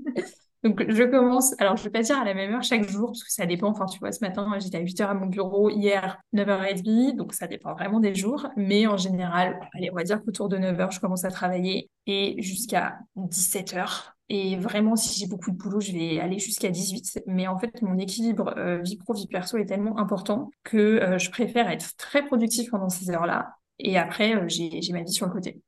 Donc 0.63 0.85
je 0.91 1.05
commence, 1.05 1.59
alors 1.59 1.77
je 1.79 1.85
vais 1.85 1.91
pas 1.91 2.03
dire 2.03 2.19
à 2.19 2.25
la 2.25 2.35
même 2.35 2.53
heure 2.53 2.63
chaque 2.63 2.87
jour, 2.87 3.07
parce 3.09 3.25
que 3.25 3.33
ça 3.33 3.47
dépend, 3.47 3.69
enfin 3.71 3.87
tu 3.87 3.99
vois, 3.99 4.13
ce 4.13 4.23
matin 4.23 4.47
j'étais 4.59 4.77
à 4.77 4.83
8h 4.83 5.05
à 5.05 5.15
mon 5.15 5.25
bureau, 5.25 5.71
hier 5.71 6.21
9h30, 6.35 7.17
donc 7.17 7.33
ça 7.33 7.47
dépend 7.47 7.73
vraiment 7.73 7.99
des 7.99 8.15
jours, 8.15 8.47
mais 8.57 8.87
en 8.87 8.99
général, 8.99 9.59
allez, 9.75 9.91
on 9.91 9.95
va 9.95 10.03
dire 10.05 10.23
qu'autour 10.23 10.51
de 10.51 10.59
9h 10.59 10.93
je 10.93 11.01
commence 11.01 11.25
à 11.25 11.31
travailler 11.31 11.89
et 12.07 12.37
jusqu'à 12.43 12.99
17h, 13.17 14.13
et 14.33 14.57
vraiment, 14.57 14.95
si 14.95 15.19
j'ai 15.19 15.27
beaucoup 15.27 15.51
de 15.51 15.57
boulot, 15.57 15.81
je 15.81 15.91
vais 15.91 16.21
aller 16.21 16.39
jusqu'à 16.39 16.71
18. 16.71 17.25
Mais 17.27 17.49
en 17.49 17.59
fait, 17.59 17.83
mon 17.83 17.99
équilibre 17.99 18.55
euh, 18.57 18.79
vie 18.79 18.97
pro, 18.97 19.13
vie 19.13 19.27
perso 19.27 19.59
est 19.59 19.67
tellement 19.67 19.99
important 19.99 20.51
que 20.63 20.77
euh, 20.77 21.19
je 21.19 21.31
préfère 21.33 21.69
être 21.69 21.97
très 21.97 22.25
productif 22.25 22.71
pendant 22.71 22.89
ces 22.89 23.11
heures-là. 23.11 23.57
Et 23.81 23.99
après, 23.99 24.37
euh, 24.37 24.45
j'ai 24.47 24.81
ma 24.93 25.03
vie 25.03 25.13
sur 25.13 25.27
le 25.27 25.33
côté. 25.33 25.61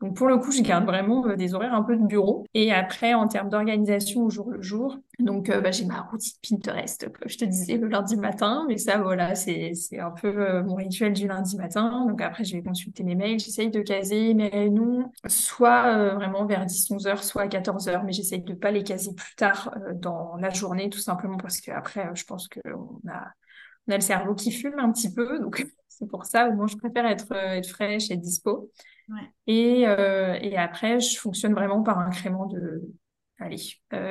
Donc 0.00 0.16
pour 0.16 0.28
le 0.28 0.38
coup, 0.38 0.50
je 0.50 0.62
garde 0.62 0.86
vraiment 0.86 1.26
euh, 1.26 1.36
des 1.36 1.52
horaires 1.54 1.74
un 1.74 1.82
peu 1.82 1.94
de 1.94 2.06
bureau. 2.06 2.46
Et 2.54 2.72
après, 2.72 3.12
en 3.12 3.28
termes 3.28 3.50
d'organisation 3.50 4.22
au 4.22 4.30
jour 4.30 4.50
le 4.50 4.62
jour, 4.62 4.96
donc 5.18 5.50
euh, 5.50 5.60
bah, 5.60 5.72
j'ai 5.72 5.84
ma 5.84 6.00
routine 6.00 6.38
Pinterest, 6.42 7.12
comme 7.12 7.28
je 7.28 7.36
te 7.36 7.44
disais, 7.44 7.76
le 7.76 7.86
lundi 7.86 8.16
matin. 8.16 8.64
Mais 8.66 8.78
ça, 8.78 8.96
voilà, 8.98 9.34
c'est 9.34 9.72
un 9.98 10.10
peu 10.10 10.28
euh, 10.28 10.62
mon 10.62 10.74
rituel 10.76 11.12
du 11.12 11.28
lundi 11.28 11.54
matin. 11.58 12.06
Donc 12.08 12.22
après, 12.22 12.44
je 12.44 12.56
vais 12.56 12.62
consulter 12.62 13.02
mes 13.04 13.14
mails. 13.14 13.38
J'essaye 13.38 13.70
de 13.70 13.82
caser 13.82 14.32
mes 14.32 14.48
réunions, 14.48 15.12
soit 15.26 16.14
vraiment 16.14 16.46
vers 16.46 16.64
10-11 16.64 17.06
heures, 17.06 17.22
soit 17.22 17.42
à 17.42 17.48
14 17.48 17.88
heures. 17.88 18.02
Mais 18.02 18.12
j'essaye 18.12 18.40
de 18.42 18.54
pas 18.54 18.70
les 18.70 18.82
caser 18.84 19.14
plus 19.14 19.34
tard 19.36 19.74
dans 19.96 20.36
la 20.36 20.48
journée, 20.48 20.88
tout 20.88 20.98
simplement 20.98 21.36
parce 21.36 21.60
qu'après, 21.60 22.08
je 22.14 22.24
pense 22.24 22.48
qu'on 22.48 23.00
a, 23.10 23.32
a 23.92 23.94
le 23.96 24.00
cerveau 24.00 24.34
qui 24.34 24.50
fume 24.50 24.78
un 24.78 24.90
petit 24.92 25.12
peu. 25.12 25.40
C'est 26.00 26.08
pour 26.08 26.24
ça, 26.24 26.48
au 26.48 26.52
moins, 26.52 26.66
je 26.66 26.76
préfère 26.76 27.06
être, 27.06 27.32
être 27.32 27.68
fraîche 27.68 28.10
et 28.10 28.16
dispo. 28.16 28.70
Et, 29.46 29.86
euh, 29.86 30.38
et, 30.40 30.56
après, 30.56 31.00
je 31.00 31.18
fonctionne 31.18 31.52
vraiment 31.52 31.82
par 31.82 31.98
incrément 31.98 32.46
de 32.46 32.82
allez, 33.38 33.56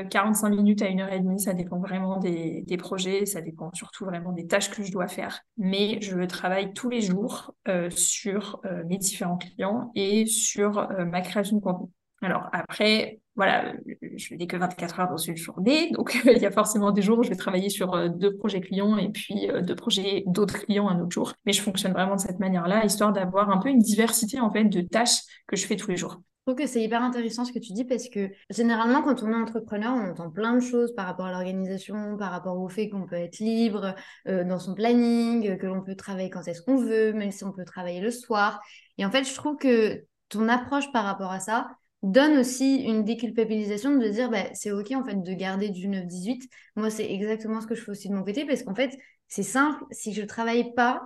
45 0.10 0.48
euh, 0.52 0.56
minutes 0.56 0.82
à 0.82 0.88
une 0.88 1.02
heure 1.02 1.14
et 1.14 1.20
demie. 1.20 1.40
Ça 1.40 1.54
dépend 1.54 1.80
vraiment 1.80 2.18
des, 2.18 2.64
des, 2.68 2.78
projets, 2.78 3.26
ça 3.26 3.42
dépend 3.42 3.72
surtout 3.74 4.06
vraiment 4.06 4.32
des 4.32 4.48
tâches 4.48 4.70
que 4.72 4.84
je 4.84 4.92
dois 4.92 5.08
faire. 5.08 5.42
Mais 5.58 6.02
je 6.02 6.20
travaille 6.26 6.74
tous 6.74 6.90
les 6.90 7.02
jours 7.02 7.54
euh, 7.68 7.90
sur 7.90 8.62
mes 8.88 8.98
différents 8.98 9.38
clients 9.38 9.92
et 9.96 10.26
sur 10.26 10.90
ma 11.06 11.22
création 11.22 11.58
de 11.58 11.62
contenu. 11.62 11.88
Alors 12.22 12.50
après, 12.52 13.22
voilà, 13.40 13.72
je 14.18 14.36
n'ai 14.36 14.48
que 14.48 14.58
24 14.58 15.00
heures 15.00 15.10
dans 15.10 15.16
une 15.16 15.38
journée, 15.38 15.92
donc 15.92 16.20
il 16.26 16.42
y 16.42 16.46
a 16.46 16.52
forcément 16.52 16.92
des 16.92 17.02
jours 17.02 17.20
où 17.20 17.24
je 17.24 17.30
vais 17.30 17.38
travailler 17.38 17.70
sur 17.70 17.94
euh, 17.94 18.10
deux 18.10 18.36
projets 18.36 18.60
clients 18.60 18.98
et 18.98 19.08
puis 19.08 19.50
euh, 19.50 19.62
deux 19.62 19.78
projets 19.78 20.24
d'autres 20.28 20.60
clients 20.66 20.90
un 20.90 21.00
autre 21.00 21.12
jour. 21.12 21.32
Mais 21.46 21.54
je 21.54 21.62
fonctionne 21.62 21.94
vraiment 21.94 22.18
de 22.18 22.20
cette 22.20 22.40
manière-là, 22.40 22.84
histoire 22.84 23.14
d'avoir 23.14 23.50
un 23.50 23.58
peu 23.58 23.70
une 23.70 23.80
diversité 23.80 24.42
en 24.42 24.52
fait 24.52 24.66
de 24.66 24.82
tâches 24.82 25.22
que 25.48 25.56
je 25.56 25.66
fais 25.66 25.78
tous 25.78 25.90
les 25.90 25.96
jours. 25.96 26.22
trouve 26.46 26.58
que 26.58 26.68
c'est 26.68 26.84
hyper 26.84 27.02
intéressant 27.02 27.46
ce 27.46 27.54
que 27.54 27.60
tu 27.60 27.72
dis 27.72 27.86
parce 27.86 28.10
que 28.10 28.30
généralement, 28.50 29.04
quand 29.04 29.24
on 29.24 29.32
est 29.32 29.42
entrepreneur, 29.42 29.94
on 29.94 30.12
entend 30.12 30.30
plein 30.30 30.56
de 30.56 30.60
choses 30.60 30.94
par 30.94 31.06
rapport 31.06 31.28
à 31.28 31.32
l'organisation, 31.32 32.18
par 32.18 32.32
rapport 32.32 32.60
au 32.60 32.68
fait 32.68 32.90
qu'on 32.90 33.06
peut 33.06 33.16
être 33.16 33.40
libre 33.40 33.96
euh, 34.28 34.44
dans 34.44 34.60
son 34.60 34.76
planning, 34.76 35.58
que 35.58 35.66
l'on 35.66 35.82
peut 35.82 35.96
travailler 35.96 36.30
quand 36.30 36.46
est-ce 36.46 36.62
qu'on 36.62 36.76
veut, 36.76 37.14
même 37.14 37.32
si 37.32 37.46
on 37.46 37.54
peut 37.54 37.64
travailler 37.64 38.02
le 38.02 38.12
soir. 38.12 38.60
Et 38.98 39.06
en 39.06 39.12
fait, 39.12 39.24
je 39.24 39.34
trouve 39.34 39.56
que 39.56 40.04
ton 40.28 40.50
approche 40.50 40.92
par 40.92 41.06
rapport 41.06 41.32
à 41.32 41.40
ça 41.40 41.70
donne 42.02 42.38
aussi 42.38 42.84
une 42.84 43.04
déculpabilisation 43.04 43.98
de 43.98 44.08
dire 44.08 44.30
bah, 44.30 44.46
c'est 44.54 44.72
OK 44.72 44.92
en 44.92 45.04
fait 45.04 45.22
de 45.22 45.34
garder 45.34 45.70
du 45.70 45.88
9-18. 45.88 46.50
Moi, 46.76 46.90
c'est 46.90 47.12
exactement 47.12 47.62
ce 47.62 47.68
que 47.68 47.76
je 47.76 47.82
fais 47.82 47.92
aussi 47.92 48.10
de 48.10 48.14
mon 48.14 48.24
côté 48.24 48.46
parce 48.46 48.64
qu'en 48.64 48.76
fait, 48.76 48.98
c'est 49.28 49.44
simple. 49.44 49.84
Si 49.92 50.14
je 50.14 50.24
travaille 50.24 50.74
pas, 50.74 51.02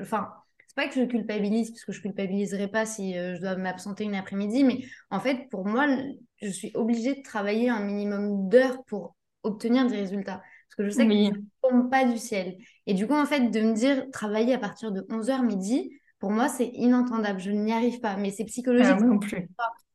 enfin, 0.00 0.28
pas 0.74 0.88
que 0.88 0.94
je 0.94 1.04
culpabilise, 1.04 1.70
parce 1.70 1.84
que 1.84 1.92
je 1.92 2.00
culpabiliserai 2.00 2.68
pas 2.68 2.84
si 2.84 3.16
euh, 3.16 3.36
je 3.36 3.40
dois 3.40 3.56
m'absenter 3.56 4.04
une 4.04 4.14
après-midi, 4.14 4.64
mais 4.64 4.84
en 5.10 5.20
fait, 5.20 5.48
pour 5.50 5.66
moi, 5.66 5.86
je 6.42 6.48
suis 6.48 6.72
obligée 6.74 7.14
de 7.14 7.22
travailler 7.22 7.68
un 7.68 7.84
minimum 7.84 8.48
d'heures 8.48 8.82
pour 8.84 9.14
obtenir 9.44 9.86
des 9.86 9.96
résultats. 9.96 10.42
Parce 10.68 10.76
que 10.76 10.84
je 10.84 10.90
sais 10.90 11.06
que 11.06 11.12
ça 11.12 11.30
ne 11.30 11.70
tombe 11.70 11.90
pas 11.90 12.04
du 12.04 12.18
ciel. 12.18 12.56
Et 12.86 12.94
du 12.94 13.06
coup, 13.06 13.14
en 13.14 13.26
fait, 13.26 13.50
de 13.50 13.60
me 13.60 13.72
dire 13.72 14.06
travailler 14.12 14.54
à 14.54 14.58
partir 14.58 14.90
de 14.90 15.02
11h 15.02 15.44
midi, 15.44 15.92
pour 16.18 16.30
moi, 16.30 16.48
c'est 16.48 16.70
inentendable. 16.74 17.38
Je 17.38 17.50
n'y 17.50 17.72
arrive 17.72 18.00
pas. 18.00 18.16
Mais 18.16 18.30
c'est 18.30 18.44
psychologique. 18.44 18.96
Ah, 18.98 19.04
non 19.04 19.18
plus. 19.18 19.48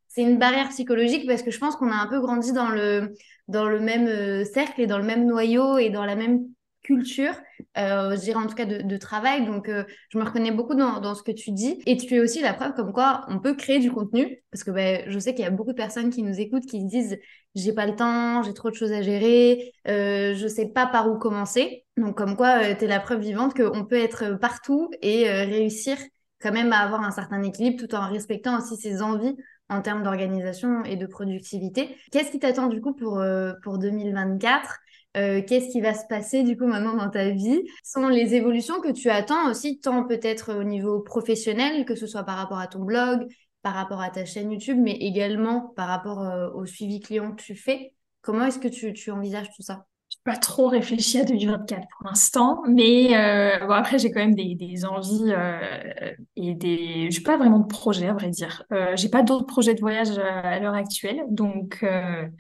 C'est 0.10 0.22
une 0.22 0.38
barrière 0.38 0.70
psychologique 0.70 1.26
parce 1.28 1.44
que 1.44 1.52
je 1.52 1.60
pense 1.60 1.76
qu'on 1.76 1.92
a 1.92 1.96
un 1.96 2.08
peu 2.08 2.20
grandi 2.20 2.52
dans 2.52 2.70
le, 2.70 3.14
dans 3.48 3.66
le 3.66 3.80
même 3.80 4.08
euh, 4.08 4.44
cercle 4.44 4.82
et 4.82 4.88
dans 4.88 4.98
le 4.98 5.06
même 5.06 5.26
noyau 5.26 5.78
et 5.78 5.90
dans 5.90 6.06
la 6.06 6.16
même 6.16 6.46
culture, 6.84 7.34
euh, 7.78 8.16
je 8.16 8.22
dirais 8.22 8.40
en 8.40 8.48
tout 8.48 8.56
cas 8.56 8.66
de, 8.66 8.98
travail. 8.98 9.46
Donc, 9.46 9.70
euh, 9.70 9.84
je 10.10 10.18
me 10.18 10.24
reconnais 10.24 10.52
beaucoup 10.52 10.76
dans, 10.76 11.16
ce 11.16 11.24
que 11.24 11.32
tu 11.32 11.52
dis. 11.52 11.82
Et 11.86 11.98
tu 11.98 12.16
es 12.16 12.20
aussi 12.20 12.42
la 12.42 12.54
preuve 12.54 12.74
comme 12.74 12.94
quoi 12.94 13.26
on 13.28 13.40
peut 13.40 13.54
créer 13.54 13.80
du 13.80 13.92
contenu. 13.92 14.42
Parce 14.52 14.64
que 14.64 14.72
ben, 14.72 15.04
je 15.08 15.20
sais 15.20 15.34
qu'il 15.34 15.44
y 15.44 15.48
a 15.48 15.52
beaucoup 15.52 15.72
de 15.72 15.78
personnes 15.78 16.10
qui 16.10 16.24
nous 16.24 16.40
écoutent 16.40 16.66
qui 16.66 16.84
disent 16.86 17.18
j'ai 17.56 17.74
pas 17.74 17.86
le 17.86 17.96
temps, 17.96 18.44
j'ai 18.44 18.54
trop 18.54 18.70
de 18.70 18.76
choses 18.76 18.92
à 18.92 19.02
gérer, 19.02 19.74
euh, 19.88 20.36
je 20.36 20.48
sais 20.48 20.68
pas 20.68 20.88
par 20.88 21.12
où 21.12 21.18
commencer. 21.18 21.86
Donc, 21.98 22.18
comme 22.18 22.36
quoi, 22.36 22.74
tu 22.76 22.86
es 22.86 22.88
la 22.88 23.00
preuve 23.00 23.22
vivante 23.22 23.56
qu'on 23.56 23.86
peut 23.86 23.98
être 23.98 24.40
partout 24.40 24.90
et 25.02 25.30
réussir 25.30 25.98
quand 26.42 26.54
même 26.54 26.72
à 26.72 26.78
avoir 26.78 27.02
un 27.02 27.12
certain 27.12 27.44
équilibre 27.44 27.86
tout 27.86 27.94
en 27.96 28.10
respectant 28.10 28.58
aussi 28.58 28.78
ses 28.78 29.02
envies 29.02 29.36
en 29.70 29.82
termes 29.82 30.04
d'organisation 30.04 30.84
et 30.84 30.96
de 30.96 31.06
productivité. 31.06 31.96
Qu'est-ce 32.12 32.32
qui 32.32 32.40
t'attend 32.40 32.68
du 32.68 32.82
coup 32.82 32.94
pour, 32.94 33.24
pour 33.64 33.78
2024 33.78 34.80
euh, 35.18 35.42
qu'est-ce 35.42 35.70
qui 35.72 35.82
va 35.82 35.94
se 35.94 36.06
passer 36.08 36.44
du 36.44 36.56
coup 36.56 36.68
maintenant 36.68 36.96
dans 36.96 37.10
ta 37.10 37.30
vie? 37.30 37.62
Sont 37.84 38.08
les 38.08 38.36
évolutions 38.36 38.80
que 38.80 38.92
tu 38.92 39.10
attends 39.10 39.50
aussi, 39.50 39.80
tant 39.80 40.06
peut-être 40.06 40.54
au 40.54 40.64
niveau 40.64 41.00
professionnel, 41.00 41.86
que 41.86 41.96
ce 41.96 42.06
soit 42.06 42.24
par 42.24 42.38
rapport 42.38 42.60
à 42.60 42.68
ton 42.68 42.84
blog, 42.84 43.28
par 43.64 43.74
rapport 43.74 44.02
à 44.02 44.10
ta 44.10 44.26
chaîne 44.26 44.52
YouTube, 44.52 44.78
mais 44.80 44.94
également 44.94 45.74
par 45.76 45.88
rapport 45.88 46.22
euh, 46.22 46.50
au 46.52 46.66
suivi 46.66 47.00
client 47.00 47.32
que 47.32 47.42
tu 47.42 47.56
fais. 47.56 47.94
Comment 48.22 48.46
est-ce 48.46 48.60
que 48.60 48.68
tu 48.68 49.12
envisages 49.12 49.50
tout 49.56 49.64
ça? 49.64 49.88
Pas 50.24 50.38
trop 50.38 50.68
réfléchi 50.68 51.20
à 51.20 51.24
2024 51.26 51.88
pour 51.98 52.08
l'instant, 52.08 52.62
mais 52.68 53.16
euh, 53.18 53.66
bon, 53.66 53.72
après 53.74 53.98
j'ai 54.00 54.12
quand 54.12 54.20
même 54.20 54.36
des, 54.36 54.56
des 54.56 54.86
envies 54.86 55.32
euh, 55.32 56.14
et 56.36 56.56
des. 56.56 57.10
J'ai 57.12 57.22
pas 57.22 57.38
vraiment 57.38 57.60
de 57.60 57.68
projet 57.68 58.08
à 58.08 58.14
vrai 58.14 58.30
dire. 58.30 58.64
Euh, 58.72 58.96
j'ai 58.96 59.10
pas 59.10 59.24
d'autres 59.24 59.46
projets 59.46 59.74
de 59.76 59.80
voyage 59.80 60.10
euh, 60.18 60.24
à 60.24 60.60
l'heure 60.60 60.74
actuelle, 60.74 61.24
donc 61.30 61.86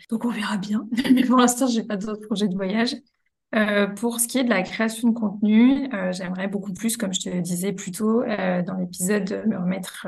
donc 0.09 0.25
on 0.25 0.29
verra 0.29 0.57
bien. 0.57 0.87
mais 1.13 1.23
pour 1.23 1.37
l'instant 1.37 1.67
j'ai 1.67 1.83
pas 1.83 1.97
d'autres 1.97 2.25
projets 2.25 2.47
de 2.47 2.55
voyage. 2.55 2.95
Pour 3.95 4.19
ce 4.19 4.27
qui 4.27 4.37
est 4.37 4.43
de 4.43 4.49
la 4.49 4.61
création 4.61 5.09
de 5.09 5.13
contenu, 5.13 5.89
j'aimerais 6.11 6.47
beaucoup 6.47 6.71
plus, 6.71 6.97
comme 6.97 7.13
je 7.13 7.21
te 7.21 7.39
disais 7.39 7.73
plus 7.73 7.91
tôt 7.91 8.23
dans 8.23 8.75
l'épisode, 8.79 9.43
me 9.47 9.57
remettre 9.57 10.05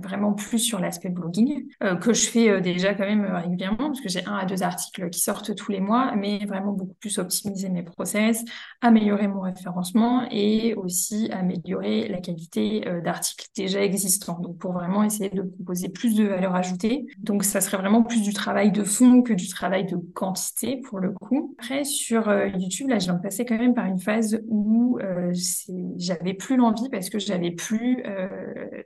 vraiment 0.00 0.32
plus 0.32 0.58
sur 0.58 0.78
l'aspect 0.80 1.08
blogging, 1.08 1.66
que 2.00 2.12
je 2.12 2.28
fais 2.28 2.60
déjà 2.60 2.94
quand 2.94 3.04
même 3.04 3.24
régulièrement, 3.24 3.88
parce 3.88 4.00
que 4.00 4.08
j'ai 4.08 4.24
un 4.26 4.34
à 4.34 4.44
deux 4.44 4.62
articles 4.62 5.10
qui 5.10 5.20
sortent 5.20 5.54
tous 5.54 5.72
les 5.72 5.80
mois, 5.80 6.14
mais 6.16 6.44
vraiment 6.46 6.72
beaucoup 6.72 6.94
plus 7.00 7.18
optimiser 7.18 7.68
mes 7.68 7.82
process, 7.82 8.44
améliorer 8.80 9.28
mon 9.28 9.40
référencement 9.40 10.26
et 10.30 10.74
aussi 10.74 11.30
améliorer 11.32 12.08
la 12.08 12.20
qualité 12.20 12.80
d'articles 13.04 13.46
déjà 13.56 13.82
existants. 13.82 14.38
Donc 14.40 14.58
pour 14.58 14.72
vraiment 14.72 15.02
essayer 15.02 15.30
de 15.30 15.42
proposer 15.42 15.88
plus 15.88 16.14
de 16.14 16.24
valeur 16.24 16.54
ajoutée. 16.54 17.06
Donc 17.18 17.44
ça 17.44 17.60
serait 17.60 17.76
vraiment 17.76 18.02
plus 18.02 18.22
du 18.22 18.32
travail 18.32 18.72
de 18.72 18.84
fond 18.84 19.22
que 19.22 19.32
du 19.32 19.48
travail 19.48 19.86
de 19.86 19.96
quantité 20.14 20.80
pour 20.88 21.00
le 21.00 21.10
coup. 21.10 21.54
Après 21.58 21.84
sur 21.84 22.28
euh, 22.28 22.48
YouTube, 22.48 22.88
là, 22.88 22.98
de 22.98 23.22
passer 23.22 23.44
quand 23.44 23.58
même 23.58 23.74
par 23.74 23.86
une 23.86 23.98
phase 23.98 24.40
où 24.48 24.98
euh, 24.98 25.32
j'avais 25.96 26.34
plus 26.34 26.56
l'envie 26.56 26.88
parce 26.90 27.10
que 27.10 27.18
j'avais 27.18 27.50
plus 27.50 28.02
euh, 28.06 28.28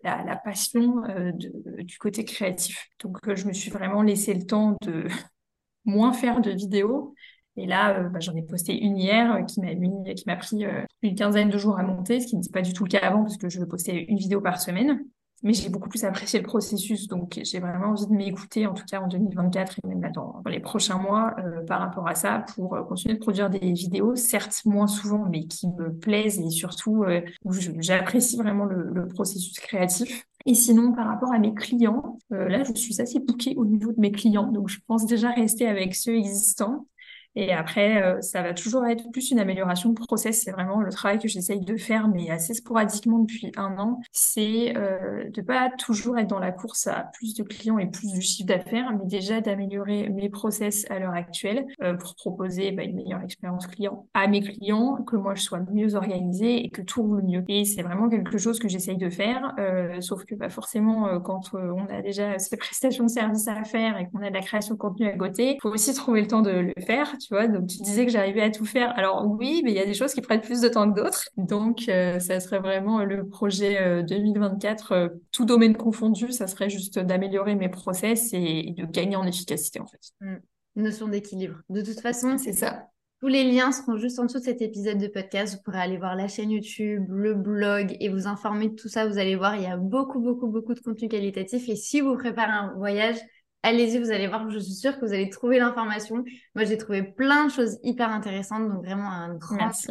la, 0.04 0.36
passion 0.36 0.71
du 0.74 1.98
côté 1.98 2.24
créatif. 2.24 2.88
Donc, 3.02 3.18
je 3.34 3.46
me 3.46 3.52
suis 3.52 3.70
vraiment 3.70 4.02
laissé 4.02 4.34
le 4.34 4.44
temps 4.44 4.76
de 4.82 5.06
moins 5.84 6.12
faire 6.12 6.40
de 6.40 6.50
vidéos. 6.50 7.14
Et 7.56 7.66
là, 7.66 8.00
bah, 8.08 8.20
j'en 8.20 8.34
ai 8.34 8.42
posté 8.42 8.78
une 8.78 8.96
hier 8.96 9.44
qui 9.46 9.60
m'a 9.60 9.74
qui 10.14 10.24
m'a 10.26 10.36
pris 10.36 10.64
une 11.02 11.14
quinzaine 11.14 11.50
de 11.50 11.58
jours 11.58 11.78
à 11.78 11.82
monter, 11.82 12.20
ce 12.20 12.26
qui 12.26 12.36
n'était 12.36 12.50
pas 12.50 12.62
du 12.62 12.72
tout 12.72 12.84
le 12.84 12.88
cas 12.88 13.00
avant 13.00 13.22
parce 13.22 13.36
que 13.36 13.50
je 13.50 13.62
postais 13.64 14.06
une 14.08 14.16
vidéo 14.16 14.40
par 14.40 14.58
semaine 14.58 15.04
mais 15.42 15.52
j'ai 15.54 15.68
beaucoup 15.68 15.88
plus 15.88 16.04
apprécié 16.04 16.38
le 16.38 16.46
processus. 16.46 17.08
Donc, 17.08 17.40
j'ai 17.42 17.58
vraiment 17.58 17.88
envie 17.88 18.06
de 18.06 18.12
m'écouter, 18.12 18.66
en 18.66 18.74
tout 18.74 18.84
cas 18.84 19.00
en 19.00 19.08
2024 19.08 19.80
et 19.82 19.88
même 19.88 20.12
dans, 20.12 20.40
les 20.46 20.60
prochains 20.60 20.98
mois, 20.98 21.34
euh, 21.38 21.64
par 21.64 21.80
rapport 21.80 22.06
à 22.06 22.14
ça, 22.14 22.44
pour 22.54 22.74
euh, 22.74 22.82
continuer 22.84 23.14
de 23.14 23.20
produire 23.20 23.50
des 23.50 23.72
vidéos, 23.72 24.14
certes 24.14 24.62
moins 24.64 24.86
souvent, 24.86 25.26
mais 25.28 25.46
qui 25.46 25.68
me 25.68 25.92
plaisent 25.92 26.38
et 26.38 26.50
surtout 26.50 27.02
euh, 27.04 27.20
où 27.44 27.52
j'apprécie 27.52 28.36
vraiment 28.36 28.64
le, 28.64 29.08
processus 29.08 29.58
créatif. 29.58 30.26
Et 30.46 30.54
sinon, 30.54 30.92
par 30.92 31.06
rapport 31.06 31.32
à 31.32 31.38
mes 31.38 31.54
clients, 31.54 32.18
là, 32.30 32.64
je 32.64 32.72
suis 32.72 33.00
assez 33.00 33.20
bouquée 33.20 33.54
au 33.56 33.64
niveau 33.64 33.92
de 33.92 34.00
mes 34.00 34.12
clients. 34.12 34.50
Donc, 34.50 34.68
je 34.68 34.78
pense 34.86 35.06
déjà 35.06 35.30
rester 35.30 35.66
avec 35.66 35.94
ceux 35.94 36.16
existants. 36.16 36.86
Et 37.34 37.52
après, 37.52 38.02
euh, 38.02 38.20
ça 38.20 38.42
va 38.42 38.54
toujours 38.54 38.86
être 38.86 39.10
plus 39.10 39.30
une 39.30 39.38
amélioration 39.38 39.90
de 39.90 39.94
process. 39.94 40.42
C'est 40.42 40.50
vraiment 40.50 40.80
le 40.80 40.90
travail 40.90 41.18
que 41.18 41.28
j'essaye 41.28 41.60
de 41.60 41.76
faire, 41.76 42.08
mais 42.08 42.30
assez 42.30 42.54
sporadiquement 42.54 43.20
depuis 43.20 43.52
un 43.56 43.78
an. 43.78 44.00
C'est 44.12 44.76
euh, 44.76 45.28
de 45.30 45.42
pas 45.42 45.70
toujours 45.78 46.18
être 46.18 46.28
dans 46.28 46.38
la 46.38 46.52
course 46.52 46.86
à 46.86 47.10
plus 47.14 47.34
de 47.34 47.42
clients 47.42 47.78
et 47.78 47.86
plus 47.86 48.12
du 48.12 48.20
chiffre 48.20 48.46
d'affaires, 48.46 48.92
mais 48.92 49.06
déjà 49.06 49.40
d'améliorer 49.40 50.08
mes 50.08 50.28
process 50.28 50.86
à 50.90 50.98
l'heure 50.98 51.14
actuelle 51.14 51.66
euh, 51.82 51.94
pour 51.94 52.14
proposer 52.14 52.72
bah, 52.72 52.82
une 52.82 52.96
meilleure 52.96 53.22
expérience 53.22 53.66
client 53.66 54.06
à 54.14 54.26
mes 54.26 54.40
clients, 54.40 55.02
que 55.06 55.16
moi 55.16 55.34
je 55.34 55.42
sois 55.42 55.60
mieux 55.72 55.94
organisée 55.94 56.64
et 56.64 56.70
que 56.70 56.82
tout 56.82 57.02
roule 57.02 57.22
mieux. 57.22 57.44
Et 57.48 57.64
c'est 57.64 57.82
vraiment 57.82 58.08
quelque 58.08 58.38
chose 58.38 58.58
que 58.58 58.68
j'essaye 58.68 58.96
de 58.96 59.10
faire, 59.10 59.54
euh, 59.58 60.00
sauf 60.00 60.24
que 60.24 60.34
bah, 60.34 60.48
forcément, 60.48 61.08
euh, 61.08 61.18
quand 61.18 61.54
on 61.54 61.86
a 61.86 62.02
déjà 62.02 62.38
ces 62.38 62.56
prestations 62.62 63.04
de 63.04 63.10
services 63.10 63.48
à 63.48 63.62
faire 63.64 63.98
et 63.98 64.08
qu'on 64.10 64.22
a 64.22 64.28
de 64.28 64.34
la 64.34 64.40
création 64.40 64.74
de 64.74 64.78
contenu 64.78 65.06
à 65.06 65.16
côté, 65.16 65.58
faut 65.62 65.70
aussi 65.70 65.94
trouver 65.94 66.22
le 66.22 66.26
temps 66.26 66.42
de 66.42 66.50
le 66.50 66.72
faire 66.84 67.14
tu 67.22 67.34
vois. 67.34 67.46
Donc, 67.46 67.68
tu 67.68 67.78
disais 67.78 68.04
que 68.04 68.12
j'arrivais 68.12 68.42
à 68.42 68.50
tout 68.50 68.64
faire. 68.64 68.92
Alors, 68.96 69.26
oui, 69.26 69.62
mais 69.64 69.70
il 69.70 69.76
y 69.76 69.80
a 69.80 69.86
des 69.86 69.94
choses 69.94 70.12
qui 70.14 70.20
prennent 70.20 70.40
plus 70.40 70.60
de 70.60 70.68
temps 70.68 70.90
que 70.90 71.00
d'autres. 71.00 71.28
Donc, 71.36 71.88
euh, 71.88 72.18
ça 72.18 72.40
serait 72.40 72.58
vraiment 72.58 73.04
le 73.04 73.28
projet 73.28 74.02
2024, 74.04 74.92
euh, 74.92 74.96
euh, 74.96 75.08
tout 75.30 75.44
domaine 75.44 75.76
confondu, 75.76 76.32
ça 76.32 76.46
serait 76.46 76.68
juste 76.68 76.98
d'améliorer 76.98 77.54
mes 77.54 77.68
process 77.68 78.32
et, 78.32 78.74
de 78.76 78.84
gagner 78.84 79.16
en 79.16 79.26
efficacité, 79.26 79.80
en 79.80 79.86
fait. 79.86 80.12
Mmh. 80.20 80.36
Notion 80.76 81.08
d'équilibre. 81.08 81.58
De 81.68 81.82
toute 81.82 82.00
façon, 82.00 82.38
c'est 82.38 82.52
ça. 82.52 82.88
Tous 83.20 83.28
les 83.28 83.44
liens 83.44 83.70
seront 83.70 83.98
juste 83.98 84.18
en 84.18 84.24
dessous 84.24 84.40
de 84.40 84.44
cet 84.44 84.62
épisode 84.62 84.98
de 84.98 85.06
podcast. 85.06 85.54
Vous 85.54 85.62
pourrez 85.62 85.78
aller 85.78 85.96
voir 85.96 86.16
la 86.16 86.26
chaîne 86.26 86.50
YouTube, 86.50 87.04
le 87.08 87.34
blog 87.34 87.96
et 88.00 88.08
vous 88.08 88.26
informer 88.26 88.68
de 88.68 88.74
tout 88.74 88.88
ça. 88.88 89.06
Vous 89.06 89.16
allez 89.16 89.36
voir, 89.36 89.54
il 89.54 89.62
y 89.62 89.66
a 89.66 89.76
beaucoup, 89.76 90.18
beaucoup, 90.18 90.48
beaucoup 90.48 90.74
de 90.74 90.80
contenu 90.80 91.08
qualitatif. 91.08 91.68
Et 91.68 91.76
si 91.76 92.00
vous 92.00 92.16
préparez 92.16 92.50
un 92.50 92.74
voyage, 92.74 93.18
allez-y, 93.62 93.98
vous 93.98 94.10
allez 94.10 94.28
voir, 94.28 94.48
je 94.50 94.58
suis 94.58 94.74
sûre 94.74 94.98
que 94.98 95.04
vous 95.04 95.12
allez 95.12 95.30
trouver 95.30 95.58
l'information. 95.58 96.24
Moi, 96.54 96.64
j'ai 96.64 96.78
trouvé 96.78 97.02
plein 97.02 97.46
de 97.46 97.50
choses 97.50 97.78
hyper 97.82 98.10
intéressantes, 98.10 98.68
donc 98.68 98.84
vraiment 98.84 99.10
un 99.10 99.34
grand 99.34 99.56
merci. 99.56 99.88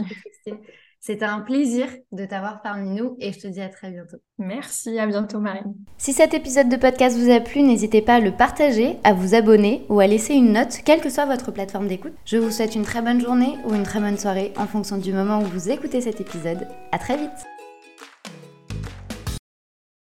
C'était 1.03 1.25
un 1.25 1.39
plaisir 1.39 1.87
de 2.11 2.25
t'avoir 2.25 2.61
parmi 2.61 2.91
nous 2.91 3.17
et 3.19 3.33
je 3.33 3.39
te 3.39 3.47
dis 3.47 3.59
à 3.59 3.69
très 3.69 3.89
bientôt. 3.89 4.17
Merci, 4.37 4.99
à 4.99 5.07
bientôt 5.07 5.39
Marine. 5.39 5.73
Si 5.97 6.13
cet 6.13 6.35
épisode 6.35 6.69
de 6.69 6.75
podcast 6.75 7.17
vous 7.17 7.31
a 7.31 7.39
plu, 7.39 7.63
n'hésitez 7.63 8.03
pas 8.03 8.15
à 8.15 8.19
le 8.19 8.31
partager, 8.31 8.97
à 9.03 9.13
vous 9.13 9.33
abonner 9.33 9.83
ou 9.89 9.99
à 9.99 10.05
laisser 10.05 10.35
une 10.35 10.53
note, 10.53 10.81
quelle 10.85 11.01
que 11.01 11.09
soit 11.09 11.25
votre 11.25 11.51
plateforme 11.51 11.87
d'écoute. 11.87 12.13
Je 12.23 12.37
vous 12.37 12.51
souhaite 12.51 12.75
une 12.75 12.83
très 12.83 13.01
bonne 13.01 13.19
journée 13.19 13.57
ou 13.65 13.73
une 13.73 13.81
très 13.81 13.99
bonne 13.99 14.17
soirée 14.17 14.53
en 14.57 14.67
fonction 14.67 14.97
du 14.97 15.11
moment 15.11 15.39
où 15.39 15.45
vous 15.45 15.71
écoutez 15.71 16.01
cet 16.01 16.21
épisode. 16.21 16.67
À 16.91 16.99
très 16.99 17.17
vite 17.17 17.50